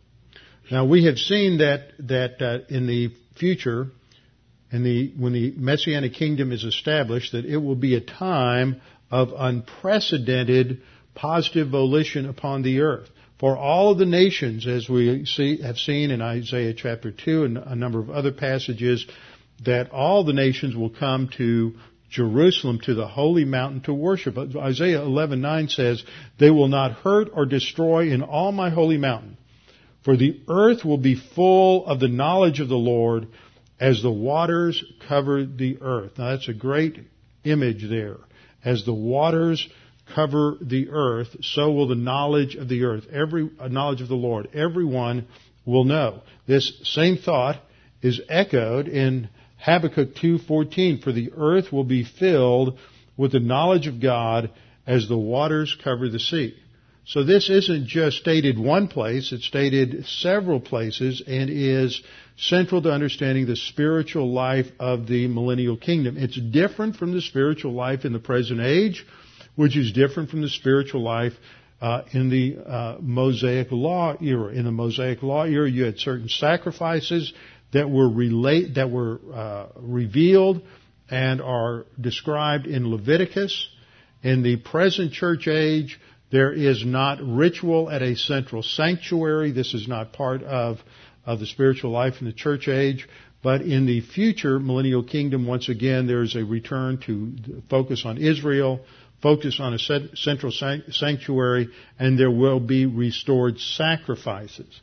Now 0.71 0.85
we 0.85 1.05
have 1.05 1.19
seen 1.19 1.59
that 1.59 1.93
that 2.01 2.41
uh, 2.41 2.75
in 2.75 2.87
the 2.87 3.11
future, 3.37 3.89
in 4.71 4.83
the 4.85 5.13
when 5.19 5.33
the 5.33 5.53
messianic 5.57 6.15
kingdom 6.15 6.53
is 6.53 6.65
established, 6.65 7.33
that 7.33 7.45
it 7.45 7.57
will 7.57 7.77
be 7.77 7.95
a 7.95 8.01
time 8.01 8.81
of 9.11 9.33
unprecedented 9.37 10.81
positive 11.15 11.69
volition 11.69 12.27
upon 12.27 12.63
the 12.63 12.81
earth 12.81 13.11
for 13.43 13.57
all 13.57 13.91
of 13.91 13.99
the 13.99 14.07
nations, 14.07 14.69
as 14.69 14.89
we 14.89 15.25
see, 15.25 15.61
have 15.63 15.77
seen 15.77 16.13
in 16.13 16.23
Isaiah 16.23 16.75
chapter 16.75 17.11
2 17.11 17.43
and 17.43 17.59
a 17.59 17.75
number 17.75 17.99
of 17.99 18.09
other 18.09 18.31
passages, 18.31 19.05
that 19.65 19.91
all 19.91 20.23
the 20.23 20.33
nations 20.33 20.77
will 20.77 20.91
come 20.91 21.29
to 21.39 21.75
Jerusalem 22.09 22.79
to 22.85 22.95
the 22.95 23.09
holy 23.09 23.45
mountain 23.45 23.81
to 23.81 23.95
worship. 23.95 24.39
Isaiah 24.39 25.01
11:9 25.01 25.67
says, 25.67 26.05
"They 26.39 26.51
will 26.51 26.69
not 26.69 26.93
hurt 26.93 27.31
or 27.33 27.45
destroy 27.45 28.11
in 28.11 28.23
all 28.23 28.53
my 28.53 28.71
holy 28.71 28.97
mountain, 28.97 29.37
for 30.03 30.17
the 30.17 30.39
earth 30.47 30.85
will 30.85 30.99
be 30.99 31.17
full 31.17 31.85
of 31.87 31.99
the 31.99 32.07
knowledge 32.07 32.61
of 32.61 32.69
the 32.69 32.79
Lord 32.79 33.27
as 33.81 34.03
the 34.03 34.13
waters 34.13 34.85
cover 35.09 35.45
the 35.45 35.79
earth." 35.81 36.17
Now 36.17 36.31
that's 36.31 36.47
a 36.47 36.55
great 36.55 37.01
image 37.43 37.89
there. 37.89 38.19
As 38.65 38.85
the 38.85 38.95
waters 38.95 39.69
cover 40.15 40.57
the 40.61 40.91
earth, 40.91 41.37
so 41.43 41.73
will 41.73 41.89
the 41.89 41.95
knowledge 41.95 42.55
of 42.55 42.69
the 42.69 42.85
earth, 42.85 43.07
every 43.13 43.51
uh, 43.59 43.69
knowledge 43.69 44.01
of 44.01 44.09
the 44.09 44.15
Lord, 44.15 44.49
everyone 44.55 45.27
will 45.65 45.85
know. 45.85 46.23
This 46.47 46.73
same 46.85 47.17
thought 47.17 47.57
is 48.03 48.21
echoed 48.29 48.89
in 48.89 49.29
Habakkuk 49.59 50.15
2:14, 50.17 51.03
for 51.03 51.13
the 51.13 51.33
earth 51.37 51.73
will 51.73 51.85
be 51.85 52.05
filled 52.05 52.79
with 53.17 53.33
the 53.33 53.41
knowledge 53.41 53.87
of 53.87 54.01
God 54.01 54.51
as 54.87 55.09
the 55.09 55.19
waters 55.19 55.77
cover 55.83 56.09
the 56.09 56.19
sea. 56.19 56.55
So 57.05 57.25
this 57.25 57.51
isn't 57.51 57.87
just 57.87 58.19
stated 58.19 58.59
one 58.59 58.87
place, 58.87 59.33
it's 59.33 59.47
stated 59.47 60.07
several 60.07 60.61
places 60.61 61.23
and 61.27 61.51
is 61.51 62.01
central 62.37 62.81
to 62.83 62.93
understanding 62.93 63.47
the 63.47 63.57
spiritual 63.57 64.33
life 64.33 64.71
of 64.79 65.07
the 65.07 65.27
millennial 65.27 65.77
kingdom. 65.77 66.17
It's 66.17 66.41
different 66.41 66.97
from 66.97 67.13
the 67.13 67.21
spiritual 67.21 67.73
life 67.73 68.05
in 68.05 68.13
the 68.13 68.21
present 68.21 68.61
age 68.61 69.05
which 69.57 69.77
is 69.77 69.93
different 69.93 70.31
from 70.31 70.43
the 70.43 70.49
spiritual 70.49 71.03
life 71.03 71.33
uh, 71.81 72.03
in 72.13 72.31
the 72.31 72.57
uh, 72.65 72.97
Mosaic 73.01 73.73
Law 73.73 74.17
era. 74.21 74.53
In 74.53 74.65
the 74.65 74.71
Mosaic 74.71 75.23
Law 75.23 75.45
era, 75.45 75.69
you 75.69 75.85
had 75.85 75.99
certain 75.99 76.29
sacrifices 76.29 77.33
that 77.73 77.91
were 77.91 78.09
relate 78.09 78.75
that 78.75 78.91
were 78.91 79.21
uh, 79.35 79.67
revealed 79.77 80.63
and 81.11 81.43
are 81.43 81.87
described 82.01 82.67
in 82.67 82.91
Leviticus. 82.91 83.69
In 84.23 84.43
the 84.43 84.57
present 84.57 85.13
church 85.13 85.49
age, 85.49 85.99
there 86.31 86.53
is 86.53 86.87
not 86.87 87.19
ritual 87.21 87.91
at 87.91 88.03
a 88.03 88.15
central 88.15 88.63
sanctuary. 88.63 89.51
This 89.51 89.75
is 89.75 89.89
not 89.89 90.13
part 90.13 90.43
of 90.43 90.79
of 91.25 91.39
the 91.41 91.47
spiritual 91.47 91.91
life 91.91 92.15
in 92.21 92.27
the 92.27 92.33
church 92.33 92.69
age. 92.69 93.09
But 93.43 93.63
in 93.63 93.87
the 93.87 94.01
future 94.01 94.61
millennial 94.61 95.03
kingdom, 95.03 95.47
once 95.47 95.69
again, 95.69 96.07
there's 96.07 96.37
a 96.37 96.45
return 96.45 96.99
to 97.07 97.63
focus 97.69 98.05
on 98.05 98.19
Israel, 98.19 98.81
focus 99.23 99.59
on 99.61 99.75
a 99.75 99.79
central 99.79 100.53
sanctuary, 100.53 101.69
and 101.99 102.19
there 102.19 102.31
will 102.31 102.61
be 102.61 102.87
restored 102.87 103.59
sacrifices. 103.61 104.81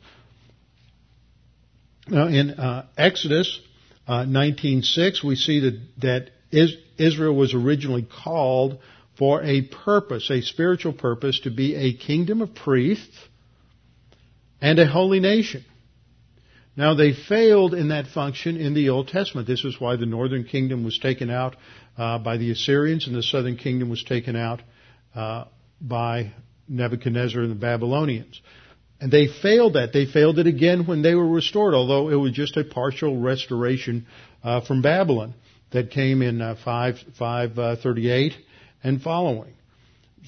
Now, 2.08 2.26
in 2.26 2.50
uh, 2.50 2.86
Exodus 2.96 3.60
uh, 4.08 4.24
19:6, 4.24 5.22
we 5.22 5.36
see 5.36 5.60
that 5.60 5.80
that 5.98 6.30
is, 6.50 6.74
Israel 6.98 7.36
was 7.36 7.54
originally 7.54 8.06
called 8.24 8.78
for 9.16 9.42
a 9.42 9.62
purpose, 9.62 10.30
a 10.30 10.40
spiritual 10.40 10.94
purpose, 10.94 11.40
to 11.40 11.50
be 11.50 11.76
a 11.76 11.92
kingdom 11.92 12.40
of 12.40 12.54
priests 12.54 13.16
and 14.60 14.78
a 14.78 14.86
holy 14.86 15.20
nation. 15.20 15.64
Now 16.80 16.94
they 16.94 17.12
failed 17.12 17.74
in 17.74 17.88
that 17.88 18.06
function 18.06 18.56
in 18.56 18.72
the 18.72 18.88
Old 18.88 19.08
Testament. 19.08 19.46
This 19.46 19.66
is 19.66 19.78
why 19.78 19.96
the 19.96 20.06
northern 20.06 20.44
kingdom 20.44 20.82
was 20.82 20.98
taken 20.98 21.28
out 21.28 21.54
uh, 21.98 22.18
by 22.18 22.38
the 22.38 22.50
Assyrians 22.52 23.06
and 23.06 23.14
the 23.14 23.22
southern 23.22 23.58
kingdom 23.58 23.90
was 23.90 24.02
taken 24.02 24.34
out 24.34 24.62
uh, 25.14 25.44
by 25.78 26.32
Nebuchadnezzar 26.68 27.42
and 27.42 27.50
the 27.50 27.54
Babylonians. 27.54 28.40
And 28.98 29.12
they 29.12 29.26
failed 29.26 29.74
that. 29.74 29.92
They 29.92 30.06
failed 30.06 30.38
it 30.38 30.46
again 30.46 30.86
when 30.86 31.02
they 31.02 31.14
were 31.14 31.28
restored, 31.28 31.74
although 31.74 32.08
it 32.08 32.14
was 32.14 32.32
just 32.32 32.56
a 32.56 32.64
partial 32.64 33.20
restoration 33.20 34.06
uh, 34.42 34.62
from 34.62 34.80
Babylon 34.80 35.34
that 35.72 35.90
came 35.90 36.22
in 36.22 36.40
uh, 36.40 36.56
5, 36.64 36.94
538 37.18 38.32
uh, 38.32 38.36
and 38.82 39.02
following. 39.02 39.52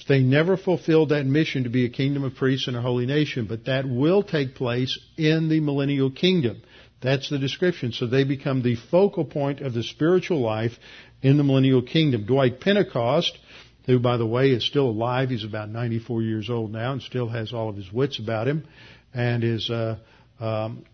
They 0.08 0.20
never 0.20 0.56
fulfilled 0.56 1.10
that 1.10 1.26
mission 1.26 1.64
to 1.64 1.70
be 1.70 1.84
a 1.84 1.90
kingdom 1.90 2.24
of 2.24 2.34
priests 2.34 2.66
and 2.66 2.76
a 2.76 2.80
holy 2.80 3.06
nation, 3.06 3.46
but 3.46 3.66
that 3.66 3.86
will 3.86 4.22
take 4.22 4.54
place 4.54 4.98
in 5.16 5.48
the 5.48 5.60
millennial 5.60 6.10
kingdom. 6.10 6.62
That's 7.02 7.28
the 7.28 7.38
description. 7.38 7.92
So 7.92 8.06
they 8.06 8.24
become 8.24 8.62
the 8.62 8.76
focal 8.76 9.24
point 9.24 9.60
of 9.60 9.74
the 9.74 9.82
spiritual 9.82 10.40
life 10.40 10.72
in 11.20 11.36
the 11.36 11.44
millennial 11.44 11.82
kingdom. 11.82 12.24
Dwight 12.24 12.60
Pentecost, 12.60 13.38
who 13.86 13.98
by 13.98 14.16
the 14.16 14.26
way 14.26 14.50
is 14.50 14.64
still 14.64 14.88
alive, 14.88 15.30
he's 15.30 15.44
about 15.44 15.68
94 15.68 16.22
years 16.22 16.48
old 16.48 16.72
now 16.72 16.92
and 16.92 17.02
still 17.02 17.28
has 17.28 17.52
all 17.52 17.68
of 17.68 17.76
his 17.76 17.92
wits 17.92 18.18
about 18.18 18.48
him, 18.48 18.66
and 19.12 19.44
is 19.44 19.68
uh, 19.68 19.98
um, 20.40 20.84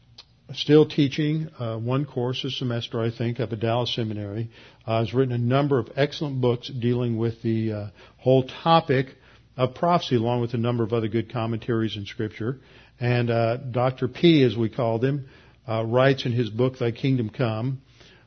still 0.54 0.86
teaching 0.86 1.48
uh, 1.58 1.76
one 1.76 2.04
course 2.04 2.44
a 2.44 2.50
semester, 2.50 3.00
I 3.00 3.10
think, 3.10 3.40
at 3.40 3.58
Dallas 3.60 3.94
Seminary. 3.94 4.50
Uh, 4.86 5.00
has 5.00 5.12
written 5.12 5.34
a 5.34 5.38
number 5.38 5.78
of 5.78 5.90
excellent 5.96 6.40
books 6.40 6.68
dealing 6.68 7.18
with 7.18 7.42
the 7.42 7.72
uh, 7.72 7.86
whole 8.16 8.44
topic 8.44 9.08
of 9.56 9.74
prophecy, 9.74 10.16
along 10.16 10.40
with 10.40 10.54
a 10.54 10.58
number 10.58 10.84
of 10.84 10.92
other 10.92 11.08
good 11.08 11.32
commentaries 11.32 11.96
in 11.96 12.06
Scripture. 12.06 12.58
And 13.00 13.30
uh, 13.30 13.58
Dr. 13.58 14.08
P, 14.08 14.42
as 14.42 14.56
we 14.56 14.68
called 14.68 15.04
him, 15.04 15.28
uh, 15.68 15.84
writes 15.84 16.24
in 16.24 16.32
his 16.32 16.48
book, 16.48 16.78
Thy 16.78 16.92
Kingdom 16.92 17.30
Come, 17.30 17.82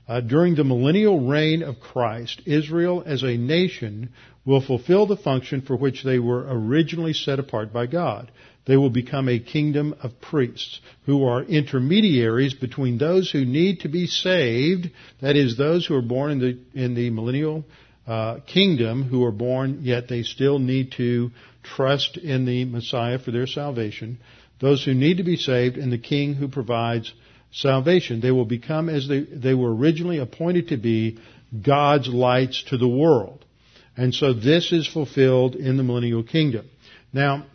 uh, 0.07 0.21
during 0.21 0.55
the 0.55 0.63
millennial 0.63 1.27
reign 1.27 1.63
of 1.63 1.79
Christ, 1.79 2.41
Israel 2.45 3.01
as 3.05 3.23
a 3.23 3.38
nation 3.38 4.10
will 4.45 4.62
fulfill 4.62 5.05
the 5.05 5.17
function 5.17 5.62
for 5.62 5.75
which 5.75 6.03
they 6.03 6.19
were 6.19 6.45
originally 6.49 7.13
set 7.13 7.39
apart 7.39 7.71
by 7.71 7.86
God. 7.86 8.31
They 8.65 8.78
will 8.78 8.89
become 8.89 9.28
a 9.28 9.39
kingdom 9.39 9.95
of 10.04 10.21
priests 10.21 10.82
who 11.06 11.26
are 11.26 11.43
intermediaries 11.43 12.54
between 12.54 12.97
those 12.97 13.32
who 13.32 13.43
need 13.43 13.82
to 13.82 13.89
be 13.89 14.06
saved, 14.06 14.91
that 15.19 15.36
is, 15.36 15.58
those 15.58 15.86
who 15.86 15.95
are 15.95 16.02
born 16.02 16.32
in 16.32 16.39
the, 16.39 16.60
in 16.74 16.93
the 16.93 17.10
millennial 17.10 17.65
uh, 18.06 18.39
kingdom, 18.45 19.04
who 19.04 19.24
are 19.24 19.32
born 19.32 19.80
yet 19.82 20.08
they 20.08 20.24
still 20.24 20.60
need 20.60 20.91
to 20.93 21.32
trust 21.63 22.17
in 22.17 22.45
the 22.45 22.65
Messiah 22.65 23.19
for 23.19 23.32
their 23.32 23.47
salvation, 23.47 24.19
those 24.60 24.84
who 24.84 24.93
need 24.93 25.17
to 25.17 25.24
be 25.24 25.38
saved, 25.38 25.78
and 25.78 25.91
the 25.91 25.97
King 25.97 26.36
who 26.36 26.47
provides 26.47 27.13
salvation. 27.52 28.21
They 28.21 28.32
will 28.32 28.45
become, 28.45 28.89
as 28.89 29.08
they, 29.08 29.21
they 29.21 29.54
were 29.54 29.76
originally 29.76 30.19
appointed 30.19 30.69
to 30.69 30.78
be, 30.78 31.17
God's 31.63 32.08
lights 32.08 32.63
to 32.69 32.78
the 32.78 32.88
world. 32.88 33.43
And 33.97 34.13
so 34.13 34.34
this 34.34 34.71
is 34.71 34.88
fulfilled 34.88 35.56
in 35.56 35.78
the 35.78 35.84
millennial 35.84 36.24
kingdom. 36.24 36.69
Now, 37.12 37.45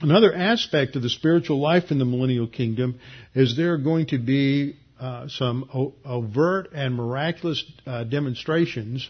Another 0.00 0.32
aspect 0.32 0.94
of 0.94 1.02
the 1.02 1.08
spiritual 1.08 1.60
life 1.60 1.90
in 1.90 1.98
the 1.98 2.04
millennial 2.04 2.46
kingdom 2.46 3.00
is 3.34 3.56
there 3.56 3.74
are 3.74 3.78
going 3.78 4.06
to 4.06 4.18
be 4.18 4.76
uh, 5.00 5.26
some 5.26 5.68
o- 5.74 5.92
overt 6.04 6.70
and 6.72 6.94
miraculous 6.94 7.64
uh, 7.84 8.04
demonstrations 8.04 9.08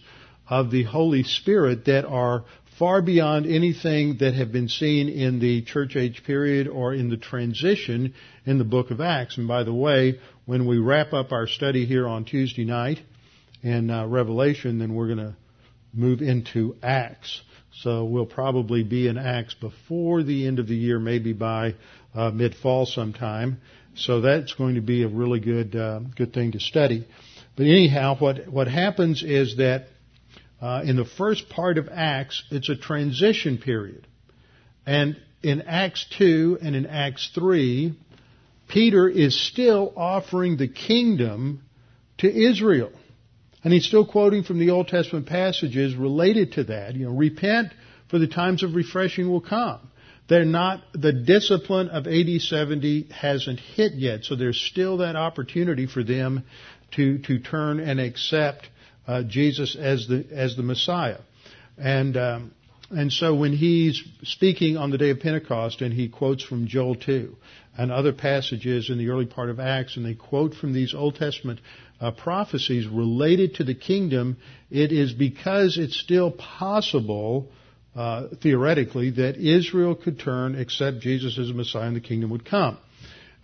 of 0.49 0.71
the 0.71 0.85
Holy 0.85 1.25
Spirit 1.25 1.85
that 1.85 2.07
are 2.07 2.45
far 2.79 3.03
beyond 3.03 3.45
anything 3.45 4.17
that 4.21 4.33
have 4.33 4.51
been 4.51 4.69
seen 4.69 5.11
in 5.11 5.41
the 5.41 5.61
church 5.63 5.95
age 5.95 6.23
period 6.25 6.67
or 6.67 6.95
in 6.95 7.11
the 7.11 7.19
transition 7.19 8.15
in 8.47 8.57
the 8.57 8.65
book 8.65 8.91
of 8.91 9.01
Acts. 9.01 9.37
And 9.37 9.47
by 9.47 9.65
the 9.65 9.75
way, 9.75 10.19
when 10.47 10.67
we 10.67 10.79
wrap 10.79 11.13
up 11.13 11.33
our 11.33 11.47
study 11.47 11.85
here 11.85 12.09
on 12.09 12.25
Tuesday 12.25 12.65
night 12.65 12.99
in 13.63 13.91
uh, 13.91 14.07
Revelation, 14.07 14.79
then 14.79 14.95
we're 14.95 15.15
going 15.15 15.19
to 15.19 15.37
move 15.93 16.23
into 16.23 16.77
Acts. 16.83 17.43
So 17.83 18.05
we'll 18.05 18.27
probably 18.27 18.83
be 18.83 19.07
in 19.07 19.17
Acts 19.17 19.55
before 19.55 20.25
the 20.25 20.47
end 20.49 20.59
of 20.59 20.67
the 20.67 20.75
year, 20.75 20.99
maybe 20.99 21.33
by 21.33 21.75
uh, 22.13 22.31
mid-fall 22.31 22.87
sometime. 22.87 23.61
So 23.95 24.21
that's 24.21 24.55
going 24.55 24.75
to 24.75 24.81
be 24.81 25.05
a 25.05 25.09
really 25.09 25.39
good 25.39 25.77
uh, 25.77 26.01
good 26.17 26.33
thing 26.33 26.53
to 26.53 26.61
study. 26.61 27.07
But 27.57 27.67
anyhow, 27.67 28.17
what 28.19 28.49
what 28.49 28.67
happens 28.69 29.23
is 29.23 29.57
that 29.59 29.87
uh, 30.61 30.83
in 30.85 30.97
the 30.97 31.05
first 31.05 31.49
part 31.49 31.79
of 31.79 31.89
Acts, 31.89 32.43
it's 32.51 32.69
a 32.69 32.77
transition 32.77 33.59
period, 33.59 34.07
and 34.85 35.17
in 35.43 35.63
Acts 35.63 36.05
two 36.19 36.59
and 36.61 36.75
in 36.75 36.87
Acts 36.87 37.31
three, 37.33 37.95
Peter 38.69 39.09
is 39.09 39.41
still 39.41 39.93
offering 39.97 40.57
the 40.57 40.69
kingdom 40.69 41.63
to 42.19 42.29
Israel. 42.29 42.91
And 43.69 43.75
he's 43.75 43.85
still 43.85 44.07
quoting 44.07 44.45
from 44.45 44.59
the 44.59 44.71
Old 44.71 44.89
Testament 44.89 45.27
passages 45.27 45.95
related 45.95 46.53
to 46.53 46.65
that. 46.65 46.95
You 46.95 47.05
know, 47.05 47.15
repent 47.15 47.75
for 48.09 48.19
the 48.19 48.27
times 48.27 48.63
of 48.63 48.75
refreshing 48.75 49.29
will 49.29 49.43
come. 49.43 49.91
They're 50.27 50.47
not, 50.47 50.81
the 50.95 51.13
discipline 51.13 51.91
of 51.91 52.07
AD 52.07 52.41
70 52.41 53.11
hasn't 53.11 53.61
hit 53.61 53.93
yet, 53.93 54.25
so 54.25 54.37
there's 54.37 54.59
still 54.59 54.97
that 54.97 55.17
opportunity 55.17 55.87
for 55.87 56.03
them 56.03 56.45
to, 56.93 57.19
to 57.19 57.41
turn 57.41 57.79
and 57.79 58.01
accept 58.01 58.71
uh, 59.07 59.25
Jesus 59.25 59.77
as 59.77 60.09
the, 60.09 60.25
as 60.33 60.57
the 60.57 60.63
Messiah. 60.63 61.19
And, 61.77 62.17
um, 62.17 62.55
and 62.89 63.13
so 63.13 63.35
when 63.35 63.53
he's 63.53 64.03
speaking 64.23 64.79
on 64.79 64.91
the 64.91 64.97
day 64.97 65.11
of 65.11 65.21
Pentecost 65.21 65.83
and 65.83 65.93
he 65.93 66.09
quotes 66.09 66.43
from 66.43 66.69
Joel 66.69 66.95
2 66.95 67.37
and 67.77 67.93
other 67.93 68.15
passages 68.15 68.89
in 68.89 68.97
the 68.97 69.11
early 69.11 69.27
part 69.27 69.51
of 69.51 69.61
Acts 69.61 69.99
and 69.99 70.07
they 70.07 70.15
quote 70.15 70.55
from 70.55 70.73
these 70.73 70.95
Old 70.95 71.17
Testament 71.17 71.61
uh, 72.01 72.11
prophecies 72.13 72.87
related 72.87 73.57
to 73.57 73.65
the 73.65 73.75
kingdom, 73.75 74.37
it 74.71 74.93
is 74.93 75.13
because 75.13 75.79
it's 75.79 75.99
still 75.99 76.31
possible, 76.31 77.51
uh, 77.97 78.29
theoretically, 78.43 79.11
that 79.11 79.37
Israel 79.37 79.95
could 79.95 80.19
turn, 80.21 80.55
accept 80.55 81.01
Jesus 81.01 81.39
as 81.39 81.51
a 81.51 81.55
Messiah, 81.55 81.89
and 81.89 81.97
the 81.97 82.01
kingdom 82.01 82.31
would 82.31 82.45
come. 82.45 82.79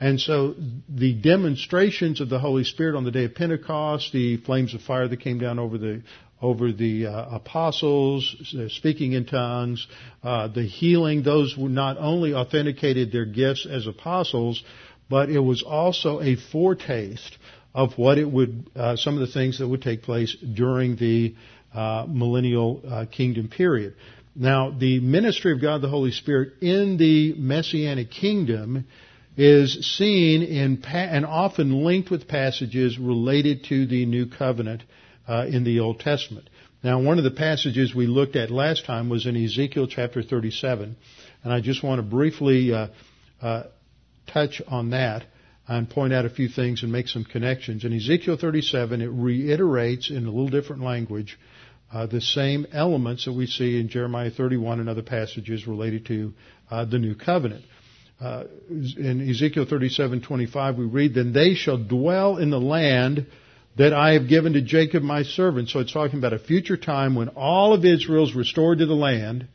And 0.00 0.20
so 0.20 0.54
the 0.88 1.14
demonstrations 1.14 2.20
of 2.20 2.28
the 2.28 2.38
Holy 2.38 2.64
Spirit 2.64 2.96
on 2.96 3.04
the 3.04 3.10
day 3.10 3.24
of 3.24 3.34
Pentecost, 3.34 4.12
the 4.12 4.38
flames 4.38 4.74
of 4.74 4.82
fire 4.82 5.08
that 5.08 5.20
came 5.20 5.38
down 5.38 5.58
over 5.58 5.78
the 5.78 6.02
over 6.42 6.72
the 6.72 7.06
uh, 7.06 7.36
apostles, 7.36 8.54
uh, 8.58 8.68
speaking 8.68 9.12
in 9.12 9.24
tongues, 9.24 9.86
uh, 10.22 10.46
the 10.48 10.64
healing, 10.64 11.22
those 11.22 11.56
were 11.56 11.70
not 11.70 11.96
only 11.96 12.34
authenticated 12.34 13.10
their 13.10 13.24
gifts 13.24 13.66
as 13.70 13.86
apostles, 13.86 14.62
but 15.08 15.30
it 15.30 15.38
was 15.38 15.62
also 15.62 16.20
a 16.20 16.36
foretaste 16.36 17.38
of 17.74 17.98
what 17.98 18.18
it 18.18 18.30
would, 18.30 18.70
uh, 18.76 18.96
some 18.96 19.14
of 19.14 19.20
the 19.20 19.32
things 19.32 19.58
that 19.58 19.66
would 19.66 19.82
take 19.82 20.02
place 20.02 20.36
during 20.54 20.96
the 20.96 21.34
uh, 21.74 22.06
millennial 22.08 22.80
uh, 22.88 23.04
kingdom 23.10 23.48
period. 23.48 23.94
Now, 24.36 24.70
the 24.70 25.00
ministry 25.00 25.52
of 25.52 25.60
God 25.60 25.82
the 25.82 25.88
Holy 25.88 26.12
Spirit 26.12 26.54
in 26.60 26.96
the 26.96 27.34
messianic 27.36 28.10
kingdom 28.10 28.86
is 29.36 29.96
seen 29.96 30.42
in 30.42 30.78
pa- 30.78 30.90
and 31.10 31.26
often 31.26 31.84
linked 31.84 32.10
with 32.10 32.28
passages 32.28 32.98
related 32.98 33.64
to 33.64 33.86
the 33.86 34.06
new 34.06 34.26
covenant 34.26 34.82
uh, 35.28 35.46
in 35.48 35.64
the 35.64 35.80
Old 35.80 36.00
Testament. 36.00 36.48
Now, 36.84 37.00
one 37.00 37.18
of 37.18 37.24
the 37.24 37.30
passages 37.30 37.94
we 37.94 38.06
looked 38.06 38.36
at 38.36 38.50
last 38.50 38.84
time 38.84 39.08
was 39.08 39.26
in 39.26 39.36
Ezekiel 39.36 39.86
chapter 39.88 40.22
37, 40.22 40.96
and 41.42 41.52
I 41.52 41.60
just 41.60 41.82
want 41.82 41.98
to 41.98 42.02
briefly 42.02 42.72
uh, 42.72 42.88
uh, 43.40 43.62
touch 44.32 44.62
on 44.68 44.90
that 44.90 45.24
and 45.66 45.88
point 45.88 46.12
out 46.12 46.24
a 46.24 46.30
few 46.30 46.48
things 46.48 46.82
and 46.82 46.92
make 46.92 47.08
some 47.08 47.24
connections. 47.24 47.84
In 47.84 47.92
Ezekiel 47.92 48.36
37, 48.36 49.00
it 49.00 49.06
reiterates 49.06 50.10
in 50.10 50.26
a 50.26 50.30
little 50.30 50.48
different 50.48 50.82
language 50.82 51.38
uh, 51.92 52.06
the 52.06 52.20
same 52.20 52.66
elements 52.72 53.24
that 53.24 53.32
we 53.32 53.46
see 53.46 53.78
in 53.78 53.88
Jeremiah 53.88 54.30
31 54.30 54.80
and 54.80 54.88
other 54.88 55.02
passages 55.02 55.66
related 55.66 56.06
to 56.06 56.34
uh, 56.70 56.84
the 56.84 56.98
new 56.98 57.14
covenant. 57.14 57.64
Uh, 58.20 58.44
in 58.68 59.28
Ezekiel 59.28 59.66
37:25, 59.66 60.76
we 60.76 60.86
read, 60.86 61.14
"Then 61.14 61.32
they 61.32 61.54
shall 61.54 61.78
dwell 61.78 62.36
in 62.36 62.50
the 62.50 62.60
land 62.60 63.26
that 63.76 63.92
I 63.92 64.12
have 64.12 64.28
given 64.28 64.52
to 64.52 64.60
Jacob 64.60 65.02
my 65.02 65.24
servant." 65.24 65.68
So 65.68 65.80
it's 65.80 65.92
talking 65.92 66.18
about 66.18 66.32
a 66.32 66.38
future 66.38 66.76
time 66.76 67.16
when 67.16 67.28
all 67.28 67.72
of 67.72 67.84
Israel 67.84 68.24
is 68.24 68.34
restored 68.34 68.78
to 68.78 68.86
the 68.86 68.94
land, 68.94 69.48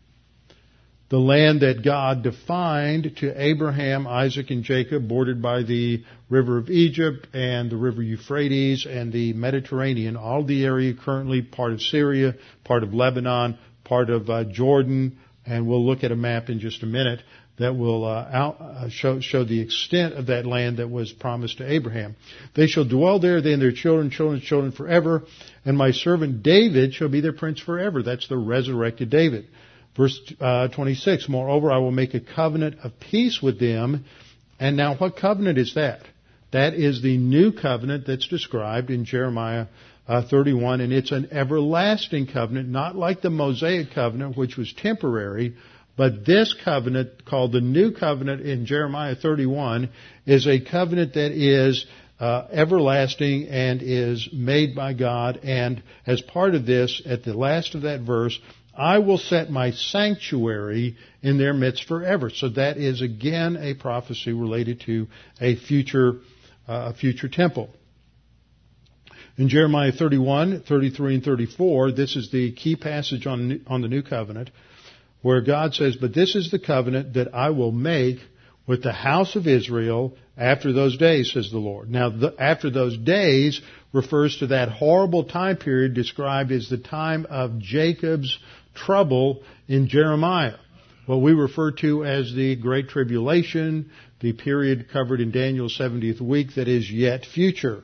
the 1.10 1.17
land 1.17 1.62
that 1.62 1.84
God 1.84 2.22
defined 2.22 3.17
to 3.17 3.34
Abraham, 3.36 4.06
Isaac, 4.06 4.52
and 4.52 4.63
Jacob, 4.63 5.08
bordered 5.08 5.41
by 5.41 5.63
the 5.63 6.04
river 6.30 6.60
of 6.60 6.69
Egypt 6.69 7.28
and 7.34 7.72
the 7.72 7.78
river 7.78 8.04
Euphrates 8.04 8.86
and 8.86 9.12
the 9.12 9.34
Mediterranean, 9.34 10.15
all 10.15 10.43
the 10.43 10.63
area 10.65 10.93
currently 10.93 11.41
part 11.41 11.74
of 11.74 11.82
Syria, 11.82 12.36
part 12.63 12.84
of 12.84 12.93
Lebanon, 12.93 13.58
part 13.84 14.12
of 14.12 14.30
uh, 14.30 14.43
Jordan, 14.43 15.17
And 15.45 15.67
we'll 15.67 15.84
look 15.84 16.04
at 16.04 16.12
a 16.12 16.15
map 16.15 16.50
in 16.50 16.60
just 16.60 16.84
a 16.84 16.86
minute 16.86 17.22
that 17.58 17.76
will 17.76 18.06
uh, 18.06 18.30
out, 18.32 18.62
uh, 18.62 18.89
show, 18.89 19.19
show 19.19 19.43
the 19.43 19.60
extent 19.62 20.13
of 20.13 20.28
that 20.28 20.45
land 20.45 20.78
that 20.78 20.89
was 20.89 21.12
promised 21.12 21.58
to 21.58 21.69
Abraham. 21.69 22.15
They 22.56 22.67
shall 22.67 22.86
dwell 22.86 23.19
there, 23.19 23.41
they 23.41 23.54
and 23.54 23.62
their 23.62 23.72
children, 23.72 24.12
children's 24.12 24.43
children 24.43 24.72
forever, 24.72 25.24
and 25.65 25.76
my 25.76 25.91
servant 25.91 26.43
David 26.43 26.93
shall 26.93 27.10
be 27.10 27.19
their 27.19 27.34
prince 27.34 27.60
forever. 27.60 28.02
That's 28.04 28.28
the 28.28 28.38
resurrected 28.38 29.10
David. 29.10 29.48
Verse 29.99 30.17
uh, 30.39 30.69
26, 30.69 31.27
moreover, 31.27 31.73
I 31.73 31.79
will 31.79 31.91
make 31.91 32.13
a 32.13 32.21
covenant 32.21 32.77
of 32.85 32.97
peace 33.01 33.41
with 33.41 33.59
them. 33.59 34.05
And 34.57 34.77
now 34.77 34.95
what 34.95 35.17
covenant 35.17 35.57
is 35.57 35.73
that? 35.75 36.03
That 36.53 36.73
is 36.73 37.01
the 37.01 37.17
new 37.17 37.51
covenant 37.51 38.07
that's 38.07 38.29
described 38.29 38.91
in 38.91 39.03
Jeremiah 39.03 39.65
uh, 40.07 40.21
31, 40.25 40.79
and 40.79 40.93
it's 40.93 41.12
an 41.12 41.27
everlasting 41.33 42.27
covenant, 42.27 42.69
not 42.69 42.95
like 42.95 43.21
the 43.21 43.29
Mosaic 43.29 43.91
covenant, 43.91 44.38
which 44.38 44.55
was 44.55 44.71
temporary, 44.71 45.55
but 45.97 46.25
this 46.25 46.55
covenant, 46.63 47.25
called 47.25 47.51
the 47.51 47.59
New 47.59 47.91
Covenant 47.91 48.39
in 48.39 48.65
Jeremiah 48.65 49.15
31, 49.15 49.89
is 50.25 50.47
a 50.47 50.62
covenant 50.62 51.15
that 51.15 51.33
is 51.33 51.85
uh, 52.21 52.47
everlasting 52.51 53.49
and 53.49 53.81
is 53.83 54.29
made 54.31 54.75
by 54.75 54.93
God. 54.93 55.41
And 55.43 55.83
as 56.07 56.21
part 56.21 56.55
of 56.55 56.65
this, 56.65 57.01
at 57.05 57.25
the 57.25 57.33
last 57.33 57.75
of 57.75 57.81
that 57.81 57.99
verse, 57.99 58.39
I 58.79 58.99
will 58.99 59.17
set 59.17 59.49
my 59.49 59.71
sanctuary 59.71 60.95
in 61.21 61.37
their 61.37 61.53
midst 61.53 61.83
forever. 61.83 62.29
So 62.29 62.47
that 62.49 62.77
is 62.77 63.01
again 63.01 63.57
a 63.57 63.73
prophecy 63.73 64.31
related 64.31 64.81
to 64.85 65.07
a 65.41 65.57
future, 65.57 66.13
uh, 66.67 66.91
a 66.91 66.93
future 66.93 67.27
temple. 67.27 67.69
In 69.37 69.49
Jeremiah 69.49 69.91
31, 69.91 70.61
33, 70.61 71.15
and 71.15 71.23
34, 71.23 71.91
this 71.91 72.15
is 72.15 72.31
the 72.31 72.53
key 72.53 72.77
passage 72.77 73.27
on, 73.27 73.61
on 73.67 73.81
the 73.81 73.89
new 73.89 74.01
covenant 74.01 74.49
where 75.21 75.41
God 75.41 75.73
says, 75.73 75.97
But 75.97 76.13
this 76.13 76.35
is 76.35 76.49
the 76.49 76.59
covenant 76.59 77.15
that 77.15 77.33
I 77.35 77.49
will 77.49 77.73
make 77.73 78.19
with 78.65 78.83
the 78.83 78.93
house 78.93 79.35
of 79.35 79.47
Israel 79.47 80.15
after 80.37 80.71
those 80.71 80.97
days, 80.97 81.33
says 81.33 81.51
the 81.51 81.57
Lord. 81.57 81.89
Now, 81.89 82.09
the, 82.09 82.33
after 82.39 82.69
those 82.69 82.97
days 82.97 83.59
refers 83.91 84.37
to 84.37 84.47
that 84.47 84.69
horrible 84.69 85.25
time 85.25 85.57
period 85.57 85.93
described 85.93 86.51
as 86.51 86.69
the 86.69 86.77
time 86.77 87.25
of 87.29 87.59
Jacob's 87.59 88.37
trouble 88.85 89.43
in 89.67 89.87
Jeremiah. 89.87 90.57
What 91.05 91.21
we 91.21 91.33
refer 91.33 91.71
to 91.71 92.05
as 92.05 92.33
the 92.33 92.55
Great 92.55 92.89
Tribulation, 92.89 93.89
the 94.19 94.33
period 94.33 94.89
covered 94.91 95.21
in 95.21 95.31
Daniel's 95.31 95.77
70th 95.77 96.21
week 96.21 96.55
that 96.55 96.67
is 96.67 96.91
yet 96.91 97.25
future. 97.25 97.83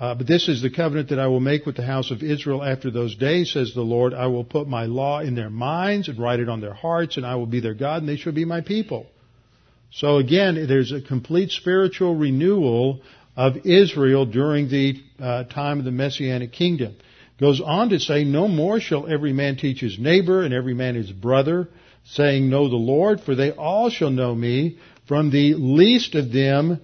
Uh, 0.00 0.14
but 0.14 0.26
this 0.26 0.48
is 0.48 0.62
the 0.62 0.70
covenant 0.70 1.10
that 1.10 1.18
I 1.18 1.26
will 1.26 1.40
make 1.40 1.66
with 1.66 1.76
the 1.76 1.84
house 1.84 2.10
of 2.10 2.22
Israel 2.22 2.64
after 2.64 2.90
those 2.90 3.14
days, 3.16 3.52
says 3.52 3.72
the 3.74 3.82
Lord. 3.82 4.14
I 4.14 4.28
will 4.28 4.44
put 4.44 4.66
my 4.66 4.86
law 4.86 5.20
in 5.20 5.34
their 5.34 5.50
minds 5.50 6.08
and 6.08 6.18
write 6.18 6.40
it 6.40 6.48
on 6.48 6.60
their 6.60 6.72
hearts, 6.72 7.18
and 7.18 7.26
I 7.26 7.34
will 7.34 7.46
be 7.46 7.60
their 7.60 7.74
God, 7.74 8.02
and 8.02 8.08
they 8.08 8.16
shall 8.16 8.32
be 8.32 8.46
my 8.46 8.62
people. 8.62 9.06
So 9.92 10.16
again, 10.16 10.66
there's 10.66 10.92
a 10.92 11.02
complete 11.02 11.50
spiritual 11.50 12.16
renewal 12.16 13.00
of 13.36 13.66
Israel 13.66 14.24
during 14.24 14.68
the 14.68 15.02
uh, 15.20 15.44
time 15.44 15.78
of 15.78 15.84
the 15.84 15.90
Messianic 15.90 16.52
kingdom. 16.52 16.96
Goes 17.40 17.60
on 17.60 17.88
to 17.88 17.98
say, 17.98 18.24
No 18.24 18.46
more 18.48 18.80
shall 18.80 19.06
every 19.06 19.32
man 19.32 19.56
teach 19.56 19.80
his 19.80 19.98
neighbor 19.98 20.42
and 20.42 20.52
every 20.52 20.74
man 20.74 20.94
his 20.94 21.10
brother, 21.10 21.68
saying, 22.04 22.50
Know 22.50 22.68
the 22.68 22.76
Lord, 22.76 23.22
for 23.22 23.34
they 23.34 23.50
all 23.50 23.88
shall 23.88 24.10
know 24.10 24.34
me, 24.34 24.78
from 25.08 25.30
the 25.30 25.54
least 25.54 26.14
of 26.14 26.32
them 26.32 26.80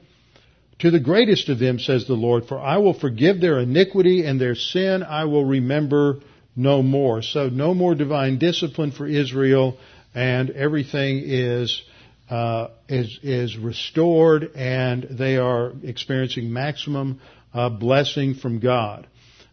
to 0.79 0.91
the 0.91 1.01
greatest 1.01 1.49
of 1.49 1.59
them, 1.59 1.79
says 1.79 2.07
the 2.07 2.15
Lord, 2.15 2.47
for 2.47 2.59
I 2.59 2.79
will 2.79 2.99
forgive 2.99 3.41
their 3.41 3.59
iniquity 3.59 4.25
and 4.25 4.41
their 4.41 4.55
sin 4.55 5.03
I 5.03 5.25
will 5.25 5.45
remember 5.45 6.21
no 6.55 6.83
more. 6.83 7.23
So 7.23 7.49
no 7.49 7.75
more 7.75 7.95
divine 7.95 8.39
discipline 8.39 8.93
for 8.93 9.07
Israel, 9.07 9.79
and 10.15 10.51
everything 10.51 11.23
is 11.25 11.83
uh, 12.31 12.69
is 12.89 13.19
is 13.23 13.57
restored, 13.57 14.51
and 14.57 15.05
they 15.11 15.37
are 15.37 15.73
experiencing 15.83 16.53
maximum 16.53 17.21
uh, 17.55 17.69
blessing 17.69 18.35
from 18.35 18.59
God. 18.59 19.07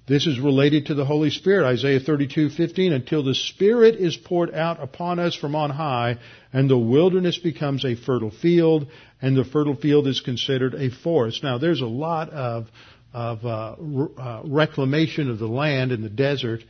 This 0.05 0.27
is 0.27 0.37
related 0.37 0.87
to 0.87 0.95
the 0.95 1.05
Holy 1.05 1.29
Spirit, 1.29 1.65
Isaiah 1.65 1.99
32:15, 2.01 2.91
until 2.91 3.23
the 3.23 3.35
Spirit 3.35 3.95
is 3.95 4.17
poured 4.17 4.53
out 4.53 4.83
upon 4.83 5.17
us 5.17 5.33
from 5.33 5.55
on 5.55 5.69
high, 5.69 6.17
and 6.51 6.69
the 6.69 6.77
wilderness 6.77 7.37
becomes 7.37 7.85
a 7.85 7.95
fertile 7.95 8.29
field, 8.29 8.87
and 9.21 9.37
the 9.37 9.45
fertile 9.45 9.75
field 9.75 10.07
is 10.07 10.19
considered 10.19 10.75
a 10.75 10.89
forest. 10.89 11.41
Now, 11.41 11.57
there's 11.57 11.81
a 11.81 11.85
lot 11.85 12.29
of 12.31 12.67
of 13.13 13.45
uh, 13.45 13.75
uh, 14.17 14.41
reclamation 14.43 15.29
of 15.29 15.37
the 15.39 15.47
land 15.47 15.91
in 15.91 16.01
the 16.01 16.09
desert 16.09 16.63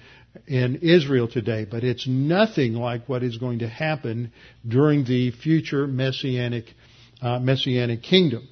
in 0.46 0.76
Israel 0.82 1.28
today, 1.28 1.66
but 1.70 1.84
it's 1.84 2.06
nothing 2.06 2.74
like 2.74 3.08
what 3.08 3.24
is 3.24 3.38
going 3.38 3.60
to 3.60 3.68
happen 3.68 4.32
during 4.68 5.06
the 5.06 5.32
future 5.32 5.88
messianic 5.88 6.66
uh, 7.22 7.40
messianic 7.40 8.04
kingdom. 8.04 8.48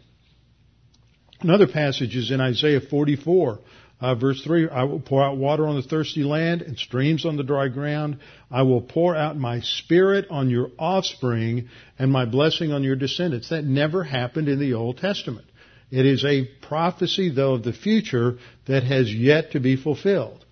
Another 1.41 1.67
passage 1.67 2.15
is 2.15 2.31
in 2.31 2.39
Isaiah 2.39 2.81
44. 2.81 3.59
Uh, 4.01 4.15
verse 4.15 4.41
3, 4.43 4.67
I 4.69 4.85
will 4.85 4.99
pour 4.99 5.23
out 5.23 5.37
water 5.37 5.67
on 5.67 5.75
the 5.75 5.83
thirsty 5.83 6.23
land 6.23 6.63
and 6.63 6.75
streams 6.77 7.23
on 7.23 7.37
the 7.37 7.43
dry 7.43 7.67
ground. 7.67 8.17
I 8.49 8.63
will 8.63 8.81
pour 8.81 9.15
out 9.15 9.37
my 9.37 9.59
spirit 9.61 10.25
on 10.31 10.49
your 10.49 10.71
offspring 10.79 11.69
and 11.99 12.11
my 12.11 12.25
blessing 12.25 12.71
on 12.71 12.81
your 12.81 12.95
descendants. 12.95 13.49
That 13.49 13.63
never 13.63 14.03
happened 14.03 14.49
in 14.49 14.59
the 14.59 14.73
Old 14.73 14.97
Testament. 14.97 15.45
It 15.91 16.07
is 16.07 16.25
a 16.25 16.45
prophecy, 16.67 17.29
though, 17.29 17.53
of 17.53 17.63
the 17.63 17.73
future 17.73 18.37
that 18.65 18.83
has 18.83 19.13
yet 19.13 19.51
to 19.51 19.59
be 19.59 19.75
fulfilled. 19.75 20.43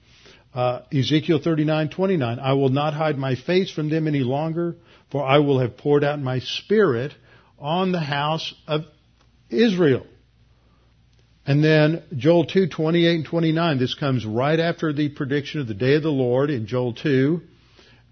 Uh, 0.53 0.81
Ezekiel 0.93 1.39
39:29, 1.39 2.39
I 2.39 2.53
will 2.53 2.69
not 2.69 2.93
hide 2.93 3.17
my 3.17 3.35
face 3.35 3.71
from 3.71 3.89
them 3.89 4.07
any 4.07 4.19
longer, 4.19 4.75
for 5.11 5.25
I 5.25 5.39
will 5.39 5.59
have 5.59 5.77
poured 5.77 6.03
out 6.03 6.19
my 6.19 6.39
spirit 6.39 7.13
on 7.57 7.91
the 7.91 7.99
house 7.99 8.53
of 8.67 8.85
Israel. 9.49 10.05
And 11.45 11.63
then 11.63 12.03
Joel 12.15 12.45
2, 12.45 12.67
28 12.67 13.15
and 13.15 13.25
29. 13.25 13.79
This 13.79 13.95
comes 13.95 14.25
right 14.25 14.59
after 14.59 14.93
the 14.93 15.09
prediction 15.09 15.61
of 15.61 15.67
the 15.67 15.73
day 15.73 15.95
of 15.95 16.03
the 16.03 16.09
Lord 16.09 16.49
in 16.49 16.67
Joel 16.67 16.93
2. 16.93 17.41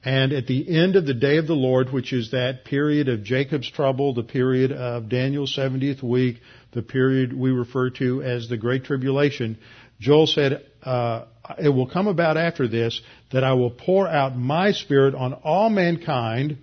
And 0.04 0.32
at 0.32 0.48
the 0.48 0.70
end 0.70 0.96
of 0.96 1.06
the 1.06 1.13
day 1.13 1.38
of 1.38 1.48
the 1.48 1.54
Lord, 1.54 1.92
which 1.92 2.13
is 2.13 2.32
that 2.32 2.66
period 2.66 3.10
of 3.10 3.24
Jacob's 3.24 3.70
trouble, 3.70 4.13
the 4.13 4.24
period 4.24 4.72
of 4.72 5.10
Daniel's 5.10 5.56
70th 5.56 6.02
week, 6.02 6.38
the 6.72 6.82
period 6.82 7.34
we 7.34 7.52
refer 7.52 7.90
to 7.92 8.22
as 8.24 8.48
the 8.48 8.58
Great 8.58 8.86
Tribulation, 8.86 9.58
Joel 10.00 10.28
said, 10.28 10.66
uh, 10.84 11.26
it 11.60 11.70
will 11.70 11.90
come 11.90 12.08
about 12.08 12.38
after 12.38 12.68
this 12.68 13.02
that 13.32 13.44
I 13.44 13.54
will 13.54 13.72
pour 13.72 14.08
out 14.08 14.38
my 14.38 14.72
spirit 14.72 15.16
on 15.16 15.34
all 15.34 15.70
mankind 15.70 16.60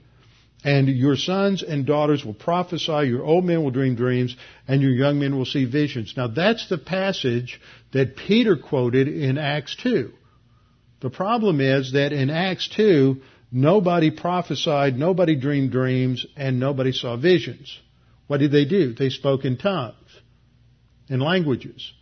and 0.64 0.88
your 0.88 1.14
sons 1.14 1.62
and 1.62 1.84
daughters 1.84 2.24
will 2.24 2.34
prophesy, 2.34 3.06
your 3.06 3.22
old 3.22 3.44
men 3.44 3.62
will 3.62 3.70
dream 3.70 3.94
dreams, 3.94 4.34
and 4.66 4.80
your 4.80 4.92
young 4.92 5.18
men 5.20 5.36
will 5.36 5.44
see 5.44 5.66
visions. 5.66 6.14
Now 6.16 6.28
that's 6.28 6.68
the 6.70 6.78
passage 6.78 7.60
that 7.92 8.16
Peter 8.16 8.56
quoted 8.56 9.06
in 9.06 9.36
Acts 9.36 9.76
2. 9.82 10.10
The 11.00 11.10
problem 11.10 11.60
is 11.60 11.92
that 11.92 12.14
in 12.14 12.30
Acts 12.30 12.66
2, 12.74 13.20
nobody 13.52 14.10
prophesied, 14.10 14.98
nobody 14.98 15.36
dreamed 15.36 15.70
dreams, 15.70 16.24
and 16.34 16.58
nobody 16.58 16.92
saw 16.92 17.18
visions. 17.18 17.78
What 18.26 18.38
did 18.38 18.50
they 18.50 18.64
do? 18.64 18.94
They 18.94 19.10
spoke 19.10 19.44
in 19.44 19.58
tongues, 19.58 19.94
in 21.10 21.20
languages. 21.20 21.92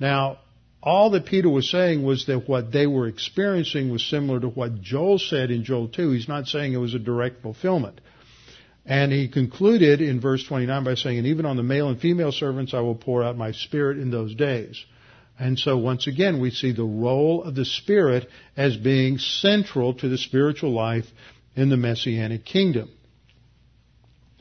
Now, 0.00 0.39
all 0.82 1.10
that 1.10 1.26
Peter 1.26 1.48
was 1.48 1.70
saying 1.70 2.02
was 2.02 2.26
that 2.26 2.48
what 2.48 2.72
they 2.72 2.86
were 2.86 3.06
experiencing 3.06 3.90
was 3.90 4.08
similar 4.08 4.40
to 4.40 4.48
what 4.48 4.80
Joel 4.80 5.18
said 5.18 5.50
in 5.50 5.64
Joel 5.64 5.88
2. 5.88 6.12
He's 6.12 6.28
not 6.28 6.46
saying 6.46 6.72
it 6.72 6.78
was 6.78 6.94
a 6.94 6.98
direct 6.98 7.42
fulfillment. 7.42 8.00
And 8.86 9.12
he 9.12 9.28
concluded 9.28 10.00
in 10.00 10.20
verse 10.20 10.42
29 10.44 10.84
by 10.84 10.94
saying, 10.94 11.18
And 11.18 11.26
even 11.26 11.44
on 11.44 11.56
the 11.56 11.62
male 11.62 11.88
and 11.88 12.00
female 12.00 12.32
servants 12.32 12.72
I 12.72 12.80
will 12.80 12.94
pour 12.94 13.22
out 13.22 13.36
my 13.36 13.52
spirit 13.52 13.98
in 13.98 14.10
those 14.10 14.34
days. 14.34 14.82
And 15.38 15.58
so 15.58 15.76
once 15.78 16.06
again 16.06 16.40
we 16.40 16.50
see 16.50 16.72
the 16.72 16.84
role 16.84 17.42
of 17.42 17.54
the 17.54 17.64
Spirit 17.64 18.28
as 18.56 18.76
being 18.76 19.16
central 19.16 19.94
to 19.94 20.08
the 20.08 20.18
spiritual 20.18 20.72
life 20.72 21.06
in 21.56 21.70
the 21.70 21.78
Messianic 21.78 22.44
kingdom. 22.44 22.90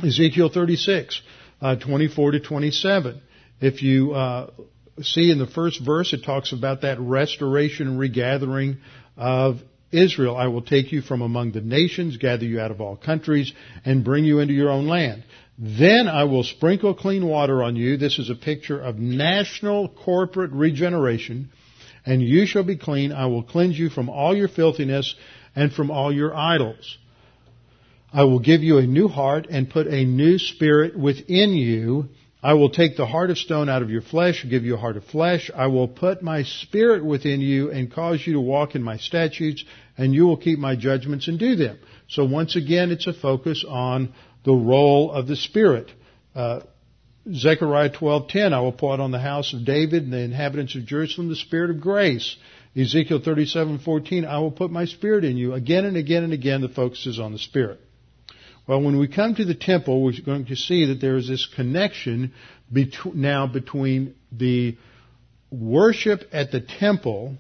Ezekiel 0.04 0.50
36, 0.50 1.22
uh, 1.62 1.76
24 1.78 2.32
to 2.32 2.40
27. 2.42 3.22
If 3.62 3.82
you 3.82 4.14
uh, 4.14 4.52
see 5.04 5.32
in 5.32 5.40
the 5.40 5.48
first 5.48 5.84
verse, 5.84 6.14
it 6.14 6.24
talks 6.24 6.52
about 6.52 6.82
that 6.82 7.00
restoration 7.00 7.88
and 7.88 8.00
regathering 8.00 8.78
of 9.18 9.60
Israel. 9.92 10.38
I 10.38 10.48
will 10.48 10.62
take 10.62 10.92
you 10.92 11.02
from 11.02 11.22
among 11.22 11.52
the 11.52 11.62
nations, 11.62 12.18
gather 12.18 12.46
you 12.46 12.60
out 12.60 12.72
of 12.72 12.82
all 12.82 12.96
countries, 12.96 13.52
and 13.86 14.04
bring 14.04 14.26
you 14.26 14.40
into 14.40 14.54
your 14.54 14.70
own 14.70 14.88
land. 14.88 15.24
Then 15.58 16.08
I 16.08 16.24
will 16.24 16.44
sprinkle 16.44 16.94
clean 16.94 17.26
water 17.26 17.62
on 17.62 17.76
you. 17.76 17.98
This 17.98 18.18
is 18.18 18.30
a 18.30 18.36
picture 18.36 18.80
of 18.80 18.98
national 18.98 19.90
corporate 19.90 20.52
regeneration. 20.52 21.50
And 22.06 22.22
you 22.22 22.46
shall 22.46 22.64
be 22.64 22.78
clean. 22.78 23.12
I 23.12 23.26
will 23.26 23.44
cleanse 23.44 23.78
you 23.78 23.90
from 23.90 24.10
all 24.10 24.36
your 24.36 24.48
filthiness 24.48 25.16
and 25.56 25.74
from 25.74 25.92
all 25.92 26.14
your 26.14 26.34
idols. 26.34 26.98
I 28.14 28.24
will 28.24 28.40
give 28.40 28.64
you 28.64 28.78
a 28.78 28.88
new 28.88 29.08
heart 29.08 29.48
and 29.50 29.70
put 29.70 29.88
a 29.88 30.06
new 30.06 30.40
spirit 30.40 30.98
within 30.98 31.52
you 31.52 32.10
I 32.42 32.54
will 32.54 32.70
take 32.70 32.96
the 32.96 33.06
heart 33.06 33.32
of 33.32 33.38
stone 33.38 33.68
out 33.68 33.82
of 33.82 33.90
your 33.90 34.02
flesh, 34.02 34.44
and 34.44 34.52
give 34.52 34.64
you 34.64 34.76
a 34.76 34.80
heart 34.80 34.96
of 34.96 35.04
flesh. 35.04 35.52
I 35.54 35.68
will 35.68 35.90
put 35.90 36.24
my 36.24 36.44
spirit 36.44 37.04
within 37.04 37.42
you 37.42 37.70
and 37.70 37.92
cause 37.92 38.26
you 38.26 38.34
to 38.34 38.40
walk 38.40 38.76
in 38.76 38.84
my 38.84 38.98
statutes, 38.98 39.66
and 39.98 40.14
you 40.14 40.26
will 40.26 40.38
keep 40.38 40.58
my 40.58 40.78
judgments 40.78 41.28
and 41.28 41.38
do 41.38 41.56
them. 41.56 41.80
So 42.08 42.24
once 42.24 42.56
again, 42.56 42.92
it's 42.92 43.08
a 43.08 43.14
focus 43.14 43.66
on 43.68 44.14
the 44.46 44.54
role 44.54 45.12
of 45.12 45.28
the 45.28 45.36
spirit. 45.36 45.92
Uh, 46.34 46.62
Zechariah 47.30 47.90
12:10, 47.90 48.54
I 48.54 48.62
will 48.62 48.72
pour 48.72 48.94
out 48.94 49.02
on 49.02 49.12
the 49.12 49.20
house 49.20 49.54
of 49.54 49.66
David 49.66 50.04
and 50.04 50.14
the 50.14 50.20
inhabitants 50.20 50.76
of 50.76 50.86
Jerusalem 50.86 51.28
the 51.28 51.36
spirit 51.36 51.70
of 51.72 51.82
grace. 51.82 52.38
Ezekiel 52.76 53.20
37:14, 53.20 54.26
I 54.26 54.40
will 54.40 54.52
put 54.52 54.72
my 54.72 54.86
spirit 54.86 55.26
in 55.26 55.36
you. 55.36 55.54
Again 55.54 55.84
and 55.84 55.98
again 55.98 56.24
and 56.24 56.32
again, 56.32 56.62
the 56.62 56.70
focus 56.70 57.06
is 57.06 57.20
on 57.20 57.34
the 57.34 57.40
spirit. 57.40 57.82
Well, 58.70 58.84
when 58.84 59.00
we 59.00 59.08
come 59.08 59.34
to 59.34 59.46
the 59.46 59.56
temple, 59.56 60.04
we're 60.04 60.14
going 60.24 60.46
to 60.46 60.56
see 60.56 60.86
that 60.86 61.02
there 61.02 61.18
is 61.18 61.28
this 61.28 61.48
connection 61.56 62.34
now 63.16 63.48
between 63.48 64.14
the 64.32 64.78
worship 65.50 66.22
at 66.32 66.52
the 66.52 66.62
temple 66.62 67.38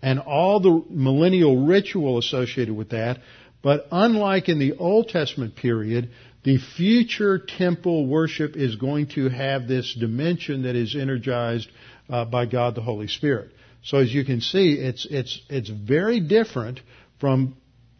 and 0.00 0.20
all 0.20 0.60
the 0.60 0.82
millennial 0.88 1.66
ritual 1.66 2.16
associated 2.16 2.74
with 2.74 2.88
that. 2.92 3.18
But 3.60 3.88
unlike 3.92 4.48
in 4.48 4.58
the 4.58 4.72
Old 4.78 5.10
Testament 5.10 5.54
period, 5.54 6.08
the 6.44 6.56
future 6.56 7.38
temple 7.38 8.06
worship 8.06 8.56
is 8.56 8.76
going 8.76 9.08
to 9.16 9.28
have 9.28 9.68
this 9.68 9.94
dimension 9.94 10.62
that 10.62 10.76
is 10.76 10.96
energized 10.96 11.68
uh, 12.08 12.24
by 12.24 12.46
God 12.46 12.74
the 12.74 12.80
Holy 12.80 13.08
Spirit. 13.08 13.50
So 13.82 13.98
as 13.98 14.14
you 14.14 14.24
can 14.24 14.40
see, 14.40 14.78
it's 14.78 15.06
it's 15.10 15.42
it's 15.50 15.68
very 15.68 16.20
different 16.20 16.80
from 17.20 17.54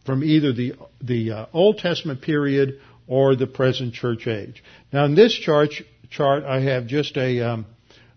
from 0.05 0.23
either 0.23 0.53
the, 0.53 0.75
the 1.03 1.33
uh, 1.33 1.47
Old 1.53 1.79
Testament 1.79 2.23
period 2.23 2.81
or 3.07 3.37
the 3.37 3.47
present 3.47 3.95
church 3.95 4.27
age. 4.27 4.63
Now 4.93 5.05
in 5.05 5.15
this 5.15 5.33
chart, 5.35 5.71
chart 6.11 6.45
I 6.45 6.61
have 6.61 6.87
just 6.87 7.17
a 7.17 7.41
um, 7.41 7.67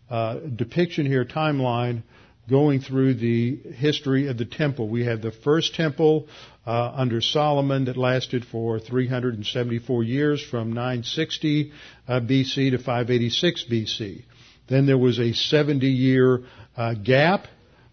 uh, 0.10 0.36
depiction 0.36 1.06
here, 1.06 1.26
timeline, 1.26 2.04
going 2.50 2.80
through 2.80 3.16
the 3.16 3.58
history 3.76 4.28
of 4.28 4.38
the 4.38 4.46
temple. 4.46 4.88
We 4.88 5.06
have 5.06 5.22
the 5.22 5.32
first 5.32 5.76
temple 5.76 6.28
uh, 6.66 6.94
under 6.96 7.20
Solomon 7.22 7.86
that 7.86 7.98
lasted 7.98 8.46
for 8.46 8.80
374 8.80 10.04
years 10.04 10.42
from 10.42 10.70
960 10.70 11.72
uh, 12.08 12.20
BC 12.22 12.72
to 12.72 12.78
586 12.78 13.66
BC. 13.70 14.24
Then 14.70 14.86
there 14.86 14.98
was 14.98 15.20
a 15.20 15.34
70 15.34 15.88
year 15.88 16.44
uh, 16.76 16.94
gap 16.94 17.48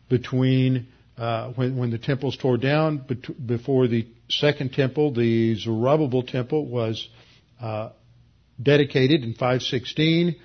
between 0.09 0.87
uh, 1.17 1.53
when, 1.53 1.77
when 1.77 1.91
the 1.91 1.99
temples 1.99 2.37
tore 2.37 2.57
down 2.57 2.99
bet- 2.99 3.47
before 3.47 3.87
the 3.87 4.07
second 4.29 4.73
temple, 4.73 5.13
the 5.13 5.55
Zerubbabel 5.55 6.23
temple 6.23 6.67
was 6.67 7.09
uh, 7.61 7.91
dedicated 8.61 9.23
in 9.23 9.33
516. 9.33 10.37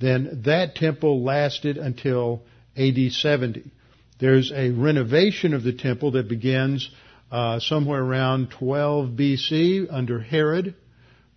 Then 0.00 0.42
that 0.44 0.74
temple 0.74 1.22
lasted 1.22 1.76
until 1.76 2.42
AD 2.76 3.12
70. 3.12 3.70
There's 4.18 4.52
a 4.52 4.70
renovation 4.70 5.54
of 5.54 5.64
the 5.64 5.72
temple 5.72 6.12
that 6.12 6.28
begins 6.28 6.88
uh, 7.30 7.58
somewhere 7.58 8.02
around 8.02 8.50
12 8.50 9.10
BC 9.10 9.86
under 9.90 10.20
Herod, 10.20 10.74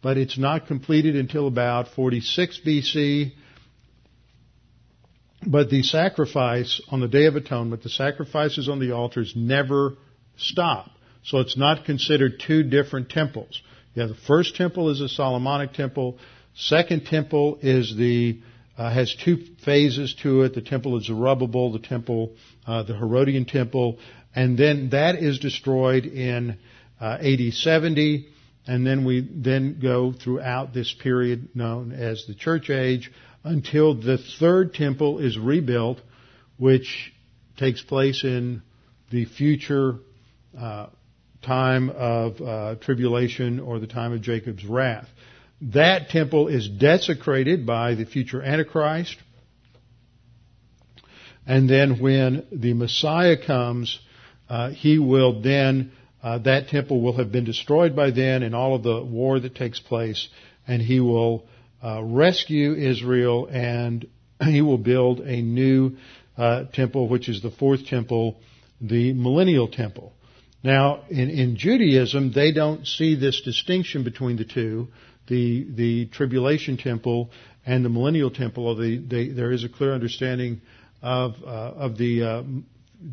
but 0.01 0.17
it's 0.17 0.37
not 0.37 0.67
completed 0.67 1.15
until 1.15 1.47
about 1.47 1.87
46 1.89 2.59
BC 2.65 3.33
but 5.45 5.69
the 5.69 5.83
sacrifice 5.83 6.81
on 6.89 6.99
the 6.99 7.07
Day 7.07 7.25
of 7.25 7.35
Atonement, 7.35 7.83
the 7.83 7.89
sacrifices 7.89 8.69
on 8.69 8.79
the 8.79 8.91
altars 8.91 9.33
never 9.35 9.95
stop. 10.37 10.89
So 11.23 11.39
it's 11.39 11.57
not 11.57 11.85
considered 11.85 12.39
two 12.45 12.63
different 12.63 13.09
temples. 13.09 13.61
Yeah, 13.93 14.07
the 14.07 14.15
first 14.27 14.55
temple 14.55 14.89
is 14.89 15.01
a 15.01 15.09
Solomonic 15.09 15.73
temple. 15.73 16.17
Second 16.55 17.05
temple 17.05 17.59
is 17.61 17.95
the 17.95 18.41
uh, 18.77 18.91
has 18.91 19.15
two 19.23 19.37
phases 19.63 20.15
to 20.21 20.41
it. 20.41 20.53
The 20.53 20.61
temple 20.61 20.95
of 20.97 21.03
Zerubbabel, 21.03 21.71
the 21.71 21.79
temple, 21.79 22.35
uh, 22.67 22.83
the 22.83 22.95
Herodian 22.95 23.45
temple, 23.45 23.99
and 24.35 24.57
then 24.57 24.89
that 24.89 25.15
is 25.15 25.39
destroyed 25.39 26.05
in 26.05 26.57
uh, 26.99 27.17
AD 27.21 27.53
70. 27.53 28.27
And 28.67 28.85
then 28.85 29.05
we 29.05 29.21
then 29.21 29.79
go 29.81 30.11
throughout 30.11 30.73
this 30.73 30.93
period 30.93 31.49
known 31.55 31.91
as 31.91 32.25
the 32.27 32.33
Church 32.33 32.69
Age 32.69 33.11
until 33.45 33.93
the 33.93 34.17
third 34.39 34.73
temple 34.73 35.19
is 35.19 35.37
rebuilt, 35.37 36.01
which 36.57 37.13
takes 37.57 37.81
place 37.81 38.23
in 38.23 38.63
the 39.11 39.25
future 39.25 39.99
uh, 40.59 40.87
time 41.43 41.91
of 41.91 42.41
uh, 42.41 42.75
tribulation 42.81 43.59
or 43.59 43.79
the 43.79 43.87
time 43.87 44.11
of 44.13 44.21
Jacob's 44.21 44.65
wrath. 44.65 45.07
That 45.61 46.09
temple 46.09 46.47
is 46.47 46.67
desecrated 46.67 47.65
by 47.65 47.93
the 47.93 48.05
future 48.05 48.41
Antichrist. 48.41 49.15
And 51.45 51.69
then 51.69 51.99
when 51.99 52.47
the 52.51 52.73
Messiah 52.73 53.37
comes, 53.37 53.99
uh, 54.49 54.71
he 54.71 54.97
will 54.97 55.41
then, 55.41 55.91
uh, 56.23 56.39
that 56.39 56.69
temple 56.69 56.99
will 56.99 57.17
have 57.17 57.31
been 57.31 57.45
destroyed 57.45 57.95
by 57.95 58.09
then 58.09 58.41
in 58.41 58.55
all 58.55 58.75
of 58.75 58.81
the 58.81 59.03
war 59.03 59.39
that 59.39 59.53
takes 59.53 59.79
place, 59.79 60.27
and 60.67 60.81
he 60.81 60.99
will 60.99 61.45
uh, 61.83 62.03
rescue 62.03 62.73
Israel, 62.73 63.47
and 63.51 64.07
he 64.43 64.61
will 64.61 64.77
build 64.77 65.19
a 65.19 65.41
new 65.41 65.97
uh, 66.37 66.65
temple, 66.73 67.07
which 67.07 67.29
is 67.29 67.41
the 67.41 67.51
fourth 67.51 67.85
temple, 67.87 68.37
the 68.81 69.13
millennial 69.13 69.67
temple. 69.67 70.13
Now, 70.63 71.03
in, 71.09 71.29
in 71.29 71.57
Judaism, 71.57 72.31
they 72.33 72.51
don't 72.51 72.87
see 72.87 73.15
this 73.15 73.41
distinction 73.41 74.03
between 74.03 74.35
the 74.35 74.45
two, 74.45 74.87
the 75.27 75.67
the 75.69 76.05
tribulation 76.07 76.77
temple 76.77 77.29
and 77.65 77.85
the 77.85 77.89
millennial 77.89 78.31
temple. 78.31 78.67
Although 78.67 78.97
they, 79.07 79.29
there 79.29 79.51
is 79.51 79.63
a 79.63 79.69
clear 79.69 79.93
understanding 79.93 80.61
of 81.01 81.35
uh, 81.43 81.47
of 81.47 81.97
the 81.97 82.23
uh, 82.23 82.43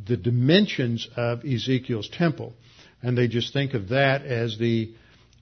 the 0.07 0.17
dimensions 0.17 1.07
of 1.15 1.45
Ezekiel's 1.45 2.09
temple, 2.09 2.55
and 3.03 3.17
they 3.17 3.29
just 3.29 3.53
think 3.53 3.75
of 3.75 3.91
that 3.91 4.25
as 4.25 4.57
the 4.59 4.95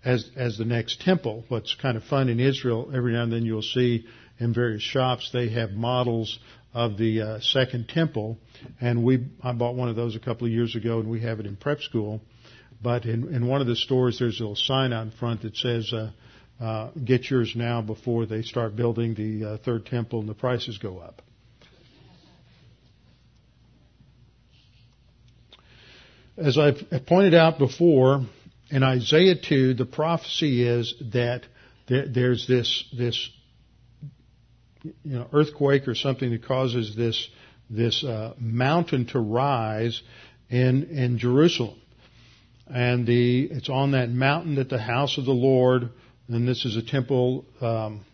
as 0.04 0.30
as 0.36 0.58
the 0.58 0.64
next 0.64 1.00
temple. 1.00 1.44
What's 1.48 1.74
kind 1.74 1.96
of 1.96 2.04
fun 2.04 2.28
in 2.28 2.40
Israel, 2.40 2.90
every 2.94 3.12
now 3.12 3.24
and 3.24 3.32
then 3.32 3.44
you'll 3.44 3.62
see 3.62 4.06
in 4.38 4.54
various 4.54 4.82
shops 4.82 5.30
they 5.32 5.50
have 5.50 5.72
models 5.72 6.38
of 6.72 6.96
the 6.96 7.20
uh, 7.20 7.40
second 7.40 7.88
temple, 7.88 8.38
and 8.80 9.02
we 9.02 9.26
I 9.42 9.52
bought 9.52 9.74
one 9.74 9.88
of 9.88 9.96
those 9.96 10.16
a 10.16 10.20
couple 10.20 10.46
of 10.46 10.52
years 10.52 10.76
ago, 10.76 11.00
and 11.00 11.10
we 11.10 11.20
have 11.20 11.40
it 11.40 11.46
in 11.46 11.56
prep 11.56 11.80
school. 11.80 12.20
But 12.82 13.04
in, 13.04 13.34
in 13.34 13.46
one 13.46 13.60
of 13.60 13.66
the 13.66 13.76
stores, 13.76 14.18
there's 14.18 14.40
a 14.40 14.42
little 14.42 14.56
sign 14.56 14.92
out 14.94 15.02
in 15.02 15.10
front 15.10 15.42
that 15.42 15.54
says, 15.56 15.92
uh, 15.92 16.10
uh, 16.62 16.90
"Get 17.04 17.28
yours 17.28 17.52
now 17.54 17.82
before 17.82 18.24
they 18.24 18.42
start 18.42 18.74
building 18.74 19.14
the 19.14 19.44
uh, 19.44 19.56
third 19.58 19.86
temple 19.86 20.20
and 20.20 20.28
the 20.28 20.34
prices 20.34 20.78
go 20.78 20.98
up." 20.98 21.22
As 26.38 26.56
I've 26.56 27.04
pointed 27.06 27.34
out 27.34 27.58
before, 27.58 28.24
in 28.70 28.82
Isaiah 28.82 29.34
2, 29.36 29.74
the 29.74 29.84
prophecy 29.84 30.66
is 30.66 30.94
that 31.12 31.42
there's 31.88 32.46
this, 32.46 32.84
this 32.96 33.30
you 34.82 34.92
know, 35.04 35.26
earthquake 35.32 35.88
or 35.88 35.94
something 35.94 36.30
that 36.30 36.44
causes 36.46 36.94
this, 36.96 37.28
this 37.68 38.04
uh, 38.04 38.34
mountain 38.38 39.06
to 39.06 39.18
rise 39.18 40.00
in, 40.48 40.84
in 40.84 41.18
Jerusalem. 41.18 41.80
And 42.68 43.06
the, 43.06 43.44
it's 43.46 43.68
on 43.68 43.92
that 43.92 44.08
mountain 44.08 44.54
that 44.54 44.68
the 44.68 44.78
house 44.78 45.18
of 45.18 45.24
the 45.24 45.32
Lord, 45.32 45.90
and 46.28 46.46
this 46.46 46.64
is 46.64 46.76
a 46.76 46.82
temple, 46.82 47.44
um, 47.60 48.04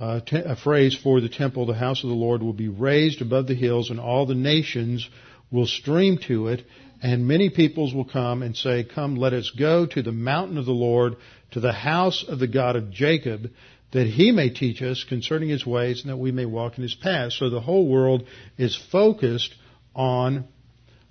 uh, 0.00 0.20
a 0.32 0.56
phrase 0.56 0.98
for 1.00 1.20
the 1.20 1.28
temple, 1.28 1.66
the 1.66 1.74
house 1.74 2.02
of 2.02 2.08
the 2.08 2.16
Lord 2.16 2.42
will 2.42 2.52
be 2.52 2.68
raised 2.68 3.22
above 3.22 3.46
the 3.46 3.54
hills 3.54 3.90
and 3.90 4.00
all 4.00 4.26
the 4.26 4.34
nations 4.34 5.08
will 5.52 5.66
stream 5.66 6.18
to 6.26 6.48
it 6.48 6.64
and 7.02 7.26
many 7.26 7.50
peoples 7.50 7.92
will 7.92 8.04
come 8.04 8.42
and 8.42 8.56
say, 8.56 8.84
Come, 8.84 9.16
let 9.16 9.32
us 9.32 9.50
go 9.50 9.86
to 9.86 10.02
the 10.02 10.12
mountain 10.12 10.56
of 10.56 10.66
the 10.66 10.70
Lord, 10.70 11.16
to 11.50 11.58
the 11.58 11.72
house 11.72 12.24
of 12.26 12.38
the 12.38 12.46
God 12.46 12.76
of 12.76 12.92
Jacob, 12.92 13.50
that 13.90 14.06
he 14.06 14.30
may 14.30 14.50
teach 14.50 14.80
us 14.80 15.04
concerning 15.06 15.48
his 15.48 15.66
ways 15.66 16.02
and 16.02 16.10
that 16.10 16.16
we 16.16 16.30
may 16.30 16.46
walk 16.46 16.76
in 16.76 16.82
his 16.82 16.94
paths. 16.94 17.36
So 17.36 17.50
the 17.50 17.60
whole 17.60 17.88
world 17.88 18.26
is 18.56 18.80
focused 18.92 19.52
on 19.96 20.46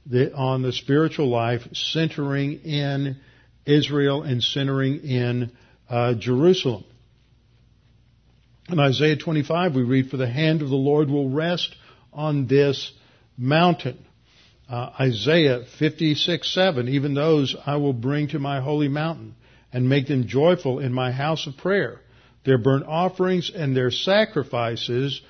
the, 0.05 0.33
on 0.33 0.61
the 0.61 0.71
spiritual 0.71 1.27
life, 1.27 1.61
centering 1.73 2.61
in 2.61 3.17
Israel 3.65 4.23
and 4.23 4.41
centering 4.41 5.01
in 5.01 5.51
uh, 5.89 6.13
Jerusalem. 6.13 6.85
In 8.69 8.79
Isaiah 8.79 9.17
25, 9.17 9.75
we 9.75 9.83
read, 9.83 10.09
For 10.09 10.17
the 10.17 10.29
hand 10.29 10.61
of 10.61 10.69
the 10.69 10.75
Lord 10.75 11.09
will 11.09 11.29
rest 11.29 11.75
on 12.13 12.47
this 12.47 12.93
mountain 13.37 14.05
uh, 14.71 14.89
Isaiah 15.01 15.65
56, 15.79 16.53
7, 16.53 16.87
even 16.87 17.13
those 17.13 17.57
I 17.65 17.75
will 17.75 17.91
bring 17.91 18.29
to 18.29 18.39
my 18.39 18.61
holy 18.61 18.87
mountain 18.87 19.35
and 19.73 19.89
make 19.89 20.07
them 20.07 20.27
joyful 20.27 20.79
in 20.79 20.93
my 20.93 21.11
house 21.11 21.45
of 21.45 21.57
prayer. 21.57 21.99
Their 22.45 22.57
burnt 22.57 22.85
offerings 22.87 23.51
and 23.53 23.75
their 23.75 23.91
sacrifices 23.91 25.21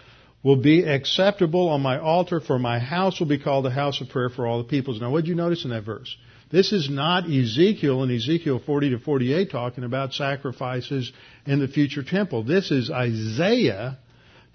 will 0.43 0.57
be 0.57 0.83
acceptable 0.83 1.69
on 1.69 1.81
my 1.81 1.99
altar, 1.99 2.39
for 2.39 2.59
my 2.59 2.77
house 2.77 3.19
will 3.19 3.27
be 3.27 3.39
called 3.39 3.65
a 3.65 3.71
house 3.71 3.99
of 3.99 4.09
prayer 4.09 4.29
for 4.29 4.45
all 4.45 4.59
the 4.59 4.69
peoples. 4.69 5.01
Now, 5.01 5.09
what 5.09 5.21
did 5.21 5.29
you 5.29 5.35
notice 5.35 5.63
in 5.63 5.71
that 5.71 5.85
verse? 5.85 6.15
This 6.51 6.71
is 6.71 6.89
not 6.89 7.25
Ezekiel 7.25 8.03
in 8.03 8.11
Ezekiel 8.11 8.61
40 8.63 8.91
to 8.91 8.99
48 8.99 9.49
talking 9.49 9.83
about 9.83 10.13
sacrifices 10.13 11.11
in 11.47 11.59
the 11.59 11.67
future 11.67 12.03
temple. 12.03 12.43
This 12.43 12.69
is 12.69 12.91
Isaiah 12.91 13.97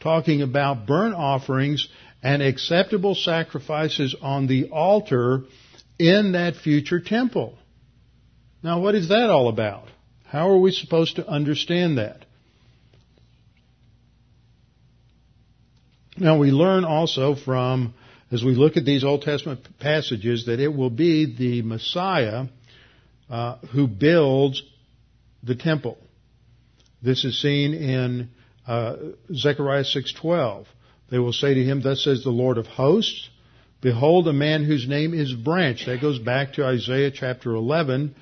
talking 0.01 0.43
about 0.43 0.87
burnt 0.87 1.14
offerings 1.14 1.89
and 2.23 2.43
acceptable 2.43 3.14
sacrifices 3.14 4.14
on 4.21 4.47
the 4.47 4.71
altar 4.71 5.43
in 5.99 6.33
that 6.33 6.57
future 6.57 7.01
temple. 7.01 7.57
Now, 8.62 8.81
what 8.81 8.95
is 8.95 9.09
that 9.09 9.31
all 9.31 9.49
about? 9.49 9.89
How 10.25 10.51
are 10.51 10.59
we 10.59 10.73
supposed 10.73 11.17
to 11.17 11.27
understand 11.27 11.99
that? 11.99 12.25
Now, 16.19 16.39
we 16.39 16.51
learn 16.51 16.85
also 16.85 17.35
from, 17.37 17.95
as 18.33 18.43
we 18.43 18.55
look 18.55 18.77
at 18.77 18.85
these 18.85 19.05
Old 19.05 19.23
Testament 19.23 19.61
passages, 19.79 20.47
that 20.47 20.61
it 20.61 20.75
will 20.75 20.91
be 20.91 21.37
the 21.37 21.62
Messiah 21.62 22.47
uh, 23.29 23.59
who 23.73 23.87
builds 23.87 24.62
the 25.43 25.55
temple. 25.55 25.99
This 27.03 27.25
is 27.25 27.41
seen 27.41 27.75
in 27.75 28.31
uh, 28.67 28.97
Zechariah 29.33 29.85
6:12. 29.85 30.67
They 31.11 31.19
will 31.19 31.33
say 31.33 31.55
to 31.55 31.65
him, 31.65 31.81
"Thus 31.81 32.03
says 32.05 32.23
the 32.23 32.31
Lord 32.31 32.59
of 32.59 32.67
hosts." 32.67 33.29
Behold, 33.81 34.27
a 34.27 34.33
man 34.33 34.65
whose 34.65 34.89
name 34.89 35.15
is 35.15 35.33
Branch. 35.33 35.85
That 35.87 36.01
goes 36.01 36.19
back 36.19 36.55
to 36.55 36.65
Isaiah 36.65 37.11
chapter 37.11 37.55
11, 37.55 38.15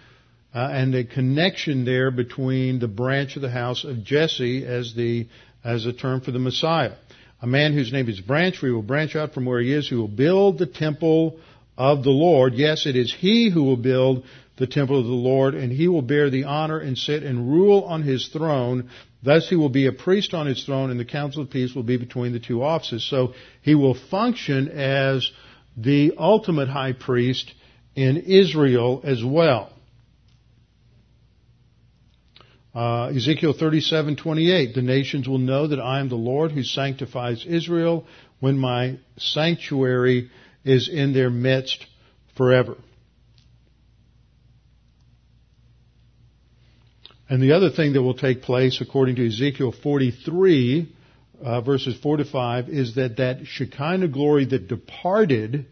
uh, 0.55 0.69
and 0.73 0.93
the 0.93 1.05
connection 1.05 1.85
there 1.85 2.11
between 2.11 2.81
the 2.81 2.89
branch 2.89 3.37
of 3.37 3.43
the 3.43 3.51
house 3.51 3.85
of 3.85 4.05
Jesse 4.05 4.65
as 4.67 4.95
the 4.95 5.27
as 5.65 5.87
a 5.87 5.93
term 5.93 6.21
for 6.21 6.31
the 6.31 6.39
Messiah. 6.39 6.93
A 7.41 7.47
man 7.47 7.73
whose 7.73 7.93
name 7.93 8.09
is 8.09 8.21
Branch, 8.21 8.57
he 8.59 8.71
will 8.71 8.83
branch 8.83 9.17
out 9.17 9.33
from 9.33 9.45
where 9.45 9.61
he 9.61 9.73
is, 9.73 9.89
who 9.89 9.99
will 9.99 10.09
build 10.09 10.59
the 10.59 10.67
temple 10.67 11.39
of 11.77 12.05
the 12.05 12.11
Lord. 12.11 12.55
Yes, 12.55 12.87
it 12.87 12.97
is 12.97 13.13
he 13.13 13.51
who 13.51 13.65
will 13.65 13.77
build 13.77 14.25
the 14.57 14.67
temple 14.67 14.99
of 14.99 15.07
the 15.07 15.13
Lord, 15.13 15.55
and 15.55 15.73
he 15.73 15.89
will 15.89 16.03
bear 16.03 16.31
the 16.31 16.45
honor 16.45 16.79
and 16.79 16.97
sit 16.97 17.23
and 17.23 17.51
rule 17.51 17.83
on 17.85 18.03
his 18.03 18.29
throne. 18.29 18.91
Thus 19.25 19.49
he 19.49 19.57
will 19.57 19.71
be 19.71 19.87
a 19.87 19.93
priest 19.93 20.35
on 20.35 20.47
his 20.47 20.63
throne, 20.65 20.91
and 20.91 21.01
the 21.01 21.05
counsel 21.05 21.43
of 21.43 21.51
peace 21.51 21.75
will 21.75 21.83
be 21.83 21.97
between 21.97 22.33
the 22.33 22.41
two 22.41 22.63
offices. 22.63 23.09
So 23.09 23.33
he 23.63 23.75
will 23.75 23.95
function 23.95 24.69
as 24.69 25.31
the 25.77 26.13
ultimate 26.19 26.69
high 26.69 26.93
priest 26.93 27.53
in 27.97 28.19
Israel 28.19 29.01
as 29.03 29.25
well. 29.25 29.71
Uh, 32.75 33.13
Ezekiel 33.15 33.55
37:28, 33.55 34.75
the 34.75 34.83
nations 34.83 35.29
will 35.29 35.39
know 35.39 35.69
that 35.69 35.81
I 35.81 36.01
am 36.01 36.09
the 36.09 36.17
Lord 36.17 36.53
who 36.53 36.63
sanctifies 36.63 37.47
Israel 37.47 38.05
when 38.41 38.59
my 38.59 38.99
sanctuary 39.17 40.31
is 40.65 40.89
in 40.89 41.13
their 41.13 41.31
midst 41.31 41.87
forever. 42.37 42.77
And 47.29 47.43
the 47.43 47.53
other 47.53 47.71
thing 47.71 47.95
that 47.95 48.03
will 48.03 48.15
take 48.15 48.43
place, 48.43 48.81
according 48.81 49.17
to 49.17 49.27
Ezekiel 49.27 49.73
43, 49.73 50.95
uh, 51.43 51.61
verses 51.63 51.97
4 52.03 52.19
to 52.19 52.25
5, 52.25 52.69
is 52.69 52.97
that 52.97 53.17
that 53.17 53.47
Shekinah 53.47 54.09
glory 54.09 54.45
that 54.47 54.69
departed 54.69 55.67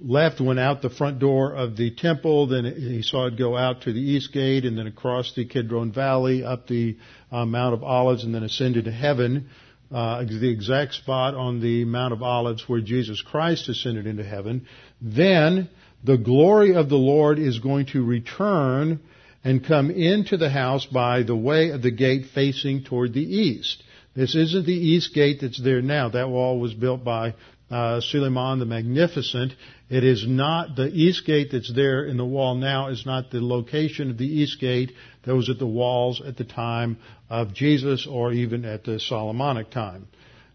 left, 0.00 0.40
went 0.40 0.58
out 0.58 0.80
the 0.80 0.90
front 0.90 1.18
door 1.18 1.54
of 1.54 1.76
the 1.76 1.90
temple, 1.90 2.46
then 2.46 2.64
he 2.64 3.02
saw 3.02 3.26
it 3.26 3.36
go 3.36 3.56
out 3.56 3.82
to 3.82 3.92
the 3.92 4.00
east 4.00 4.32
gate, 4.32 4.64
and 4.64 4.78
then 4.78 4.86
across 4.86 5.34
the 5.34 5.44
Kidron 5.44 5.92
Valley, 5.92 6.44
up 6.44 6.66
the 6.66 6.96
uh, 7.32 7.44
Mount 7.44 7.74
of 7.74 7.82
Olives, 7.82 8.24
and 8.24 8.34
then 8.34 8.44
ascended 8.44 8.84
to 8.84 8.92
heaven. 8.92 9.50
Uh, 9.90 10.22
the 10.24 10.50
exact 10.50 10.94
spot 10.94 11.34
on 11.34 11.60
the 11.60 11.84
Mount 11.84 12.12
of 12.12 12.22
Olives 12.22 12.68
where 12.68 12.80
Jesus 12.80 13.22
Christ 13.22 13.68
ascended 13.70 14.06
into 14.06 14.22
heaven. 14.22 14.66
Then 15.00 15.70
the 16.04 16.18
glory 16.18 16.74
of 16.74 16.90
the 16.90 16.96
Lord 16.96 17.38
is 17.38 17.58
going 17.58 17.86
to 17.86 18.04
return 18.04 19.00
and 19.48 19.64
come 19.64 19.90
into 19.90 20.36
the 20.36 20.50
house 20.50 20.84
by 20.84 21.22
the 21.22 21.34
way 21.34 21.70
of 21.70 21.80
the 21.80 21.90
gate 21.90 22.26
facing 22.34 22.84
toward 22.84 23.14
the 23.14 23.22
east. 23.22 23.82
This 24.14 24.34
isn't 24.34 24.66
the 24.66 24.74
east 24.74 25.14
gate 25.14 25.38
that's 25.40 25.58
there 25.58 25.80
now. 25.80 26.10
That 26.10 26.28
wall 26.28 26.60
was 26.60 26.74
built 26.74 27.02
by 27.02 27.32
uh, 27.70 28.02
Suleiman 28.02 28.58
the 28.58 28.66
Magnificent. 28.66 29.54
It 29.88 30.04
is 30.04 30.26
not 30.28 30.76
the 30.76 30.88
east 30.88 31.24
gate 31.24 31.48
that's 31.50 31.72
there 31.74 32.04
in 32.04 32.18
the 32.18 32.26
wall 32.26 32.56
now 32.56 32.88
is 32.88 33.06
not 33.06 33.30
the 33.30 33.40
location 33.40 34.10
of 34.10 34.18
the 34.18 34.26
east 34.26 34.60
gate 34.60 34.92
that 35.24 35.34
was 35.34 35.48
at 35.48 35.58
the 35.58 35.66
walls 35.66 36.20
at 36.20 36.36
the 36.36 36.44
time 36.44 36.98
of 37.30 37.54
Jesus 37.54 38.06
or 38.06 38.32
even 38.32 38.66
at 38.66 38.84
the 38.84 39.00
Solomonic 39.00 39.70
time. 39.70 40.08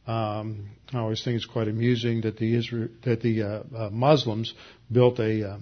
Um, 0.06 0.70
I 0.94 1.00
always 1.00 1.24
think 1.24 1.38
it's 1.38 1.48
quite 1.48 1.68
amusing 1.68 2.22
that 2.22 2.38
the 2.38 2.56
Israel, 2.56 2.89
that 3.06 3.22
the 3.22 3.41
uh, 3.41 3.64
uh, 3.76 3.89
Muslims 3.89 4.54
built 4.91 5.20
a 5.20 5.58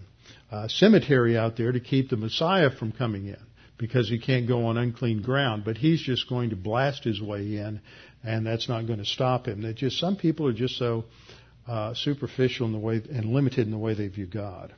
uh, 0.52 0.68
cemetery 0.68 1.38
out 1.38 1.56
there 1.58 1.72
to 1.72 1.80
keep 1.80 2.10
the 2.10 2.18
Messiah 2.18 2.70
from 2.70 2.92
coming 2.92 3.28
in 3.28 3.40
because 3.78 4.10
he 4.10 4.20
can't 4.20 4.48
go 4.48 4.66
on 4.68 4.78
unclean 4.78 5.22
ground. 5.22 5.64
But 5.66 5.78
he's 5.78 6.02
just 6.02 6.30
going 6.30 6.52
to 6.52 6.56
blast 6.56 7.04
his 7.04 7.22
way 7.22 7.58
in, 7.58 7.82
and 8.24 8.46
that's 8.46 8.70
not 8.70 8.86
going 8.86 9.00
to 9.00 9.06
stop 9.06 9.48
him. 9.48 9.62
That 9.64 9.78
just 9.78 9.98
some 9.98 10.18
people 10.18 10.48
are 10.48 10.54
just 10.54 10.78
so 10.78 11.06
uh, 11.68 11.94
superficial 11.94 12.68
in 12.68 12.74
the 12.74 12.80
way 12.80 13.02
and 13.12 13.34
limited 13.34 13.66
in 13.66 13.72
the 13.72 13.78
way 13.78 13.94
they 13.94 14.08
view 14.08 14.28
God. 14.28 14.74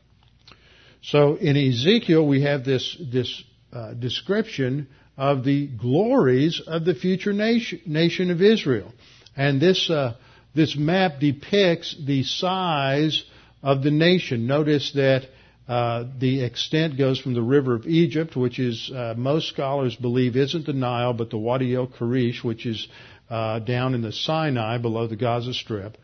So 1.02 1.36
in 1.36 1.58
Ezekiel, 1.58 2.26
we 2.26 2.44
have 2.44 2.64
this 2.64 2.98
this 3.12 3.44
uh, 3.74 3.94
description 3.94 4.88
of 5.18 5.44
the 5.44 5.68
glories 5.68 6.62
of 6.66 6.86
the 6.86 6.96
future 6.96 7.34
nation, 7.34 7.82
nation 7.86 8.32
of 8.32 8.42
Israel, 8.42 8.94
and 9.36 9.60
this 9.60 9.90
uh, 9.90 10.16
this 10.56 10.76
map 10.78 11.20
depicts 11.20 11.96
the 12.06 12.24
size 12.24 13.24
of 13.62 13.84
the 13.84 13.92
nation. 13.92 14.48
Notice 14.48 14.92
that 14.94 15.24
uh, 15.68 16.06
the 16.20 16.44
extent 16.44 16.98
goes 16.98 17.20
from 17.20 17.34
the 17.34 17.42
river 17.42 17.74
of 17.74 17.86
Egypt, 17.86 18.36
which 18.36 18.60
is 18.60 18.92
uh, 18.94 19.14
most 19.16 19.48
scholars 19.48 19.96
believe 19.96 20.36
isn't 20.36 20.66
the 20.66 20.74
Nile, 20.74 21.14
but 21.14 21.30
the 21.30 21.38
Wadi 21.38 21.74
el 21.74 21.88
Arish, 21.88 22.44
which 22.44 22.66
is 22.66 22.88
uh, 23.30 23.60
down 23.60 23.94
in 23.94 24.02
the 24.02 24.12
Sinai 24.12 24.78
below 24.78 25.08
the 25.08 25.16
Gaza 25.16 25.54
Strip, 25.54 25.98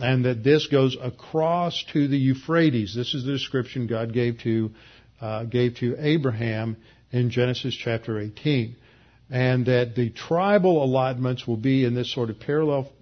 and 0.00 0.24
that 0.24 0.44
this 0.44 0.68
goes 0.68 0.96
across 1.00 1.84
to 1.92 2.06
the 2.06 2.16
Euphrates. 2.16 2.94
This 2.94 3.14
is 3.14 3.24
the 3.24 3.32
description 3.32 3.88
God 3.88 4.12
gave 4.12 4.38
to 4.40 4.70
uh, 5.20 5.44
gave 5.44 5.76
to 5.76 5.96
Abraham 5.98 6.76
in 7.10 7.30
Genesis 7.30 7.74
chapter 7.74 8.18
18, 8.20 8.76
and 9.28 9.66
that 9.66 9.96
the 9.96 10.10
tribal 10.10 10.84
allotments 10.84 11.48
will 11.48 11.56
be 11.56 11.84
in 11.84 11.94
this 11.94 12.12
sort 12.12 12.30
of 12.30 12.38
parallel 12.38 12.92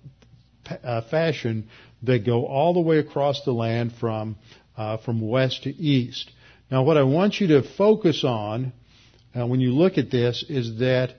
uh, 0.82 1.02
fashion 1.02 1.68
that 2.02 2.24
go 2.24 2.46
all 2.46 2.74
the 2.74 2.80
way 2.80 2.98
across 2.98 3.44
the 3.44 3.52
land 3.52 3.92
from 4.00 4.36
uh, 4.78 4.96
from 4.98 5.20
west 5.20 5.64
to 5.64 5.70
east. 5.70 6.30
Now, 6.70 6.84
what 6.84 6.96
I 6.96 7.02
want 7.02 7.40
you 7.40 7.48
to 7.48 7.62
focus 7.76 8.24
on 8.24 8.72
uh, 9.38 9.46
when 9.46 9.60
you 9.60 9.72
look 9.72 9.98
at 9.98 10.10
this 10.10 10.44
is 10.48 10.78
that 10.78 11.10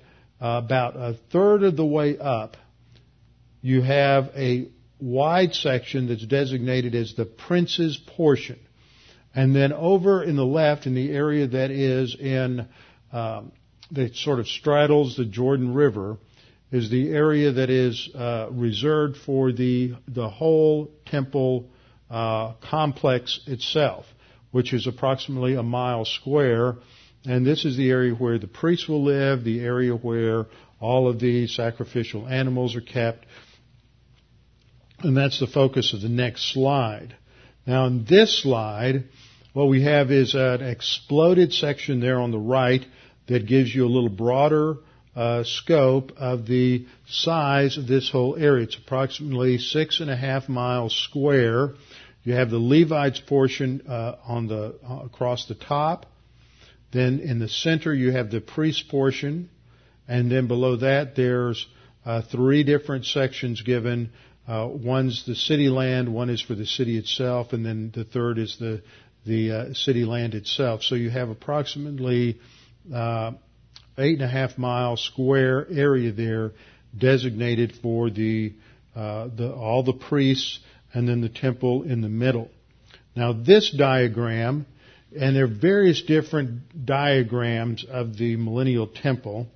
uh, 0.42 0.62
about 0.64 0.96
a 0.96 1.18
third 1.32 1.64
of 1.64 1.76
the 1.76 1.86
way 1.86 2.18
up, 2.18 2.56
you 3.62 3.82
have 3.82 4.32
a 4.36 4.70
wide 5.00 5.54
section 5.54 6.08
that's 6.08 6.26
designated 6.26 6.96
as 6.96 7.14
the 7.16 7.26
prince's 7.26 7.98
portion. 8.16 8.60
And 9.36 9.56
then 9.56 9.74
over 9.74 10.24
in 10.24 10.36
the 10.36 10.46
left, 10.46 10.86
in 10.86 10.96
the 10.96 11.12
area 11.12 11.46
that 11.48 11.70
is 11.70 12.16
in 12.16 12.66
um, 13.12 13.52
that 13.92 14.16
sort 14.16 14.40
of 14.40 14.48
straddles 14.48 15.18
the 15.18 15.26
Jordan 15.26 15.74
River, 15.74 16.18
is 16.72 16.90
the 16.90 17.10
area 17.10 17.52
that 17.52 17.70
is 17.70 18.10
uh, 18.16 18.48
reserved 18.52 19.18
for 19.18 19.52
the 19.52 19.96
the 20.08 20.30
whole 20.30 20.92
temple 21.06 21.70
uh, 22.10 22.54
complex 22.70 23.40
itself, 23.48 24.06
which 24.52 24.74
is 24.74 24.88
approximately 24.88 25.56
a 25.56 25.64
mile 25.64 26.06
square. 26.06 26.76
And 27.26 27.46
this 27.46 27.66
is 27.66 27.78
the 27.78 27.90
area 27.90 28.14
where 28.14 28.40
the 28.40 28.48
priests 28.48 28.88
will 28.88 29.04
live, 29.04 29.44
the 29.44 29.60
area 29.60 29.94
where 29.94 30.46
all 30.80 31.10
of 31.10 31.20
the 31.20 31.48
sacrificial 31.48 32.28
animals 32.28 32.76
are 32.76 32.82
kept. 32.82 33.26
And 35.00 35.16
that's 35.16 35.40
the 35.40 35.48
focus 35.48 35.94
of 35.94 36.02
the 36.02 36.10
next 36.10 36.52
slide. 36.54 37.16
Now, 37.66 37.86
in 37.86 38.06
this 38.06 38.42
slide, 38.42 39.06
what 39.54 39.66
we 39.66 39.84
have 39.84 40.12
is 40.12 40.36
an 40.36 40.62
exploded 40.62 41.54
section 41.54 42.00
there 42.00 42.20
on 42.20 42.32
the 42.32 42.40
right 42.40 42.86
that 43.28 43.46
gives 43.46 43.74
you 43.74 43.86
a 43.86 43.88
little 43.88 44.10
broader 44.10 44.78
uh, 45.20 45.44
scope 45.44 46.14
of 46.16 46.48
the 46.48 46.86
size 47.06 47.78
of 47.78 47.88
this 47.88 48.10
whole 48.10 48.38
area. 48.38 48.64
It's 48.64 48.78
approximately 48.78 49.58
six 49.58 50.00
and 50.00 50.10
a 50.10 50.16
half 50.16 50.48
miles 50.48 50.96
square. 50.96 51.74
You 52.24 52.36
have 52.36 52.50
the 52.50 52.58
Levites 52.58 53.20
portion 53.20 53.82
uh, 53.86 54.16
on 54.26 54.48
the 54.48 54.76
uh, 54.82 55.02
across 55.04 55.46
the 55.48 55.56
top. 55.56 56.06
Then 56.94 57.20
in 57.20 57.38
the 57.38 57.50
center 57.50 57.94
you 57.94 58.14
have 58.14 58.32
the 58.32 58.40
priest 58.40 58.88
portion, 58.88 59.50
and 60.08 60.32
then 60.32 60.48
below 60.48 60.78
that 60.78 61.18
there's 61.18 61.68
uh, 62.06 62.22
three 62.22 62.64
different 62.64 63.04
sections 63.04 63.62
given. 63.62 64.12
Uh, 64.48 64.70
one's 64.72 65.26
the 65.26 65.36
city 65.36 65.68
land, 65.68 66.14
one 66.14 66.30
is 66.30 66.42
for 66.42 66.56
the 66.56 66.66
city 66.66 66.98
itself, 66.98 67.52
and 67.52 67.66
then 67.66 67.92
the 67.94 68.06
third 68.06 68.38
is 68.38 68.56
the 68.58 68.82
the 69.26 69.52
uh, 69.52 69.74
city 69.74 70.06
land 70.06 70.34
itself. 70.34 70.82
So 70.82 70.96
you 70.96 71.10
have 71.10 71.30
approximately 71.30 72.40
eight 74.00 74.22
and 74.22 74.24
a 74.24 74.28
half 74.28 74.58
mile 74.58 74.98
square 74.98 75.68
area 75.70 76.12
there 76.12 76.52
designated 76.98 77.74
for 77.82 78.10
the, 78.10 78.54
uh, 78.96 79.28
the 79.36 79.54
all 79.54 79.84
the 79.84 79.94
priests 79.94 80.60
and 80.94 81.08
then 81.08 81.22
the 81.22 81.30
temple 81.30 81.84
in 81.84 82.02
the 82.02 82.10
middle. 82.10 82.50
Now 83.16 83.34
this 83.34 83.70
diagram 83.72 84.66
and 85.18 85.36
there 85.36 85.46
are 85.46 85.48
various 85.48 86.02
different 86.04 86.86
diagrams 86.86 87.86
of 87.90 88.18
the 88.18 88.36
millennial 88.36 88.88
temple. 88.88 89.48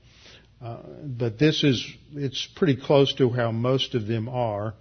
Uh, 0.62 0.78
but 1.04 1.38
this 1.38 1.64
is, 1.64 1.86
it's 2.14 2.48
pretty 2.56 2.76
close 2.76 3.14
to 3.16 3.30
how 3.30 3.52
most 3.52 3.96
of 3.96 4.08
them 4.08 4.30
are. 4.30 4.74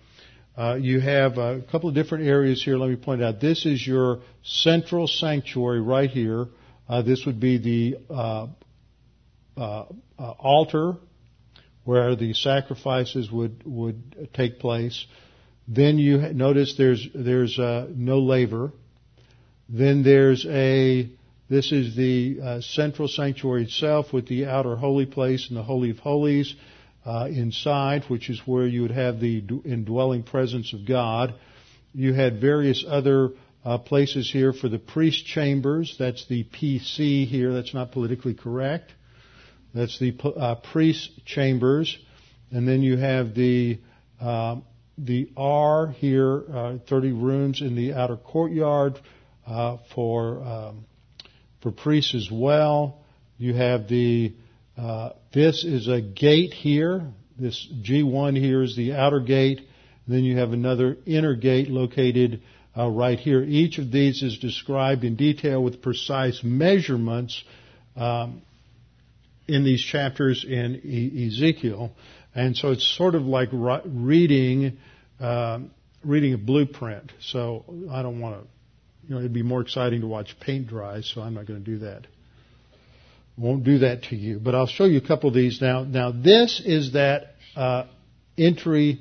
Uh, 0.56 0.76
you 0.80 1.00
have 1.00 1.38
a 1.38 1.62
couple 1.70 1.88
of 1.88 1.94
different 1.94 2.26
areas 2.26 2.62
here. 2.62 2.76
Let 2.76 2.88
me 2.88 2.96
point 2.96 3.22
out. 3.22 3.40
This 3.40 3.66
is 3.66 3.84
your 3.86 4.20
central 4.42 5.08
sanctuary 5.08 5.80
right 5.80 6.10
here. 6.10 6.46
Uh, 6.88 7.02
this 7.02 7.24
would 7.26 7.40
be 7.40 7.58
the 7.58 7.96
uh, 9.56 9.60
uh, 9.60 9.84
uh 10.18 10.30
altar 10.38 10.94
where 11.84 12.14
the 12.16 12.32
sacrifices 12.34 13.30
would 13.30 13.62
would 13.64 14.30
take 14.34 14.58
place. 14.58 15.06
Then 15.68 15.98
you 15.98 16.18
notice 16.32 16.74
there's 16.76 17.06
there's 17.14 17.58
no 17.58 18.18
laver. 18.18 18.72
Then 19.72 20.02
there's 20.02 20.44
a, 20.46 21.08
this 21.48 21.72
is 21.72 21.96
the 21.96 22.40
uh, 22.42 22.60
central 22.60 23.08
sanctuary 23.08 23.64
itself 23.64 24.12
with 24.12 24.28
the 24.28 24.44
outer 24.44 24.76
holy 24.76 25.06
place 25.06 25.48
and 25.48 25.56
the 25.56 25.62
Holy 25.62 25.90
of 25.90 25.98
Holies 25.98 26.54
uh, 27.06 27.28
inside, 27.30 28.04
which 28.08 28.28
is 28.28 28.40
where 28.44 28.66
you 28.66 28.82
would 28.82 28.90
have 28.90 29.18
the 29.18 29.42
indwelling 29.64 30.24
presence 30.24 30.74
of 30.74 30.86
God. 30.86 31.34
You 31.94 32.12
had 32.12 32.38
various 32.38 32.84
other 32.86 33.30
uh, 33.64 33.78
places 33.78 34.30
here 34.30 34.52
for 34.52 34.68
the 34.68 34.78
priest 34.78 35.24
chambers. 35.24 35.96
That's 35.98 36.26
the 36.26 36.44
PC 36.44 37.26
here. 37.26 37.54
That's 37.54 37.72
not 37.72 37.92
politically 37.92 38.34
correct. 38.34 38.92
That's 39.74 39.98
the 39.98 40.14
uh, 40.22 40.56
priest 40.56 41.10
chambers. 41.24 41.96
And 42.50 42.68
then 42.68 42.82
you 42.82 42.96
have 42.98 43.34
the 43.34 43.78
uh, 44.20 44.56
the 44.98 45.30
R 45.36 45.88
here, 45.88 46.44
uh, 46.52 46.78
30 46.88 47.12
rooms 47.12 47.60
in 47.60 47.74
the 47.74 47.94
outer 47.94 48.16
courtyard 48.16 49.00
uh, 49.46 49.78
for 49.94 50.42
um, 50.42 50.84
for 51.62 51.72
priests 51.72 52.14
as 52.14 52.28
well. 52.30 52.98
You 53.38 53.54
have 53.54 53.88
the 53.88 54.34
uh, 54.76 55.10
this 55.32 55.64
is 55.64 55.88
a 55.88 56.00
gate 56.00 56.52
here. 56.52 57.02
This 57.38 57.66
G1 57.82 58.38
here 58.38 58.62
is 58.62 58.76
the 58.76 58.92
outer 58.92 59.20
gate. 59.20 59.60
Then 60.06 60.24
you 60.24 60.38
have 60.38 60.52
another 60.52 60.96
inner 61.06 61.34
gate 61.34 61.68
located 61.68 62.42
uh, 62.76 62.88
right 62.88 63.18
here. 63.18 63.42
Each 63.42 63.78
of 63.78 63.90
these 63.90 64.22
is 64.22 64.38
described 64.38 65.04
in 65.04 65.16
detail 65.16 65.62
with 65.62 65.82
precise 65.82 66.40
measurements 66.42 67.42
um, 67.96 68.42
in 69.52 69.64
these 69.64 69.82
chapters 69.82 70.44
in 70.48 70.80
e- 70.84 71.26
Ezekiel, 71.28 71.92
and 72.34 72.56
so 72.56 72.70
it's 72.70 72.86
sort 72.96 73.14
of 73.14 73.22
like 73.22 73.50
reading 73.52 74.78
um, 75.20 75.70
reading 76.04 76.34
a 76.34 76.38
blueprint. 76.38 77.12
So 77.20 77.64
I 77.90 78.02
don't 78.02 78.20
want 78.20 78.40
to 78.40 78.48
you 79.08 79.14
know, 79.14 79.20
it'd 79.20 79.32
be 79.32 79.42
more 79.42 79.60
exciting 79.60 80.00
to 80.00 80.06
watch 80.06 80.38
paint 80.40 80.68
dry, 80.68 81.00
so 81.00 81.20
I'm 81.20 81.34
not 81.34 81.46
going 81.46 81.62
to 81.62 81.70
do 81.70 81.78
that. 81.78 82.06
Won't 83.36 83.64
do 83.64 83.78
that 83.78 84.04
to 84.04 84.16
you, 84.16 84.38
but 84.38 84.54
I'll 84.54 84.66
show 84.66 84.84
you 84.84 84.98
a 84.98 85.06
couple 85.06 85.28
of 85.28 85.34
these 85.34 85.60
now. 85.60 85.84
Now 85.84 86.12
this 86.12 86.62
is 86.64 86.92
that 86.92 87.34
uh, 87.56 87.84
entry 88.36 89.00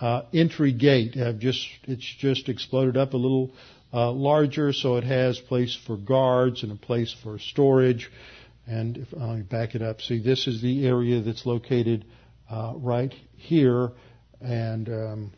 uh, 0.00 0.22
entry 0.32 0.72
gate. 0.72 1.16
I've 1.16 1.38
just 1.38 1.66
it's 1.84 2.14
just 2.18 2.48
exploded 2.48 2.96
up 2.96 3.12
a 3.12 3.16
little 3.16 3.50
uh, 3.92 4.10
larger, 4.12 4.72
so 4.72 4.96
it 4.96 5.04
has 5.04 5.38
place 5.38 5.78
for 5.86 5.96
guards 5.96 6.62
and 6.62 6.72
a 6.72 6.76
place 6.76 7.14
for 7.22 7.38
storage. 7.38 8.10
And 8.66 8.96
if 8.96 9.14
I 9.14 9.42
back 9.42 9.74
it 9.74 9.82
up, 9.82 10.00
see 10.00 10.20
this 10.20 10.46
is 10.46 10.60
the 10.60 10.86
area 10.86 11.20
that's 11.20 11.46
located 11.46 12.04
uh, 12.50 12.72
right 12.76 13.14
here, 13.36 13.92
and 14.40 14.88
um, 14.88 15.32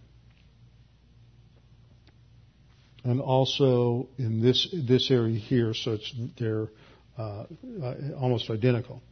and 3.04 3.20
also 3.20 4.08
in 4.18 4.40
this 4.40 4.68
this 4.72 5.10
area 5.10 5.38
here, 5.38 5.74
so 5.74 5.92
it's 5.92 6.14
they're 6.38 6.68
uh, 7.18 7.44
uh, 7.82 7.94
almost 8.18 8.48
identical. 8.48 9.02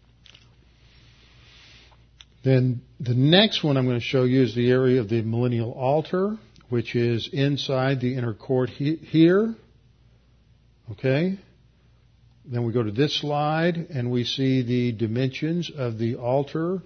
Then 2.42 2.82
the 3.00 3.14
next 3.14 3.64
one 3.64 3.76
I'm 3.76 3.86
going 3.86 3.98
to 3.98 4.04
show 4.04 4.22
you 4.22 4.42
is 4.42 4.54
the 4.54 4.70
area 4.70 5.00
of 5.00 5.08
the 5.08 5.20
millennial 5.22 5.72
altar, 5.72 6.38
which 6.68 6.94
is 6.94 7.28
inside 7.32 8.00
the 8.00 8.14
inner 8.14 8.34
court 8.34 8.70
he- 8.70 8.96
here. 8.96 9.54
Okay. 10.92 11.38
Then 12.48 12.64
we 12.64 12.72
go 12.72 12.82
to 12.82 12.92
this 12.92 13.20
slide 13.20 13.88
and 13.90 14.10
we 14.10 14.24
see 14.24 14.62
the 14.62 14.92
dimensions 14.92 15.70
of 15.70 15.98
the 15.98 16.16
altar 16.16 16.80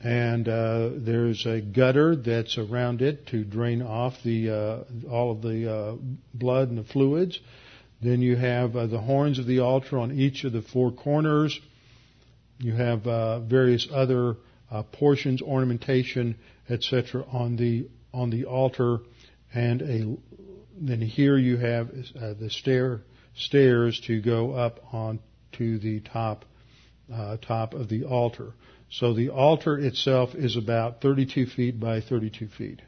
and 0.00 0.48
uh, 0.48 0.90
there's 0.94 1.46
a 1.46 1.60
gutter 1.60 2.16
that's 2.16 2.58
around 2.58 3.02
it 3.02 3.26
to 3.28 3.44
drain 3.44 3.82
off 3.82 4.14
the 4.24 4.50
uh, 4.50 5.08
all 5.10 5.32
of 5.32 5.42
the 5.42 5.72
uh, 5.72 5.96
blood 6.34 6.68
and 6.68 6.78
the 6.78 6.84
fluids. 6.84 7.38
Then 8.02 8.20
you 8.20 8.36
have 8.36 8.76
uh, 8.76 8.86
the 8.86 9.00
horns 9.00 9.38
of 9.38 9.46
the 9.46 9.60
altar 9.60 9.98
on 9.98 10.12
each 10.12 10.44
of 10.44 10.52
the 10.52 10.60
four 10.60 10.92
corners. 10.92 11.58
You 12.58 12.74
have 12.74 13.06
uh, 13.06 13.40
various 13.40 13.88
other 13.90 14.36
portions, 14.92 15.40
ornamentation, 15.40 16.36
etc. 16.68 17.24
on 17.32 17.56
the 17.56 17.88
on 18.12 18.30
the 18.30 18.44
altar, 18.44 18.98
and 19.54 19.82
a 19.82 20.16
then 20.78 21.00
here 21.00 21.38
you 21.38 21.56
have 21.56 21.90
the 21.90 22.50
stair 22.50 23.00
stairs 23.36 24.00
to 24.06 24.20
go 24.20 24.52
up 24.52 24.80
on 24.92 25.20
to 25.52 25.78
the 25.78 26.00
top 26.00 26.44
top 27.42 27.74
of 27.74 27.88
the 27.88 28.04
altar. 28.04 28.52
So 28.90 29.14
the 29.14 29.30
altar 29.30 29.78
itself 29.78 30.34
is 30.34 30.56
about 30.56 31.00
32 31.00 31.46
feet 31.46 31.78
by 31.78 32.00
32 32.00 32.48
feet, 32.48 32.82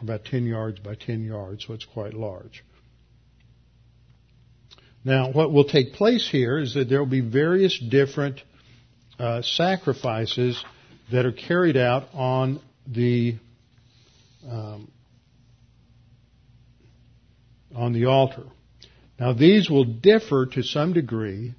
about 0.00 0.24
10 0.24 0.46
yards 0.46 0.80
by 0.80 0.94
10 0.94 1.24
yards, 1.24 1.64
so 1.66 1.74
it's 1.74 1.84
quite 1.84 2.14
large. 2.14 2.64
Now, 5.04 5.32
what 5.32 5.52
will 5.52 5.64
take 5.64 5.94
place 5.94 6.28
here 6.30 6.58
is 6.58 6.74
that 6.74 6.88
there 6.88 7.00
will 7.00 7.06
be 7.06 7.20
various 7.20 7.76
different 7.78 8.40
uh, 9.18 9.42
sacrifices 9.42 10.62
that 11.10 11.26
are 11.26 11.32
carried 11.32 11.76
out 11.76 12.04
on 12.14 12.60
the 12.86 13.36
um, 14.48 14.90
on 17.74 17.92
the 17.92 18.06
altar. 18.06 18.44
Now, 19.22 19.32
these 19.32 19.70
will 19.70 19.84
differ 19.84 20.46
to 20.46 20.64
some 20.64 20.94
degree 20.94 21.54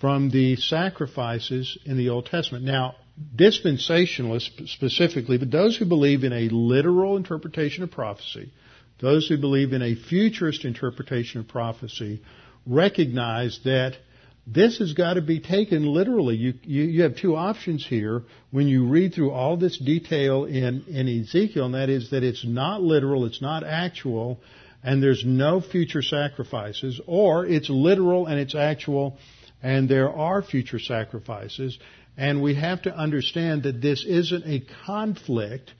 from 0.00 0.30
the 0.30 0.56
sacrifices 0.56 1.76
in 1.84 1.98
the 1.98 2.08
Old 2.08 2.24
Testament. 2.24 2.64
Now, 2.64 2.94
dispensationalists 3.36 4.68
specifically, 4.68 5.36
but 5.36 5.50
those 5.50 5.76
who 5.76 5.84
believe 5.84 6.24
in 6.24 6.32
a 6.32 6.48
literal 6.48 7.18
interpretation 7.18 7.84
of 7.84 7.90
prophecy, 7.90 8.54
those 9.02 9.28
who 9.28 9.36
believe 9.36 9.74
in 9.74 9.82
a 9.82 9.94
futurist 9.94 10.64
interpretation 10.64 11.40
of 11.40 11.46
prophecy, 11.48 12.22
recognize 12.64 13.60
that 13.66 13.98
this 14.46 14.78
has 14.78 14.94
got 14.94 15.14
to 15.14 15.20
be 15.20 15.40
taken 15.40 15.84
literally. 15.84 16.36
You, 16.36 16.54
you, 16.62 16.84
you, 16.84 17.02
have 17.02 17.16
two 17.16 17.36
options 17.36 17.86
here 17.86 18.22
when 18.50 18.66
you 18.66 18.88
read 18.88 19.12
through 19.12 19.30
all 19.30 19.58
this 19.58 19.76
detail 19.76 20.46
in, 20.46 20.84
in 20.88 21.20
Ezekiel, 21.20 21.66
and 21.66 21.74
that 21.74 21.90
is 21.90 22.12
that 22.12 22.22
it's 22.22 22.46
not 22.46 22.80
literal, 22.80 23.26
it's 23.26 23.42
not 23.42 23.62
actual, 23.62 24.40
and 24.84 25.02
there's 25.02 25.24
no 25.24 25.62
future 25.62 26.02
sacrifices, 26.02 27.00
or 27.06 27.46
it's 27.46 27.70
literal 27.70 28.26
and 28.26 28.38
it's 28.38 28.54
actual, 28.54 29.16
and 29.62 29.88
there 29.88 30.10
are 30.10 30.42
future 30.42 30.78
sacrifices, 30.78 31.78
and 32.18 32.42
we 32.42 32.54
have 32.54 32.82
to 32.82 32.94
understand 32.94 33.62
that 33.62 33.80
this 33.80 34.04
isn't 34.06 34.44
a 34.46 34.62
conflict 34.84 35.72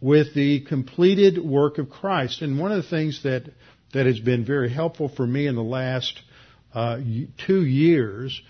with 0.00 0.34
the 0.34 0.60
completed 0.60 1.38
work 1.38 1.76
of 1.76 1.90
Christ. 1.90 2.40
And 2.40 2.58
one 2.58 2.72
of 2.72 2.82
the 2.82 2.88
things 2.88 3.22
that, 3.24 3.44
that 3.92 4.06
has 4.06 4.18
been 4.18 4.44
very 4.44 4.70
helpful 4.70 5.08
for 5.08 5.26
me 5.26 5.46
in 5.46 5.54
the 5.54 5.62
last 5.62 6.18
uh, 6.72 6.98
two 7.46 7.64
years 7.64 8.40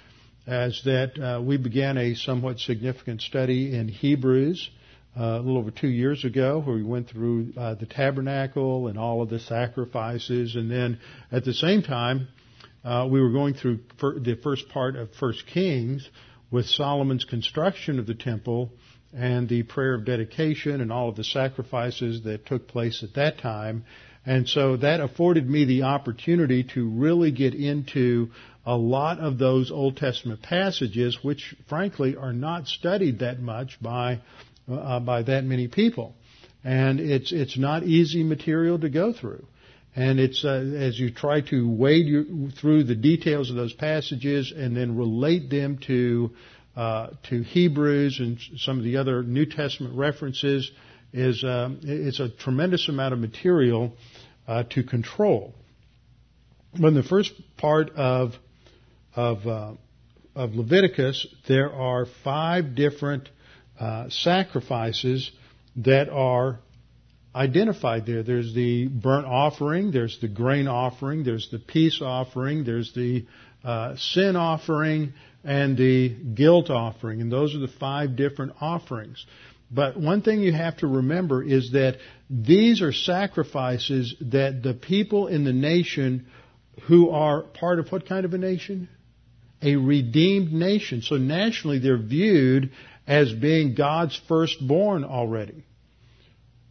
is 0.46 0.80
that 0.84 1.18
uh, 1.18 1.42
we 1.42 1.56
began 1.56 1.98
a 1.98 2.14
somewhat 2.14 2.60
significant 2.60 3.20
study 3.20 3.74
in 3.74 3.88
Hebrews 3.88 4.70
a 5.18 5.38
little 5.38 5.58
over 5.58 5.70
two 5.70 5.88
years 5.88 6.24
ago, 6.24 6.60
where 6.64 6.76
we 6.76 6.82
went 6.82 7.08
through 7.08 7.52
uh, 7.56 7.74
the 7.74 7.86
tabernacle 7.86 8.88
and 8.88 8.98
all 8.98 9.20
of 9.22 9.30
the 9.30 9.40
sacrifices, 9.40 10.54
and 10.54 10.70
then 10.70 10.98
at 11.32 11.44
the 11.44 11.54
same 11.54 11.82
time 11.82 12.28
uh, 12.84 13.06
we 13.10 13.20
were 13.20 13.32
going 13.32 13.54
through 13.54 13.80
the 14.00 14.38
first 14.42 14.68
part 14.68 14.96
of 14.96 15.12
First 15.14 15.46
Kings 15.46 16.08
with 16.50 16.66
Solomon's 16.66 17.24
construction 17.24 17.98
of 17.98 18.06
the 18.06 18.14
temple 18.14 18.70
and 19.12 19.48
the 19.48 19.62
prayer 19.62 19.94
of 19.94 20.04
dedication 20.04 20.80
and 20.80 20.92
all 20.92 21.08
of 21.08 21.16
the 21.16 21.24
sacrifices 21.24 22.22
that 22.24 22.46
took 22.46 22.68
place 22.68 23.02
at 23.02 23.14
that 23.14 23.38
time. 23.38 23.84
And 24.24 24.48
so 24.48 24.76
that 24.76 25.00
afforded 25.00 25.48
me 25.48 25.64
the 25.64 25.82
opportunity 25.84 26.64
to 26.74 26.88
really 26.88 27.30
get 27.30 27.54
into 27.54 28.30
a 28.66 28.76
lot 28.76 29.18
of 29.18 29.38
those 29.38 29.70
Old 29.70 29.96
Testament 29.96 30.42
passages, 30.42 31.18
which 31.22 31.54
frankly 31.68 32.16
are 32.16 32.34
not 32.34 32.66
studied 32.66 33.20
that 33.20 33.40
much 33.40 33.78
by 33.80 34.20
uh, 34.70 35.00
by 35.00 35.22
that 35.22 35.44
many 35.44 35.68
people, 35.68 36.14
and 36.64 37.00
it's 37.00 37.32
it's 37.32 37.58
not 37.58 37.84
easy 37.84 38.22
material 38.22 38.78
to 38.78 38.88
go 38.88 39.12
through. 39.12 39.46
And 39.96 40.20
it's 40.20 40.44
uh, 40.44 40.48
as 40.76 40.98
you 40.98 41.10
try 41.10 41.40
to 41.42 41.68
wade 41.68 42.06
your, 42.06 42.24
through 42.60 42.84
the 42.84 42.94
details 42.94 43.50
of 43.50 43.56
those 43.56 43.72
passages 43.72 44.52
and 44.56 44.76
then 44.76 44.96
relate 44.96 45.50
them 45.50 45.78
to 45.86 46.30
uh, 46.76 47.08
to 47.30 47.42
Hebrews 47.42 48.20
and 48.20 48.38
some 48.58 48.78
of 48.78 48.84
the 48.84 48.98
other 48.98 49.22
New 49.22 49.46
Testament 49.46 49.96
references 49.96 50.70
is 51.12 51.42
um, 51.42 51.80
it's 51.82 52.20
a 52.20 52.28
tremendous 52.28 52.88
amount 52.88 53.14
of 53.14 53.18
material 53.18 53.94
uh, 54.46 54.62
to 54.70 54.82
control. 54.82 55.54
But 56.78 56.88
in 56.88 56.94
the 56.94 57.02
first 57.02 57.32
part 57.56 57.90
of 57.90 58.34
of, 59.16 59.46
uh, 59.46 59.72
of 60.36 60.54
Leviticus, 60.54 61.26
there 61.48 61.72
are 61.72 62.06
five 62.22 62.76
different 62.76 63.28
uh, 63.78 64.08
sacrifices 64.08 65.30
that 65.76 66.08
are 66.08 66.58
identified 67.34 68.06
there. 68.06 68.22
There's 68.22 68.54
the 68.54 68.88
burnt 68.88 69.26
offering, 69.26 69.92
there's 69.92 70.18
the 70.20 70.28
grain 70.28 70.66
offering, 70.66 71.24
there's 71.24 71.48
the 71.50 71.58
peace 71.58 72.00
offering, 72.02 72.64
there's 72.64 72.92
the 72.94 73.26
uh, 73.62 73.96
sin 73.96 74.34
offering, 74.36 75.12
and 75.44 75.76
the 75.76 76.08
guilt 76.08 76.70
offering. 76.70 77.20
And 77.20 77.30
those 77.30 77.54
are 77.54 77.60
the 77.60 77.68
five 77.68 78.16
different 78.16 78.52
offerings. 78.60 79.24
But 79.70 79.98
one 79.98 80.22
thing 80.22 80.40
you 80.40 80.52
have 80.52 80.78
to 80.78 80.86
remember 80.86 81.42
is 81.42 81.72
that 81.72 81.98
these 82.30 82.80
are 82.80 82.92
sacrifices 82.92 84.14
that 84.20 84.62
the 84.62 84.74
people 84.74 85.26
in 85.26 85.44
the 85.44 85.52
nation 85.52 86.26
who 86.84 87.10
are 87.10 87.42
part 87.42 87.78
of 87.78 87.90
what 87.92 88.06
kind 88.06 88.24
of 88.24 88.34
a 88.34 88.38
nation? 88.38 88.88
A 89.60 89.76
redeemed 89.76 90.52
nation. 90.52 91.02
So 91.02 91.16
nationally 91.16 91.78
they're 91.80 91.98
viewed 91.98 92.70
as 93.08 93.32
being 93.32 93.74
God's 93.74 94.20
firstborn 94.28 95.02
already. 95.02 95.64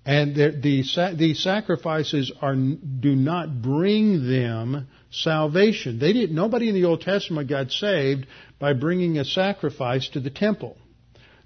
And 0.06 0.36
the, 0.36 0.52
the, 0.52 1.16
the 1.16 1.34
sacrifices 1.34 2.32
are, 2.42 2.56
do 2.56 3.14
not 3.16 3.62
bring 3.62 4.30
them 4.30 4.88
salvation. 5.12 6.00
They 6.00 6.14
didn't, 6.14 6.36
nobody 6.36 6.70
in 6.70 6.76
the 6.76 6.86
Old 6.86 7.02
Testament 7.02 7.50
got 7.50 7.72
saved 7.72 8.28
by 8.60 8.72
bringing 8.72 9.18
a 9.18 9.26
sacrifice 9.26 10.08
to 10.10 10.22
the 10.22 10.30
temple. 10.30 10.78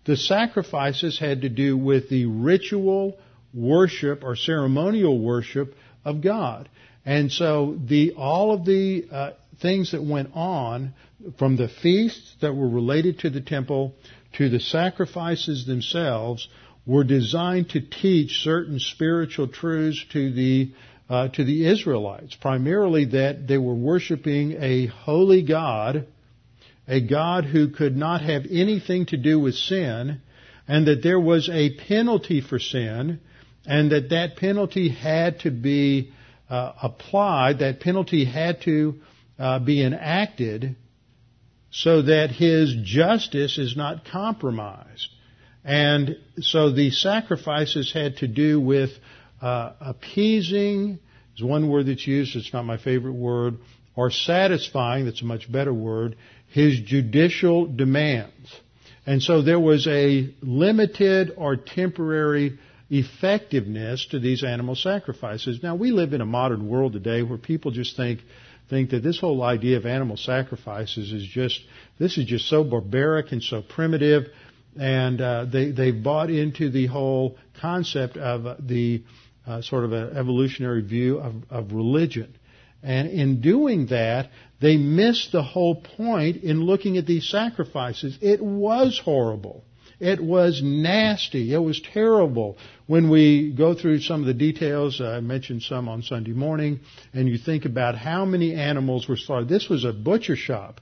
The 0.05 0.17
sacrifices 0.17 1.17
had 1.17 1.41
to 1.41 1.49
do 1.49 1.77
with 1.77 2.09
the 2.09 2.25
ritual 2.25 3.17
worship 3.53 4.23
or 4.23 4.35
ceremonial 4.35 5.19
worship 5.19 5.73
of 6.03 6.21
God. 6.21 6.69
And 7.05 7.31
so 7.31 7.79
the, 7.83 8.13
all 8.15 8.53
of 8.53 8.65
the 8.65 9.07
uh, 9.11 9.31
things 9.59 9.91
that 9.93 10.03
went 10.03 10.31
on 10.35 10.93
from 11.39 11.55
the 11.55 11.67
feasts 11.67 12.35
that 12.41 12.53
were 12.53 12.69
related 12.69 13.19
to 13.19 13.29
the 13.29 13.41
temple 13.41 13.95
to 14.33 14.49
the 14.49 14.59
sacrifices 14.59 15.65
themselves 15.65 16.47
were 16.85 17.03
designed 17.03 17.69
to 17.69 17.81
teach 17.81 18.41
certain 18.43 18.79
spiritual 18.79 19.47
truths 19.47 20.03
to 20.11 20.31
the 20.31 20.71
uh, 21.09 21.27
to 21.27 21.43
the 21.43 21.67
Israelites, 21.67 22.35
primarily 22.35 23.03
that 23.03 23.45
they 23.45 23.57
were 23.57 23.75
worshiping 23.75 24.55
a 24.63 24.85
holy 24.85 25.41
God, 25.41 26.07
a 26.87 27.01
God 27.01 27.43
who 27.43 27.67
could 27.67 27.97
not 27.97 28.21
have 28.21 28.45
anything 28.49 29.05
to 29.07 29.17
do 29.17 29.37
with 29.37 29.55
sin, 29.55 30.21
and 30.69 30.87
that 30.87 31.03
there 31.03 31.19
was 31.19 31.49
a 31.49 31.75
penalty 31.75 32.39
for 32.39 32.59
sin, 32.59 33.19
and 33.65 33.91
that 33.91 34.11
that 34.11 34.37
penalty 34.37 34.87
had 34.87 35.41
to 35.41 35.51
be 35.51 36.13
uh, 36.49 36.71
applied, 36.81 37.59
that 37.59 37.81
penalty 37.81 38.23
had 38.23 38.61
to 38.61 39.01
uh, 39.37 39.59
be 39.59 39.83
enacted 39.83 40.77
so 41.71 42.01
that 42.01 42.31
his 42.31 42.75
justice 42.83 43.57
is 43.57 43.75
not 43.77 44.05
compromised. 44.05 45.07
And 45.63 46.17
so 46.39 46.71
the 46.71 46.91
sacrifices 46.91 47.91
had 47.93 48.17
to 48.17 48.27
do 48.27 48.59
with 48.59 48.91
uh, 49.41 49.73
appeasing, 49.79 50.99
is 51.35 51.43
one 51.43 51.69
word 51.69 51.87
that's 51.87 52.05
used, 52.05 52.35
it's 52.35 52.53
not 52.53 52.65
my 52.65 52.77
favorite 52.77 53.13
word, 53.13 53.57
or 53.95 54.11
satisfying, 54.11 55.05
that's 55.05 55.21
a 55.21 55.25
much 55.25 55.51
better 55.51 55.73
word, 55.73 56.17
his 56.47 56.79
judicial 56.79 57.65
demands. 57.65 58.53
And 59.05 59.21
so 59.21 59.41
there 59.41 59.59
was 59.59 59.87
a 59.87 60.33
limited 60.41 61.33
or 61.37 61.55
temporary 61.55 62.59
effectiveness 62.89 64.05
to 64.11 64.19
these 64.19 64.43
animal 64.43 64.75
sacrifices. 64.75 65.63
Now 65.63 65.75
we 65.75 65.91
live 65.91 66.13
in 66.13 66.21
a 66.21 66.25
modern 66.25 66.67
world 66.67 66.93
today 66.93 67.23
where 67.23 67.37
people 67.37 67.71
just 67.71 67.95
think 67.95 68.19
think 68.71 68.89
that 68.89 69.03
this 69.03 69.19
whole 69.19 69.43
idea 69.43 69.77
of 69.77 69.85
animal 69.85 70.17
sacrifices 70.17 71.11
is 71.11 71.23
just 71.23 71.59
this 71.99 72.17
is 72.17 72.25
just 72.25 72.47
so 72.47 72.63
barbaric 72.63 73.31
and 73.31 73.43
so 73.43 73.61
primitive 73.61 74.27
and 74.79 75.19
uh, 75.21 75.45
they 75.45 75.71
they've 75.71 76.01
bought 76.01 76.29
into 76.29 76.71
the 76.71 76.87
whole 76.87 77.37
concept 77.59 78.17
of 78.17 78.65
the 78.65 79.03
uh, 79.45 79.61
sort 79.61 79.83
of 79.83 79.91
an 79.91 80.15
evolutionary 80.15 80.81
view 80.81 81.19
of, 81.19 81.33
of 81.49 81.73
religion. 81.73 82.35
And 82.83 83.09
in 83.09 83.41
doing 83.41 83.87
that, 83.87 84.29
they 84.59 84.77
missed 84.77 85.31
the 85.31 85.43
whole 85.43 85.75
point 85.75 86.43
in 86.43 86.61
looking 86.61 86.97
at 86.97 87.05
these 87.05 87.27
sacrifices. 87.29 88.17
It 88.21 88.41
was 88.41 88.99
horrible. 89.03 89.63
It 90.01 90.19
was 90.19 90.63
nasty. 90.63 91.53
It 91.53 91.59
was 91.59 91.79
terrible. 91.93 92.57
When 92.87 93.11
we 93.11 93.51
go 93.51 93.75
through 93.75 93.99
some 93.99 94.21
of 94.21 94.25
the 94.25 94.33
details, 94.33 94.99
I 94.99 95.19
mentioned 95.19 95.61
some 95.61 95.87
on 95.87 96.01
Sunday 96.01 96.31
morning, 96.31 96.79
and 97.13 97.29
you 97.29 97.37
think 97.37 97.65
about 97.65 97.95
how 97.95 98.25
many 98.25 98.55
animals 98.55 99.07
were 99.07 99.15
slaughtered. 99.15 99.47
This 99.47 99.69
was 99.69 99.85
a 99.85 99.93
butcher 99.93 100.35
shop 100.35 100.81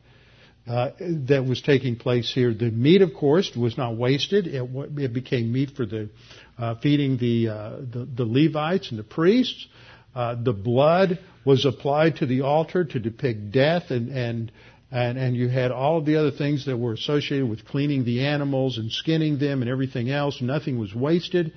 uh, 0.66 0.92
that 1.00 1.46
was 1.46 1.62
taking 1.62 1.98
place 1.98 2.32
here. 2.34 2.54
The 2.54 2.72
meat, 2.72 3.02
of 3.02 3.14
course, 3.14 3.54
was 3.58 3.78
not 3.78 3.98
wasted. 3.98 4.48
It, 4.48 4.64
it 4.98 5.14
became 5.14 5.52
meat 5.52 5.72
for 5.76 5.86
the 5.86 6.10
uh, 6.58 6.76
feeding 6.76 7.18
the, 7.18 7.50
uh, 7.50 7.70
the, 7.92 8.08
the 8.16 8.24
Levites 8.24 8.90
and 8.90 9.00
the 9.00 9.04
priests. 9.04 9.68
Uh, 10.16 10.36
the 10.42 10.54
blood 10.54 11.20
was 11.46 11.66
applied 11.66 12.16
to 12.18 12.26
the 12.26 12.42
altar 12.42 12.86
to 12.86 13.00
depict 13.00 13.52
death, 13.52 13.92
and 13.92 14.10
and 14.10 14.52
and 14.92 15.18
and 15.18 15.36
you 15.36 15.48
had 15.48 15.72
all 15.72 15.98
of 15.98 16.06
the 16.06 16.16
other 16.16 16.32
things 16.32 16.66
that 16.66 16.78
were 16.78 16.94
associated 16.94 17.48
with 17.48 17.66
cleaning 17.66 18.06
the 18.06 18.26
animals 18.26 18.78
and 18.78 18.92
skinning 18.92 19.38
them 19.38 19.62
and 19.62 19.70
everything 19.70 20.10
else. 20.10 20.42
Nothing 20.42 20.80
was 20.80 20.94
wasted, 20.94 21.54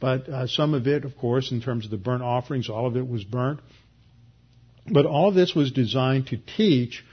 but 0.00 0.28
uh, 0.28 0.46
some 0.46 0.74
of 0.74 0.86
it, 0.86 1.04
of 1.04 1.16
course, 1.16 1.52
in 1.52 1.60
terms 1.60 1.84
of 1.84 1.90
the 1.90 1.96
burnt 1.96 2.22
offerings, 2.22 2.68
all 2.68 2.86
of 2.86 2.96
it 2.96 3.08
was 3.08 3.24
burnt. 3.24 3.60
But 4.86 5.06
all 5.06 5.30
this 5.30 5.54
was 5.54 5.70
designed 5.70 6.28
to 6.28 6.38
teach 6.56 7.04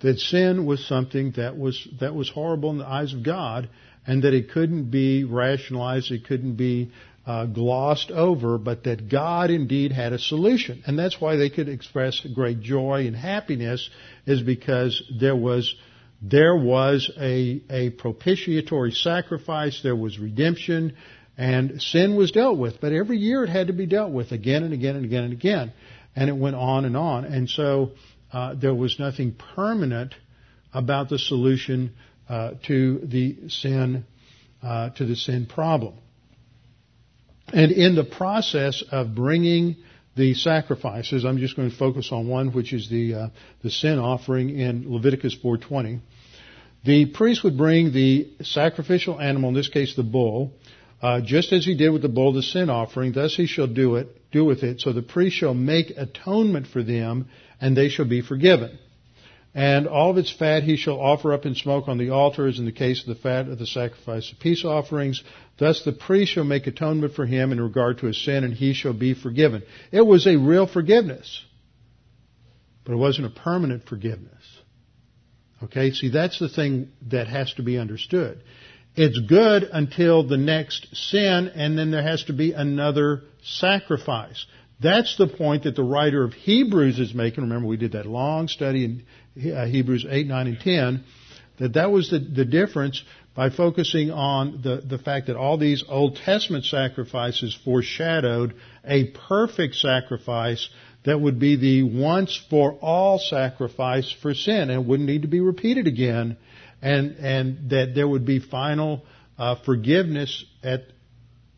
that 0.00 0.18
sin 0.18 0.64
was 0.64 0.86
something 0.86 1.32
that 1.32 1.56
was 1.56 1.88
that 2.00 2.14
was 2.14 2.30
horrible 2.30 2.70
in 2.70 2.78
the 2.78 2.86
eyes 2.86 3.12
of 3.12 3.24
God, 3.24 3.68
and 4.06 4.22
that 4.22 4.34
it 4.34 4.50
couldn't 4.52 4.90
be 4.90 5.24
rationalized, 5.24 6.12
it 6.12 6.24
couldn't 6.26 6.54
be 6.54 6.92
uh, 7.26 7.44
glossed 7.46 8.12
over, 8.12 8.56
but 8.56 8.84
that 8.84 9.08
God 9.08 9.50
indeed 9.50 9.90
had 9.90 10.12
a 10.12 10.18
solution, 10.18 10.82
and 10.86 10.96
that's 10.96 11.20
why 11.20 11.36
they 11.36 11.50
could 11.50 11.68
express 11.68 12.20
great 12.20 12.60
joy 12.60 13.06
and 13.06 13.16
happiness, 13.16 13.90
is 14.26 14.42
because 14.42 15.02
there 15.18 15.34
was 15.34 15.74
there 16.22 16.56
was 16.56 17.10
a 17.18 17.60
a 17.68 17.90
propitiatory 17.90 18.92
sacrifice, 18.92 19.80
there 19.82 19.96
was 19.96 20.20
redemption, 20.20 20.96
and 21.36 21.82
sin 21.82 22.14
was 22.14 22.30
dealt 22.30 22.58
with. 22.58 22.80
But 22.80 22.92
every 22.92 23.18
year 23.18 23.42
it 23.42 23.48
had 23.48 23.66
to 23.66 23.72
be 23.72 23.86
dealt 23.86 24.12
with 24.12 24.30
again 24.30 24.62
and 24.62 24.72
again 24.72 24.94
and 24.94 25.04
again 25.04 25.24
and 25.24 25.32
again, 25.32 25.72
and 26.14 26.28
it 26.30 26.36
went 26.36 26.54
on 26.54 26.84
and 26.84 26.96
on, 26.96 27.24
and 27.24 27.50
so 27.50 27.90
uh, 28.32 28.54
there 28.54 28.74
was 28.74 29.00
nothing 29.00 29.34
permanent 29.56 30.14
about 30.72 31.08
the 31.08 31.18
solution 31.18 31.92
uh, 32.28 32.52
to 32.68 33.00
the 33.02 33.48
sin 33.48 34.04
uh, 34.62 34.90
to 34.90 35.04
the 35.04 35.16
sin 35.16 35.46
problem. 35.46 35.94
And 37.52 37.70
in 37.70 37.94
the 37.94 38.04
process 38.04 38.82
of 38.90 39.14
bringing 39.14 39.76
the 40.16 40.34
sacrifices, 40.34 41.24
I'm 41.24 41.38
just 41.38 41.56
going 41.56 41.70
to 41.70 41.76
focus 41.76 42.10
on 42.10 42.26
one, 42.26 42.52
which 42.52 42.72
is 42.72 42.88
the 42.88 43.14
uh, 43.14 43.28
the 43.62 43.70
sin 43.70 43.98
offering 43.98 44.58
in 44.58 44.92
Leviticus 44.92 45.36
4:20. 45.42 46.00
The 46.84 47.06
priest 47.06 47.44
would 47.44 47.56
bring 47.56 47.92
the 47.92 48.28
sacrificial 48.42 49.20
animal, 49.20 49.50
in 49.50 49.54
this 49.54 49.68
case 49.68 49.94
the 49.96 50.02
bull, 50.04 50.52
uh, 51.02 51.20
just 51.20 51.52
as 51.52 51.64
he 51.64 51.76
did 51.76 51.90
with 51.90 52.02
the 52.02 52.08
bull, 52.08 52.32
the 52.32 52.42
sin 52.42 52.70
offering. 52.70 53.12
Thus 53.12 53.34
he 53.34 53.46
shall 53.46 53.66
do 53.66 53.96
it, 53.96 54.08
do 54.32 54.44
with 54.44 54.62
it. 54.62 54.80
So 54.80 54.92
the 54.92 55.02
priest 55.02 55.36
shall 55.36 55.54
make 55.54 55.90
atonement 55.96 56.66
for 56.66 56.82
them, 56.82 57.28
and 57.60 57.76
they 57.76 57.88
shall 57.88 58.08
be 58.08 58.22
forgiven. 58.22 58.78
And 59.56 59.86
all 59.88 60.10
of 60.10 60.18
its 60.18 60.30
fat 60.30 60.64
he 60.64 60.76
shall 60.76 61.00
offer 61.00 61.32
up 61.32 61.46
in 61.46 61.54
smoke 61.54 61.88
on 61.88 61.96
the 61.96 62.10
altar, 62.10 62.46
as 62.46 62.58
in 62.58 62.66
the 62.66 62.72
case 62.72 63.00
of 63.00 63.06
the 63.06 63.22
fat 63.22 63.48
of 63.48 63.58
the 63.58 63.66
sacrifice 63.66 64.30
of 64.30 64.38
peace 64.38 64.66
offerings. 64.66 65.22
Thus 65.58 65.82
the 65.82 65.94
priest 65.94 66.32
shall 66.32 66.44
make 66.44 66.66
atonement 66.66 67.14
for 67.14 67.24
him 67.24 67.52
in 67.52 67.60
regard 67.62 67.98
to 67.98 68.06
his 68.06 68.22
sin, 68.22 68.44
and 68.44 68.52
he 68.52 68.74
shall 68.74 68.92
be 68.92 69.14
forgiven. 69.14 69.62
It 69.90 70.02
was 70.02 70.26
a 70.26 70.36
real 70.36 70.66
forgiveness, 70.66 71.42
but 72.84 72.92
it 72.92 72.96
wasn't 72.96 73.28
a 73.28 73.40
permanent 73.40 73.88
forgiveness. 73.88 74.44
Okay, 75.62 75.90
see, 75.90 76.10
that's 76.10 76.38
the 76.38 76.50
thing 76.50 76.90
that 77.08 77.26
has 77.26 77.54
to 77.54 77.62
be 77.62 77.78
understood. 77.78 78.42
It's 78.94 79.18
good 79.26 79.62
until 79.72 80.28
the 80.28 80.36
next 80.36 80.94
sin, 80.94 81.48
and 81.54 81.78
then 81.78 81.90
there 81.90 82.02
has 82.02 82.24
to 82.24 82.34
be 82.34 82.52
another 82.52 83.22
sacrifice. 83.42 84.44
That's 84.80 85.16
the 85.16 85.26
point 85.26 85.64
that 85.64 85.74
the 85.74 85.82
writer 85.82 86.22
of 86.22 86.34
Hebrews 86.34 86.98
is 86.98 87.14
making. 87.14 87.44
Remember, 87.44 87.66
we 87.66 87.78
did 87.78 87.92
that 87.92 88.06
long 88.06 88.48
study 88.48 88.84
in 88.84 89.52
uh, 89.52 89.66
Hebrews 89.66 90.06
8, 90.08 90.26
9, 90.26 90.46
and 90.46 90.60
10. 90.60 91.04
That 91.58 91.72
that 91.74 91.90
was 91.90 92.10
the, 92.10 92.18
the 92.18 92.44
difference 92.44 93.02
by 93.34 93.50
focusing 93.50 94.10
on 94.10 94.60
the, 94.62 94.82
the 94.86 94.98
fact 94.98 95.26
that 95.26 95.36
all 95.36 95.56
these 95.56 95.82
Old 95.88 96.16
Testament 96.16 96.64
sacrifices 96.64 97.56
foreshadowed 97.64 98.54
a 98.84 99.04
perfect 99.28 99.76
sacrifice 99.76 100.68
that 101.04 101.20
would 101.20 101.38
be 101.38 101.56
the 101.56 101.82
once 101.82 102.38
for 102.50 102.72
all 102.80 103.18
sacrifice 103.18 104.14
for 104.20 104.34
sin 104.34 104.70
and 104.70 104.86
wouldn't 104.86 105.08
need 105.08 105.22
to 105.22 105.28
be 105.28 105.40
repeated 105.40 105.86
again, 105.86 106.36
and 106.82 107.16
and 107.16 107.70
that 107.70 107.94
there 107.94 108.08
would 108.08 108.26
be 108.26 108.40
final 108.40 109.04
uh, 109.38 109.54
forgiveness 109.64 110.44
at 110.62 110.82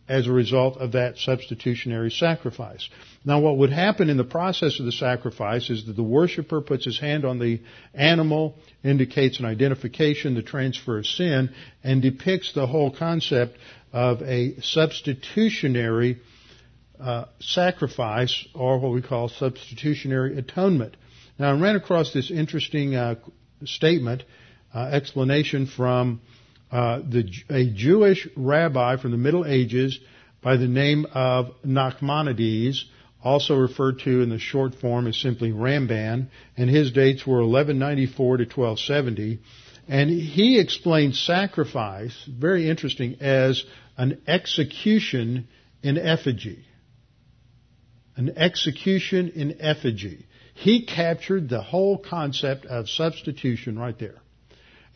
as 0.08 0.26
a 0.26 0.32
result 0.32 0.78
of 0.78 0.92
that 0.92 1.18
substitutionary 1.18 2.10
sacrifice. 2.10 2.88
Now 3.24 3.40
what 3.40 3.58
would 3.58 3.70
happen 3.70 4.08
in 4.08 4.16
the 4.16 4.24
process 4.24 4.80
of 4.80 4.86
the 4.86 4.92
sacrifice 4.92 5.68
is 5.68 5.86
that 5.86 5.96
the 5.96 6.02
worshiper 6.02 6.60
puts 6.60 6.84
his 6.84 6.98
hand 6.98 7.24
on 7.24 7.38
the 7.38 7.60
animal, 7.94 8.56
indicates 8.82 9.38
an 9.38 9.44
identification, 9.44 10.34
the 10.34 10.42
transfer 10.42 10.98
of 10.98 11.06
sin, 11.06 11.50
and 11.84 12.00
depicts 12.00 12.52
the 12.52 12.66
whole 12.66 12.90
concept 12.90 13.58
of 13.92 14.22
a 14.22 14.60
substitutionary 14.60 16.18
uh, 17.00 17.26
sacrifice, 17.40 18.46
or 18.54 18.78
what 18.78 18.92
we 18.92 19.02
call 19.02 19.28
substitutionary 19.28 20.38
atonement. 20.38 20.96
Now 21.38 21.54
I 21.54 21.60
ran 21.60 21.76
across 21.76 22.12
this 22.12 22.30
interesting 22.30 22.94
uh, 22.94 23.16
statement, 23.64 24.24
uh, 24.74 24.88
explanation 24.92 25.66
from 25.66 26.20
uh, 26.70 27.00
the, 27.08 27.30
a 27.48 27.66
Jewish 27.70 28.28
rabbi 28.36 28.96
from 28.96 29.10
the 29.10 29.16
Middle 29.16 29.46
Ages 29.46 29.98
by 30.42 30.56
the 30.56 30.68
name 30.68 31.06
of 31.12 31.50
Nachmanides, 31.64 32.84
also 33.22 33.56
referred 33.56 33.98
to 34.00 34.22
in 34.22 34.28
the 34.28 34.38
short 34.38 34.74
form 34.76 35.06
as 35.06 35.16
simply 35.16 35.50
Ramban, 35.50 36.28
and 36.56 36.70
his 36.70 36.92
dates 36.92 37.26
were 37.26 37.44
1194 37.44 38.36
to 38.38 38.44
1270. 38.44 39.40
And 39.88 40.10
he 40.10 40.60
explained 40.60 41.16
sacrifice, 41.16 42.14
very 42.28 42.68
interesting, 42.68 43.16
as 43.20 43.64
an 43.96 44.20
execution 44.26 45.48
in 45.82 45.98
effigy. 45.98 46.64
An 48.16 48.36
execution 48.36 49.30
in 49.30 49.60
effigy. 49.60 50.26
He 50.54 50.86
captured 50.86 51.48
the 51.48 51.62
whole 51.62 51.98
concept 51.98 52.66
of 52.66 52.88
substitution 52.88 53.78
right 53.78 53.98
there. 53.98 54.20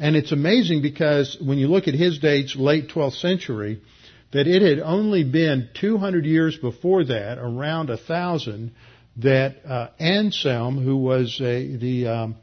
And 0.03 0.17
it's 0.17 0.33
amazing 0.33 0.83
because 0.83 1.39
when 1.41 1.59
you 1.59 1.69
look 1.69 1.87
at 1.87 1.95
his 1.95 2.19
dates, 2.19 2.57
late 2.57 2.89
12th 2.89 3.21
century, 3.21 3.81
that 4.33 4.49
it 4.49 4.61
had 4.61 4.81
only 4.81 5.23
been 5.23 5.69
200 5.75 6.27
years 6.27 6.57
before 6.57 7.05
that, 7.05 7.39
around 7.39 7.89
1000, 7.89 8.73
that 9.19 9.65
uh, 9.65 9.91
Anselm, 10.01 10.83
who 10.85 10.97
was 10.97 11.41
a, 11.41 11.77
the 11.77 12.09
um, 12.09 12.37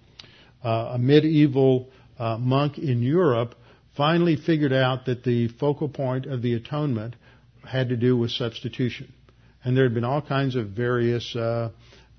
uh, 0.63 0.91
a 0.93 0.97
medieval 0.97 1.89
uh, 2.17 2.37
monk 2.37 2.77
in 2.77 3.01
Europe, 3.01 3.55
finally 3.97 4.37
figured 4.37 4.71
out 4.71 5.07
that 5.07 5.25
the 5.25 5.49
focal 5.49 5.89
point 5.89 6.27
of 6.27 6.41
the 6.41 6.53
atonement 6.53 7.17
had 7.67 7.89
to 7.89 7.97
do 7.97 8.15
with 8.15 8.31
substitution. 8.31 9.11
And 9.65 9.75
there 9.75 9.83
had 9.83 9.93
been 9.93 10.05
all 10.05 10.21
kinds 10.21 10.55
of 10.55 10.67
various 10.69 11.35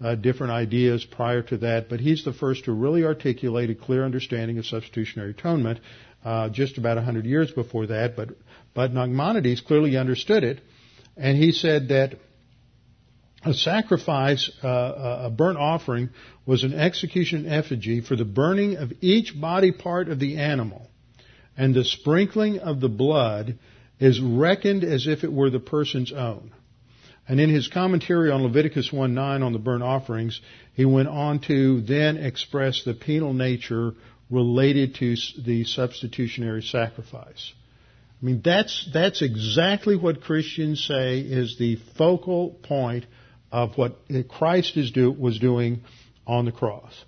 uh, 0.00 0.06
uh, 0.06 0.14
different 0.14 0.52
ideas 0.52 1.04
prior 1.04 1.42
to 1.42 1.58
that, 1.58 1.88
but 1.88 2.00
he's 2.00 2.24
the 2.24 2.32
first 2.32 2.64
to 2.64 2.72
really 2.72 3.04
articulate 3.04 3.70
a 3.70 3.74
clear 3.74 4.04
understanding 4.04 4.58
of 4.58 4.66
substitutionary 4.66 5.30
atonement. 5.30 5.80
Uh, 6.24 6.50
just 6.50 6.76
about 6.76 6.98
a 6.98 7.02
hundred 7.02 7.24
years 7.24 7.50
before 7.50 7.86
that, 7.86 8.14
but 8.14 8.28
but 8.74 8.92
Nachmanides 8.92 9.64
clearly 9.64 9.96
understood 9.96 10.44
it, 10.44 10.60
and 11.16 11.36
he 11.38 11.50
said 11.50 11.88
that 11.88 12.18
a 13.42 13.54
sacrifice, 13.54 14.50
uh, 14.62 15.22
a 15.24 15.30
burnt 15.30 15.56
offering, 15.56 16.10
was 16.44 16.62
an 16.62 16.74
execution 16.74 17.46
effigy 17.46 18.02
for 18.02 18.16
the 18.16 18.24
burning 18.26 18.76
of 18.76 18.92
each 19.00 19.40
body 19.40 19.72
part 19.72 20.08
of 20.10 20.18
the 20.18 20.36
animal, 20.36 20.90
and 21.56 21.74
the 21.74 21.84
sprinkling 21.84 22.58
of 22.58 22.80
the 22.80 22.90
blood 22.90 23.58
is 23.98 24.20
reckoned 24.20 24.84
as 24.84 25.06
if 25.06 25.24
it 25.24 25.32
were 25.32 25.48
the 25.48 25.58
person's 25.58 26.12
own. 26.12 26.52
And 27.30 27.38
in 27.38 27.48
his 27.48 27.68
commentary 27.68 28.28
on 28.32 28.42
Leviticus 28.42 28.90
1:9 28.90 29.44
on 29.44 29.52
the 29.52 29.60
burnt 29.60 29.84
offerings, 29.84 30.40
he 30.74 30.84
went 30.84 31.06
on 31.06 31.38
to 31.42 31.80
then 31.82 32.16
express 32.16 32.82
the 32.82 32.92
penal 32.92 33.32
nature 33.32 33.94
related 34.30 34.96
to 34.96 35.14
the 35.38 35.62
substitutionary 35.62 36.62
sacrifice. 36.62 37.52
I 38.20 38.26
mean, 38.26 38.40
that's, 38.42 38.84
that's 38.92 39.22
exactly 39.22 39.94
what 39.94 40.22
Christians 40.22 40.84
say 40.84 41.20
is 41.20 41.56
the 41.56 41.76
focal 41.96 42.50
point 42.50 43.06
of 43.52 43.78
what 43.78 44.00
Christ 44.28 44.76
is 44.76 44.90
do, 44.90 45.12
was 45.12 45.38
doing 45.38 45.82
on 46.26 46.46
the 46.46 46.52
cross. 46.52 47.04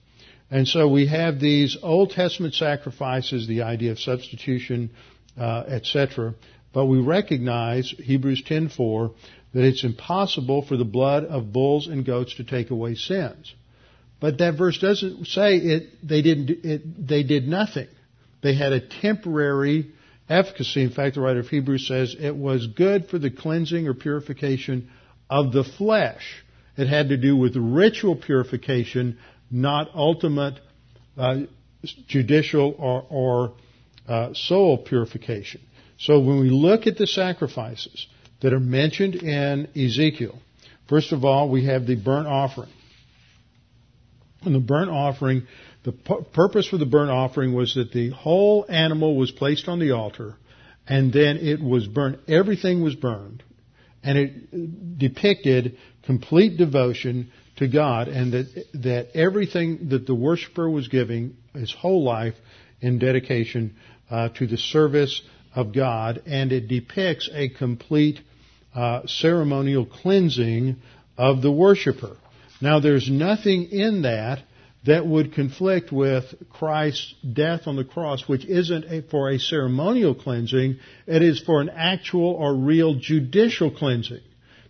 And 0.53 0.69
so 0.69 0.87
we 0.87 1.09
have 1.09 1.41
these 1.41 1.77
Old 1.83 2.13
Testament 2.13 2.55
sacrifices, 2.55 3.49
the 3.49 3.63
idea 3.63 3.91
of 3.91 3.99
substitution, 3.99 4.91
uh, 5.37 5.65
etc. 5.67 6.35
But 6.73 6.87
we 6.87 6.99
recognize 6.99 7.91
Hebrews 7.91 8.43
10:4 8.43 9.13
that 9.53 9.65
it's 9.65 9.85
impossible 9.85 10.63
for 10.63 10.77
the 10.77 10.85
blood 10.85 11.25
of 11.25 11.53
bulls 11.53 11.87
and 11.87 12.05
goats 12.05 12.35
to 12.37 12.45
take 12.45 12.71
away 12.71 12.95
sins. 12.95 13.55
But 14.21 14.39
that 14.39 14.57
verse 14.57 14.79
doesn't 14.79 15.27
say 15.27 15.57
it, 15.57 16.07
they 16.07 16.23
didn't, 16.23 16.65
it, 16.65 17.07
they 17.07 17.23
did 17.23 17.49
nothing. 17.49 17.89
They 18.41 18.55
had 18.55 18.73
a 18.73 18.81
temporary 18.81 19.91
efficacy. 20.29 20.83
In 20.83 20.91
fact, 20.91 21.17
the 21.17 21.21
writer 21.21 21.41
of 21.41 21.49
Hebrews 21.49 21.87
says 21.87 22.17
it 22.19 22.35
was 22.35 22.67
good 22.67 23.09
for 23.09 23.19
the 23.19 23.31
cleansing 23.31 23.87
or 23.87 23.95
purification 23.95 24.89
of 25.29 25.53
the 25.53 25.65
flesh. 25.65 26.45
It 26.77 26.89
had 26.89 27.11
to 27.11 27.17
do 27.17 27.37
with 27.37 27.57
ritual 27.57 28.17
purification, 28.17 29.19
not 29.51 29.91
ultimate 29.95 30.59
uh, 31.17 31.41
judicial 32.07 32.75
or, 32.79 33.05
or 33.11 33.53
uh, 34.09 34.35
soul 34.35 34.79
purification. 34.79 35.61
So 36.03 36.21
when 36.21 36.41
we 36.41 36.51
look 36.51 36.87
at 36.87 36.99
the 36.99 37.07
sacrifices, 37.07 38.07
that 38.43 38.53
are 38.53 38.61
mentioned 38.61 39.15
in 39.15 39.69
Ezekiel. 39.75 40.39
First 40.89 41.13
of 41.13 41.25
all, 41.25 41.49
we 41.49 41.67
have 41.67 41.87
the 41.87 41.95
burnt 41.95 42.27
offering. 42.27 42.71
And 44.43 44.55
the 44.55 44.61
burnt 44.61 44.91
offering, 44.91 45.47
the 45.85 45.93
purpose 45.93 46.67
for 46.67 46.77
the 46.77 46.87
burnt 46.87 47.11
offering 47.11 47.55
was 47.55 47.75
that 47.75 47.93
the 47.93 48.11
whole 48.11 48.67
animal 48.69 49.17
was 49.17 49.31
placed 49.31 49.69
on 49.69 49.79
the 49.79 49.93
altar 49.93 50.37
and 50.89 51.13
then 51.13 51.37
it 51.37 51.63
was 51.63 51.87
burned. 51.87 52.19
Everything 52.27 52.83
was 52.83 52.97
burned 52.97 53.45
and 54.03 54.19
it 54.19 54.99
depicted 54.99 55.79
complete 56.03 56.57
devotion 56.57 57.31
to 57.57 57.69
God 57.69 58.09
and 58.09 58.33
that, 58.33 58.65
that 58.75 59.09
everything 59.15 59.91
that 59.91 60.09
the 60.09 60.15
worshiper 60.15 60.69
was 60.69 60.89
giving 60.89 61.37
his 61.55 61.73
whole 61.73 62.03
life 62.03 62.35
in 62.81 62.99
dedication 62.99 63.77
uh, 64.11 64.31
to 64.31 64.49
the 64.49 64.57
service 64.57 65.23
of 65.55 65.75
God 65.75 66.23
and 66.27 66.53
it 66.53 66.69
depicts 66.69 67.29
a 67.33 67.49
complete 67.49 68.21
uh, 68.75 69.07
ceremonial 69.07 69.87
cleansing 69.87 70.77
of 71.19 71.43
the 71.43 71.53
worshiper. 71.53 72.17
Now, 72.61 72.81
there's 72.81 73.11
nothing 73.11 73.65
in 73.71 74.03
that 74.03 74.43
that 74.85 75.07
would 75.07 75.35
conflict 75.35 75.93
with 75.93 76.25
Christ's 76.51 77.15
death 77.33 77.67
on 77.67 77.77
the 77.77 77.85
cross, 77.85 78.29
which 78.29 78.45
isn't 78.45 78.85
a, 78.85 79.03
for 79.03 79.31
a 79.31 79.39
ceremonial 79.39 80.15
cleansing, 80.15 80.79
it 81.07 81.23
is 81.23 81.41
for 81.41 81.61
an 81.61 81.69
actual 81.69 82.31
or 82.31 82.55
real 82.55 82.95
judicial 82.95 83.71
cleansing. 83.71 84.21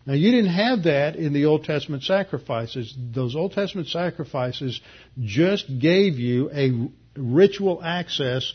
Now 0.04 0.14
you 0.14 0.30
didn't 0.32 0.52
have 0.52 0.82
that 0.84 1.16
in 1.16 1.32
the 1.32 1.46
Old 1.46 1.64
Testament 1.64 2.02
sacrifices. 2.02 2.94
Those 3.14 3.36
Old 3.36 3.52
Testament 3.52 3.88
sacrifices 3.88 4.80
just 5.20 5.66
gave 5.78 6.18
you 6.18 6.50
a 6.52 6.88
ritual 7.16 7.80
access 7.82 8.52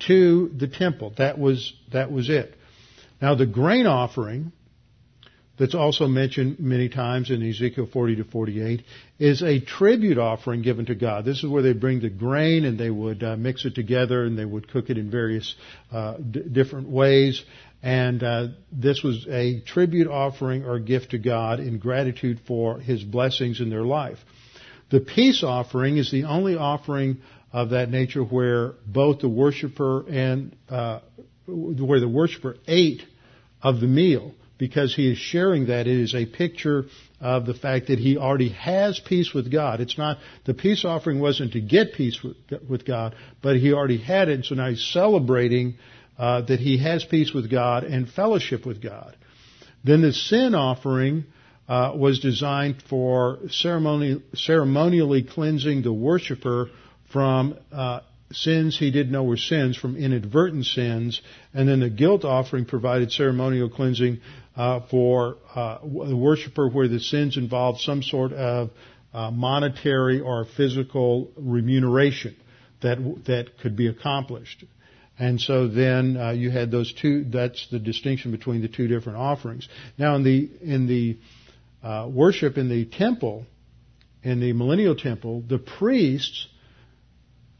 to 0.00 0.50
the 0.56 0.68
temple. 0.68 1.12
That 1.18 1.38
was, 1.38 1.72
that 1.92 2.10
was 2.10 2.28
it. 2.28 2.54
Now 3.20 3.34
the 3.34 3.46
grain 3.46 3.86
offering, 3.86 4.52
that's 5.58 5.74
also 5.74 6.08
mentioned 6.08 6.58
many 6.58 6.88
times 6.88 7.30
in 7.30 7.48
Ezekiel 7.48 7.88
40 7.92 8.16
to 8.16 8.24
48 8.24 8.82
is 9.20 9.42
a 9.42 9.60
tribute 9.60 10.18
offering 10.18 10.62
given 10.62 10.86
to 10.86 10.96
God. 10.96 11.24
This 11.24 11.44
is 11.44 11.48
where 11.48 11.62
they 11.62 11.72
bring 11.72 12.00
the 12.00 12.10
grain 12.10 12.64
and 12.64 12.78
they 12.78 12.90
would 12.90 13.22
uh, 13.22 13.36
mix 13.36 13.64
it 13.64 13.74
together 13.74 14.24
and 14.24 14.36
they 14.36 14.44
would 14.44 14.68
cook 14.68 14.90
it 14.90 14.98
in 14.98 15.10
various 15.10 15.54
uh, 15.92 16.16
d- 16.16 16.42
different 16.50 16.88
ways. 16.88 17.44
And 17.84 18.22
uh, 18.22 18.48
this 18.72 19.02
was 19.02 19.26
a 19.30 19.60
tribute 19.60 20.08
offering 20.08 20.64
or 20.64 20.80
gift 20.80 21.10
to 21.10 21.18
God 21.18 21.60
in 21.60 21.78
gratitude 21.78 22.40
for 22.48 22.80
His 22.80 23.04
blessings 23.04 23.60
in 23.60 23.70
their 23.70 23.84
life. 23.84 24.18
The 24.90 25.00
peace 25.00 25.44
offering 25.44 25.98
is 25.98 26.10
the 26.10 26.24
only 26.24 26.56
offering 26.56 27.18
of 27.54 27.70
that 27.70 27.88
nature 27.88 28.24
where 28.24 28.72
both 28.84 29.20
the 29.20 29.28
worshiper 29.28 30.04
and 30.08 30.56
uh, 30.68 30.98
where 31.46 32.00
the 32.00 32.08
worshiper 32.08 32.56
ate 32.66 33.04
of 33.62 33.80
the 33.80 33.86
meal 33.86 34.34
because 34.58 34.92
he 34.92 35.12
is 35.12 35.18
sharing 35.18 35.66
that. 35.66 35.86
It 35.86 36.00
is 36.00 36.16
a 36.16 36.26
picture 36.26 36.86
of 37.20 37.46
the 37.46 37.54
fact 37.54 37.86
that 37.86 38.00
he 38.00 38.18
already 38.18 38.48
has 38.48 38.98
peace 38.98 39.32
with 39.32 39.52
God. 39.52 39.80
It's 39.80 39.96
not, 39.96 40.18
the 40.46 40.52
peace 40.54 40.84
offering 40.84 41.20
wasn't 41.20 41.52
to 41.52 41.60
get 41.60 41.94
peace 41.94 42.20
with, 42.24 42.36
with 42.68 42.84
God, 42.84 43.14
but 43.40 43.56
he 43.56 43.72
already 43.72 43.98
had 43.98 44.28
it, 44.28 44.44
so 44.46 44.56
now 44.56 44.70
he's 44.70 44.84
celebrating 44.92 45.76
uh, 46.18 46.42
that 46.42 46.58
he 46.58 46.78
has 46.78 47.04
peace 47.04 47.32
with 47.32 47.48
God 47.48 47.84
and 47.84 48.08
fellowship 48.08 48.66
with 48.66 48.82
God. 48.82 49.16
Then 49.84 50.02
the 50.02 50.12
sin 50.12 50.56
offering 50.56 51.26
uh, 51.68 51.92
was 51.94 52.18
designed 52.18 52.82
for 52.90 53.38
ceremonially 53.48 55.22
cleansing 55.22 55.82
the 55.82 55.92
worshiper 55.92 56.68
from 57.14 57.56
uh, 57.70 58.00
sins 58.32 58.76
he 58.76 58.90
didn't 58.90 59.12
know 59.12 59.22
were 59.22 59.36
sins 59.36 59.76
from 59.76 59.96
inadvertent 59.96 60.66
sins, 60.66 61.22
and 61.54 61.68
then 61.68 61.78
the 61.78 61.88
guilt 61.88 62.24
offering 62.24 62.64
provided 62.64 63.12
ceremonial 63.12 63.70
cleansing 63.70 64.20
uh, 64.56 64.80
for 64.90 65.36
uh, 65.54 65.78
the 65.82 66.16
worshiper 66.16 66.68
where 66.68 66.88
the 66.88 66.98
sins 66.98 67.36
involved 67.36 67.80
some 67.80 68.02
sort 68.02 68.32
of 68.32 68.70
uh, 69.12 69.30
monetary 69.30 70.20
or 70.20 70.44
physical 70.56 71.30
remuneration 71.36 72.34
that 72.82 72.98
that 73.26 73.58
could 73.62 73.76
be 73.76 73.86
accomplished. 73.86 74.64
And 75.16 75.40
so 75.40 75.68
then 75.68 76.16
uh, 76.16 76.32
you 76.32 76.50
had 76.50 76.72
those 76.72 76.92
two. 76.92 77.22
That's 77.22 77.68
the 77.70 77.78
distinction 77.78 78.32
between 78.32 78.60
the 78.60 78.68
two 78.68 78.88
different 78.88 79.18
offerings. 79.18 79.68
Now 79.96 80.16
in 80.16 80.24
the 80.24 80.50
in 80.60 80.88
the 80.88 81.16
uh, 81.80 82.08
worship 82.10 82.58
in 82.58 82.68
the 82.68 82.86
temple, 82.86 83.46
in 84.24 84.40
the 84.40 84.52
millennial 84.52 84.96
temple, 84.96 85.44
the 85.46 85.58
priests 85.58 86.48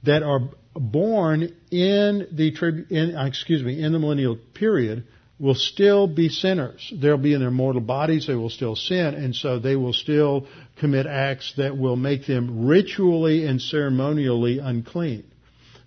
that 0.04 0.22
are 0.22 0.50
born 0.74 1.42
in 1.70 2.26
the 2.32 2.86
in, 2.90 3.16
uh, 3.16 3.26
excuse 3.26 3.62
me 3.62 3.82
in 3.82 3.92
the 3.92 3.98
millennial 3.98 4.36
period 4.54 5.04
will 5.38 5.54
still 5.54 6.06
be 6.06 6.28
sinners. 6.28 6.92
They'll 6.96 7.18
be 7.18 7.34
in 7.34 7.40
their 7.40 7.50
mortal 7.50 7.80
bodies. 7.80 8.26
They 8.26 8.34
will 8.34 8.50
still 8.50 8.76
sin, 8.76 9.14
and 9.14 9.34
so 9.34 9.58
they 9.58 9.76
will 9.76 9.92
still 9.92 10.46
commit 10.78 11.06
acts 11.06 11.54
that 11.56 11.76
will 11.76 11.96
make 11.96 12.26
them 12.26 12.66
ritually 12.66 13.46
and 13.46 13.60
ceremonially 13.60 14.60
unclean. 14.60 15.24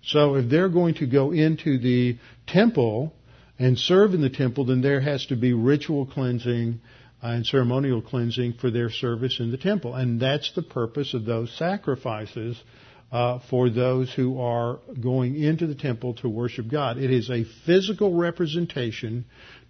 So 0.02 0.36
if 0.36 0.48
they're 0.50 0.68
going 0.68 0.94
to 0.96 1.06
go 1.06 1.32
into 1.32 1.78
the 1.78 2.18
temple 2.46 3.14
and 3.58 3.78
serve 3.78 4.14
in 4.14 4.20
the 4.20 4.30
temple, 4.30 4.66
then 4.66 4.80
there 4.80 5.00
has 5.00 5.26
to 5.26 5.36
be 5.36 5.52
ritual 5.52 6.06
cleansing 6.06 6.80
and 7.20 7.44
ceremonial 7.44 8.00
cleansing 8.00 8.54
for 8.54 8.70
their 8.70 8.90
service 8.90 9.40
in 9.40 9.50
the 9.50 9.56
temple. 9.56 9.94
And 9.94 10.20
that's 10.20 10.52
the 10.52 10.62
purpose 10.62 11.14
of 11.14 11.24
those 11.24 11.52
sacrifices 11.56 12.62
uh, 13.10 13.38
for 13.48 13.70
those 13.70 14.12
who 14.12 14.40
are 14.40 14.80
going 15.00 15.34
into 15.34 15.66
the 15.66 15.74
temple 15.74 16.14
to 16.14 16.28
worship 16.28 16.70
God. 16.70 16.98
It 16.98 17.10
is 17.10 17.30
a 17.30 17.44
physical 17.64 18.14
representation 18.14 19.24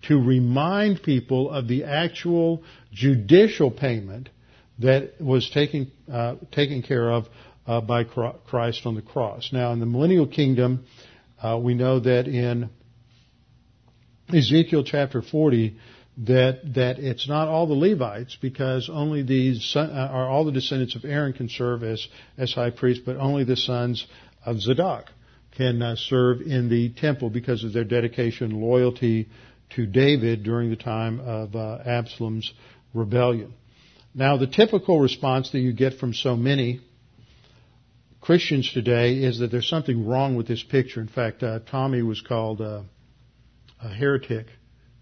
to 0.08 0.16
remind 0.16 1.02
people 1.02 1.50
of 1.50 1.68
the 1.68 1.84
actual 1.84 2.62
judicial 2.92 3.70
payment 3.70 4.28
that 4.80 5.20
was 5.20 5.48
taken 5.50 5.90
uh, 6.12 6.36
taken 6.52 6.82
care 6.82 7.10
of 7.10 7.26
uh, 7.66 7.80
by 7.80 8.04
Christ 8.04 8.86
on 8.86 8.94
the 8.94 9.02
cross. 9.02 9.50
Now, 9.52 9.72
in 9.72 9.80
the 9.80 9.86
millennial 9.86 10.26
kingdom, 10.26 10.86
uh, 11.40 11.58
we 11.62 11.74
know 11.74 12.00
that 12.00 12.26
in 12.26 12.70
Ezekiel 14.32 14.84
chapter 14.84 15.22
40, 15.22 15.76
that 16.26 16.74
that 16.74 16.98
it's 16.98 17.28
not 17.28 17.48
all 17.48 17.66
the 17.66 17.74
Levites 17.74 18.36
because 18.40 18.90
only 18.92 19.22
these 19.22 19.74
uh, 19.76 19.80
are 19.80 20.28
all 20.28 20.44
the 20.44 20.52
descendants 20.52 20.96
of 20.96 21.04
Aaron 21.04 21.32
can 21.32 21.48
serve 21.48 21.82
as 21.82 22.06
as 22.36 22.52
high 22.52 22.70
priest, 22.70 23.02
but 23.06 23.16
only 23.16 23.44
the 23.44 23.56
sons 23.56 24.06
of 24.44 24.60
Zadok 24.60 25.06
can 25.56 25.80
uh, 25.80 25.96
serve 25.96 26.40
in 26.40 26.68
the 26.68 26.90
temple 26.90 27.30
because 27.30 27.62
of 27.64 27.72
their 27.72 27.84
dedication, 27.84 28.60
loyalty 28.60 29.28
to 29.76 29.86
David 29.86 30.42
during 30.42 30.70
the 30.70 30.76
time 30.76 31.20
of 31.20 31.54
uh, 31.54 31.78
Absalom's 31.84 32.52
rebellion. 32.94 33.54
Now, 34.14 34.36
the 34.36 34.46
typical 34.46 35.00
response 35.00 35.50
that 35.52 35.58
you 35.58 35.72
get 35.72 35.94
from 35.98 36.14
so 36.14 36.34
many 36.36 36.80
Christians 38.20 38.72
today 38.72 39.14
is 39.18 39.38
that 39.38 39.50
there's 39.50 39.68
something 39.68 40.06
wrong 40.06 40.36
with 40.36 40.48
this 40.48 40.62
picture. 40.62 41.00
In 41.00 41.08
fact, 41.08 41.42
uh, 41.42 41.60
Tommy 41.70 42.02
was 42.02 42.20
called 42.20 42.60
uh, 42.60 42.82
a 43.82 43.88
heretic 43.88 44.46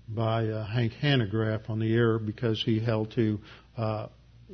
by 0.08 0.46
uh, 0.46 0.64
Hank 0.64 0.92
Hanegraaff 1.02 1.68
on 1.68 1.78
the 1.78 1.92
air 1.94 2.18
because 2.18 2.62
he 2.62 2.80
held 2.80 3.12
to 3.12 3.40
uh, 3.76 4.06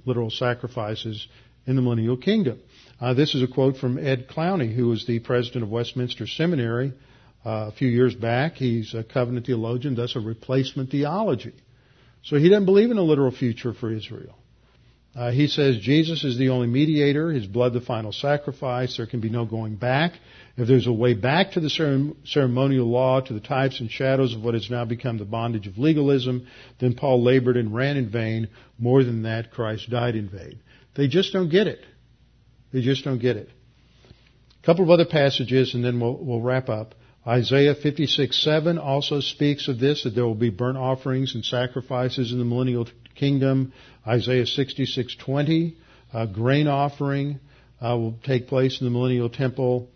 literal 0.04 0.30
sacrifices 0.30 1.26
in 1.66 1.76
the 1.76 1.82
millennial 1.82 2.16
kingdom. 2.16 2.60
Uh, 3.00 3.14
this 3.14 3.34
is 3.34 3.42
a 3.42 3.46
quote 3.46 3.76
from 3.76 3.98
Ed 3.98 4.28
Clowney, 4.28 4.74
who 4.74 4.88
was 4.88 5.06
the 5.06 5.18
president 5.20 5.64
of 5.64 5.70
Westminster 5.70 6.26
Seminary 6.26 6.92
uh, 7.44 7.68
a 7.68 7.72
few 7.72 7.88
years 7.88 8.14
back. 8.14 8.54
He's 8.54 8.94
a 8.94 9.04
covenant 9.04 9.46
theologian, 9.46 9.94
thus 9.94 10.16
a 10.16 10.20
replacement 10.20 10.90
theology. 10.90 11.54
So 12.24 12.36
he 12.36 12.48
doesn't 12.48 12.66
believe 12.66 12.90
in 12.90 12.98
a 12.98 13.02
literal 13.02 13.32
future 13.32 13.74
for 13.74 13.92
Israel. 13.92 14.36
Uh, 15.14 15.30
he 15.30 15.46
says 15.46 15.76
Jesus 15.78 16.24
is 16.24 16.38
the 16.38 16.48
only 16.48 16.66
mediator, 16.66 17.30
his 17.30 17.46
blood 17.46 17.74
the 17.74 17.82
final 17.82 18.12
sacrifice, 18.12 18.96
there 18.96 19.06
can 19.06 19.20
be 19.20 19.28
no 19.28 19.44
going 19.44 19.76
back. 19.76 20.12
If 20.56 20.68
there's 20.68 20.86
a 20.86 20.92
way 20.92 21.12
back 21.12 21.52
to 21.52 21.60
the 21.60 22.14
ceremonial 22.24 22.86
law, 22.86 23.20
to 23.20 23.32
the 23.32 23.40
types 23.40 23.80
and 23.80 23.90
shadows 23.90 24.34
of 24.34 24.42
what 24.42 24.54
has 24.54 24.70
now 24.70 24.84
become 24.86 25.18
the 25.18 25.24
bondage 25.24 25.66
of 25.66 25.76
legalism, 25.76 26.46
then 26.78 26.94
Paul 26.94 27.22
labored 27.22 27.56
and 27.56 27.74
ran 27.74 27.96
in 27.96 28.10
vain. 28.10 28.48
More 28.78 29.04
than 29.04 29.22
that, 29.22 29.50
Christ 29.50 29.90
died 29.90 30.14
in 30.14 30.28
vain. 30.28 30.60
They 30.94 31.08
just 31.08 31.32
don't 31.32 31.50
get 31.50 31.66
it. 31.66 31.80
They 32.72 32.80
just 32.80 33.04
don't 33.04 33.18
get 33.20 33.36
it. 33.36 33.50
A 34.62 34.66
couple 34.66 34.84
of 34.84 34.90
other 34.90 35.06
passages 35.06 35.74
and 35.74 35.84
then 35.84 36.00
we'll, 36.00 36.16
we'll 36.16 36.40
wrap 36.40 36.68
up. 36.68 36.94
Isaiah 37.26 37.76
56:7 37.76 38.78
also 38.78 39.20
speaks 39.20 39.68
of 39.68 39.78
this, 39.78 40.02
that 40.02 40.14
there 40.14 40.26
will 40.26 40.34
be 40.34 40.50
burnt 40.50 40.76
offerings 40.76 41.36
and 41.36 41.44
sacrifices 41.44 42.32
in 42.32 42.38
the 42.38 42.44
millennial 42.44 42.88
kingdom. 43.14 43.72
Isaiah 44.06 44.44
66:20, 44.44 45.74
a 46.12 46.26
grain 46.26 46.66
offering 46.66 47.38
uh, 47.80 47.96
will 47.96 48.18
take 48.24 48.48
place 48.48 48.80
in 48.80 48.86
the 48.86 48.90
millennial 48.90 49.28
temple. 49.28 49.88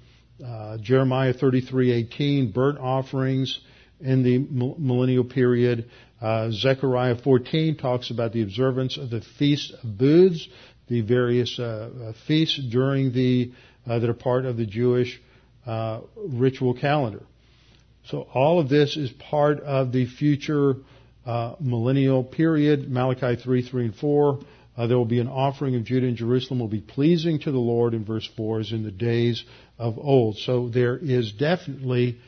Uh, 0.44 0.78
Jeremiah 0.78 1.34
33:18, 1.34 2.52
burnt 2.52 2.78
offerings 2.78 3.58
in 4.00 4.22
the 4.22 4.38
millennial 4.38 5.24
period. 5.24 5.86
Uh, 6.20 6.50
Zechariah 6.52 7.16
14 7.16 7.76
talks 7.76 8.10
about 8.10 8.32
the 8.32 8.42
observance 8.42 8.96
of 8.96 9.10
the 9.10 9.20
feast 9.20 9.72
of 9.82 9.98
booths, 9.98 10.46
the 10.86 11.00
various 11.00 11.58
uh, 11.58 11.90
uh, 11.90 12.12
feasts 12.26 12.60
during 12.70 13.12
the 13.12 13.52
uh, 13.84 13.98
that 13.98 14.08
are 14.08 14.14
part 14.14 14.44
of 14.44 14.56
the 14.56 14.66
Jewish 14.66 15.20
ritual 16.16 16.74
calendar. 16.74 17.22
So 18.06 18.26
all 18.32 18.60
of 18.60 18.68
this 18.68 18.96
is 18.96 19.10
part 19.10 19.60
of 19.60 19.92
the 19.92 20.06
future 20.06 20.76
millennial 21.60 22.22
period. 22.24 22.90
Malachi 22.90 23.36
3, 23.36 23.62
3 23.62 23.84
and 23.86 23.94
4. 23.94 24.40
Uh, 24.76 24.86
there 24.86 24.98
will 24.98 25.06
be 25.06 25.20
an 25.20 25.28
offering 25.28 25.74
of 25.74 25.84
Judah 25.84 26.06
and 26.06 26.16
Jerusalem 26.16 26.60
will 26.60 26.68
be 26.68 26.80
pleasing 26.80 27.40
to 27.40 27.50
the 27.50 27.58
Lord 27.58 27.94
in 27.94 28.04
verse 28.04 28.28
4 28.36 28.60
as 28.60 28.72
in 28.72 28.82
the 28.82 28.90
days 28.90 29.44
of 29.78 29.98
old. 29.98 30.36
So 30.36 30.68
there 30.68 30.98
is 30.98 31.32
definitely 31.32 32.18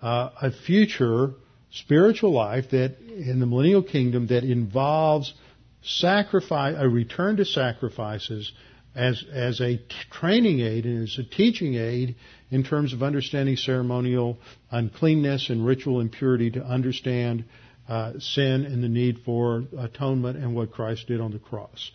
uh, 0.00 0.30
a 0.40 0.50
future 0.50 1.32
spiritual 1.70 2.32
life 2.32 2.70
that 2.70 2.96
in 3.00 3.40
the 3.40 3.46
millennial 3.46 3.82
kingdom 3.82 4.28
that 4.28 4.42
involves 4.42 5.34
sacrifice, 5.82 6.76
a 6.78 6.88
return 6.88 7.36
to 7.36 7.44
sacrifices 7.44 8.50
as, 8.98 9.24
as 9.32 9.60
a 9.60 9.80
training 10.10 10.58
aid 10.60 10.84
and 10.84 11.04
as 11.04 11.18
a 11.18 11.22
teaching 11.22 11.76
aid 11.76 12.16
in 12.50 12.64
terms 12.64 12.92
of 12.92 13.02
understanding 13.02 13.56
ceremonial 13.56 14.36
uncleanness 14.72 15.50
and 15.50 15.64
ritual 15.64 16.00
impurity 16.00 16.50
to 16.50 16.64
understand 16.64 17.44
uh, 17.88 18.14
sin 18.18 18.64
and 18.64 18.82
the 18.82 18.88
need 18.88 19.20
for 19.24 19.62
atonement 19.78 20.36
and 20.36 20.54
what 20.54 20.72
Christ 20.72 21.06
did 21.06 21.20
on 21.20 21.30
the 21.30 21.38
cross. 21.38 21.92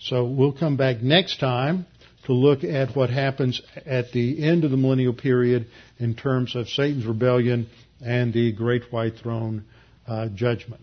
So 0.00 0.24
we'll 0.24 0.52
come 0.52 0.76
back 0.76 1.00
next 1.00 1.38
time 1.38 1.86
to 2.24 2.32
look 2.32 2.64
at 2.64 2.96
what 2.96 3.10
happens 3.10 3.62
at 3.86 4.10
the 4.10 4.44
end 4.44 4.64
of 4.64 4.72
the 4.72 4.76
millennial 4.76 5.14
period 5.14 5.68
in 5.98 6.14
terms 6.14 6.56
of 6.56 6.68
Satan's 6.68 7.06
rebellion 7.06 7.68
and 8.04 8.34
the 8.34 8.52
great 8.52 8.92
white 8.92 9.16
throne 9.22 9.64
uh, 10.06 10.26
judgment. 10.28 10.82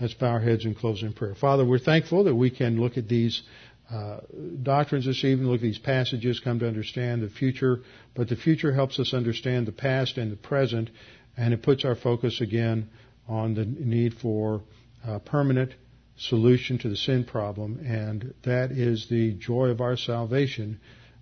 Let's 0.00 0.14
bow 0.14 0.28
our 0.28 0.40
heads 0.40 0.64
and 0.64 0.76
close 0.76 1.02
in 1.02 1.12
prayer. 1.12 1.34
Father, 1.34 1.64
we're 1.64 1.80
thankful 1.80 2.24
that 2.24 2.34
we 2.34 2.50
can 2.50 2.80
look 2.80 2.96
at 2.96 3.08
these 3.08 3.42
uh, 3.90 4.20
doctrines 4.62 5.06
this 5.06 5.24
evening, 5.24 5.48
look 5.48 5.56
at 5.56 5.62
these 5.62 5.78
passages, 5.78 6.40
come 6.40 6.58
to 6.58 6.68
understand 6.68 7.22
the 7.22 7.30
future, 7.30 7.80
but 8.14 8.28
the 8.28 8.36
future 8.36 8.72
helps 8.72 8.98
us 8.98 9.14
understand 9.14 9.66
the 9.66 9.72
past 9.72 10.18
and 10.18 10.30
the 10.30 10.36
present, 10.36 10.90
and 11.36 11.54
it 11.54 11.62
puts 11.62 11.84
our 11.84 11.94
focus 11.94 12.40
again 12.40 12.90
on 13.26 13.54
the 13.54 13.64
need 13.64 14.14
for 14.14 14.62
a 15.06 15.18
permanent 15.18 15.72
solution 16.18 16.78
to 16.78 16.88
the 16.88 16.96
sin 16.96 17.24
problem, 17.24 17.78
and 17.86 18.34
that 18.42 18.72
is 18.72 19.08
the 19.08 19.32
joy 19.34 19.68
of 19.68 19.80
our 19.80 19.96
salvation, 19.96 20.80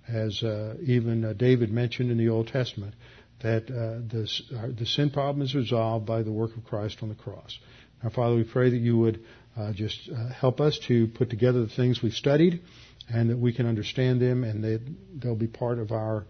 as 0.09 0.43
uh, 0.43 0.75
even 0.83 1.25
uh, 1.25 1.33
David 1.35 1.71
mentioned 1.71 2.11
in 2.11 2.19
the 2.19 2.29
Old 2.29 2.49
Testament, 2.49 2.95
that 3.43 3.65
uh, 3.65 4.01
the, 4.09 4.29
uh, 4.57 4.69
the 4.77 4.87
sin 4.87 5.11
problem 5.11 5.45
is 5.45 5.55
resolved 5.55 6.07
by 6.07 6.23
the 6.23 6.33
work 6.33 6.57
of 6.57 6.65
Christ 6.65 6.99
on 7.03 7.11
the 7.11 7.15
cross. 7.15 7.59
Now, 8.03 8.11
Father, 8.11 8.35
we 8.35 8.45
pray 8.45 8.71
that 8.71 8.77
you 8.77 8.97
would 8.99 9.25
uh, 9.57 9.73
just 9.73 10.09
uh, 10.09 10.29
help 10.29 10.61
us 10.61 10.79
to 10.89 11.09
put 11.09 11.31
together 11.31 11.63
the 11.63 11.75
things 11.75 12.03
we've 12.03 12.13
studied, 12.13 12.61
and 13.09 13.31
that 13.31 13.39
we 13.39 13.53
can 13.53 13.67
understand 13.67 14.21
them, 14.21 14.45
and 14.45 14.63
they, 14.63 14.79
they'll 15.15 15.35
be 15.35 15.47
part 15.47 15.79
of 15.79 15.93
our 15.93 16.27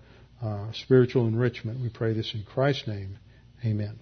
spiritual 0.72 1.26
enrichment. 1.26 1.80
We 1.80 1.88
pray 1.88 2.12
this 2.12 2.34
in 2.34 2.44
Christ's 2.44 2.86
name. 2.86 3.18
Amen. 3.64 3.98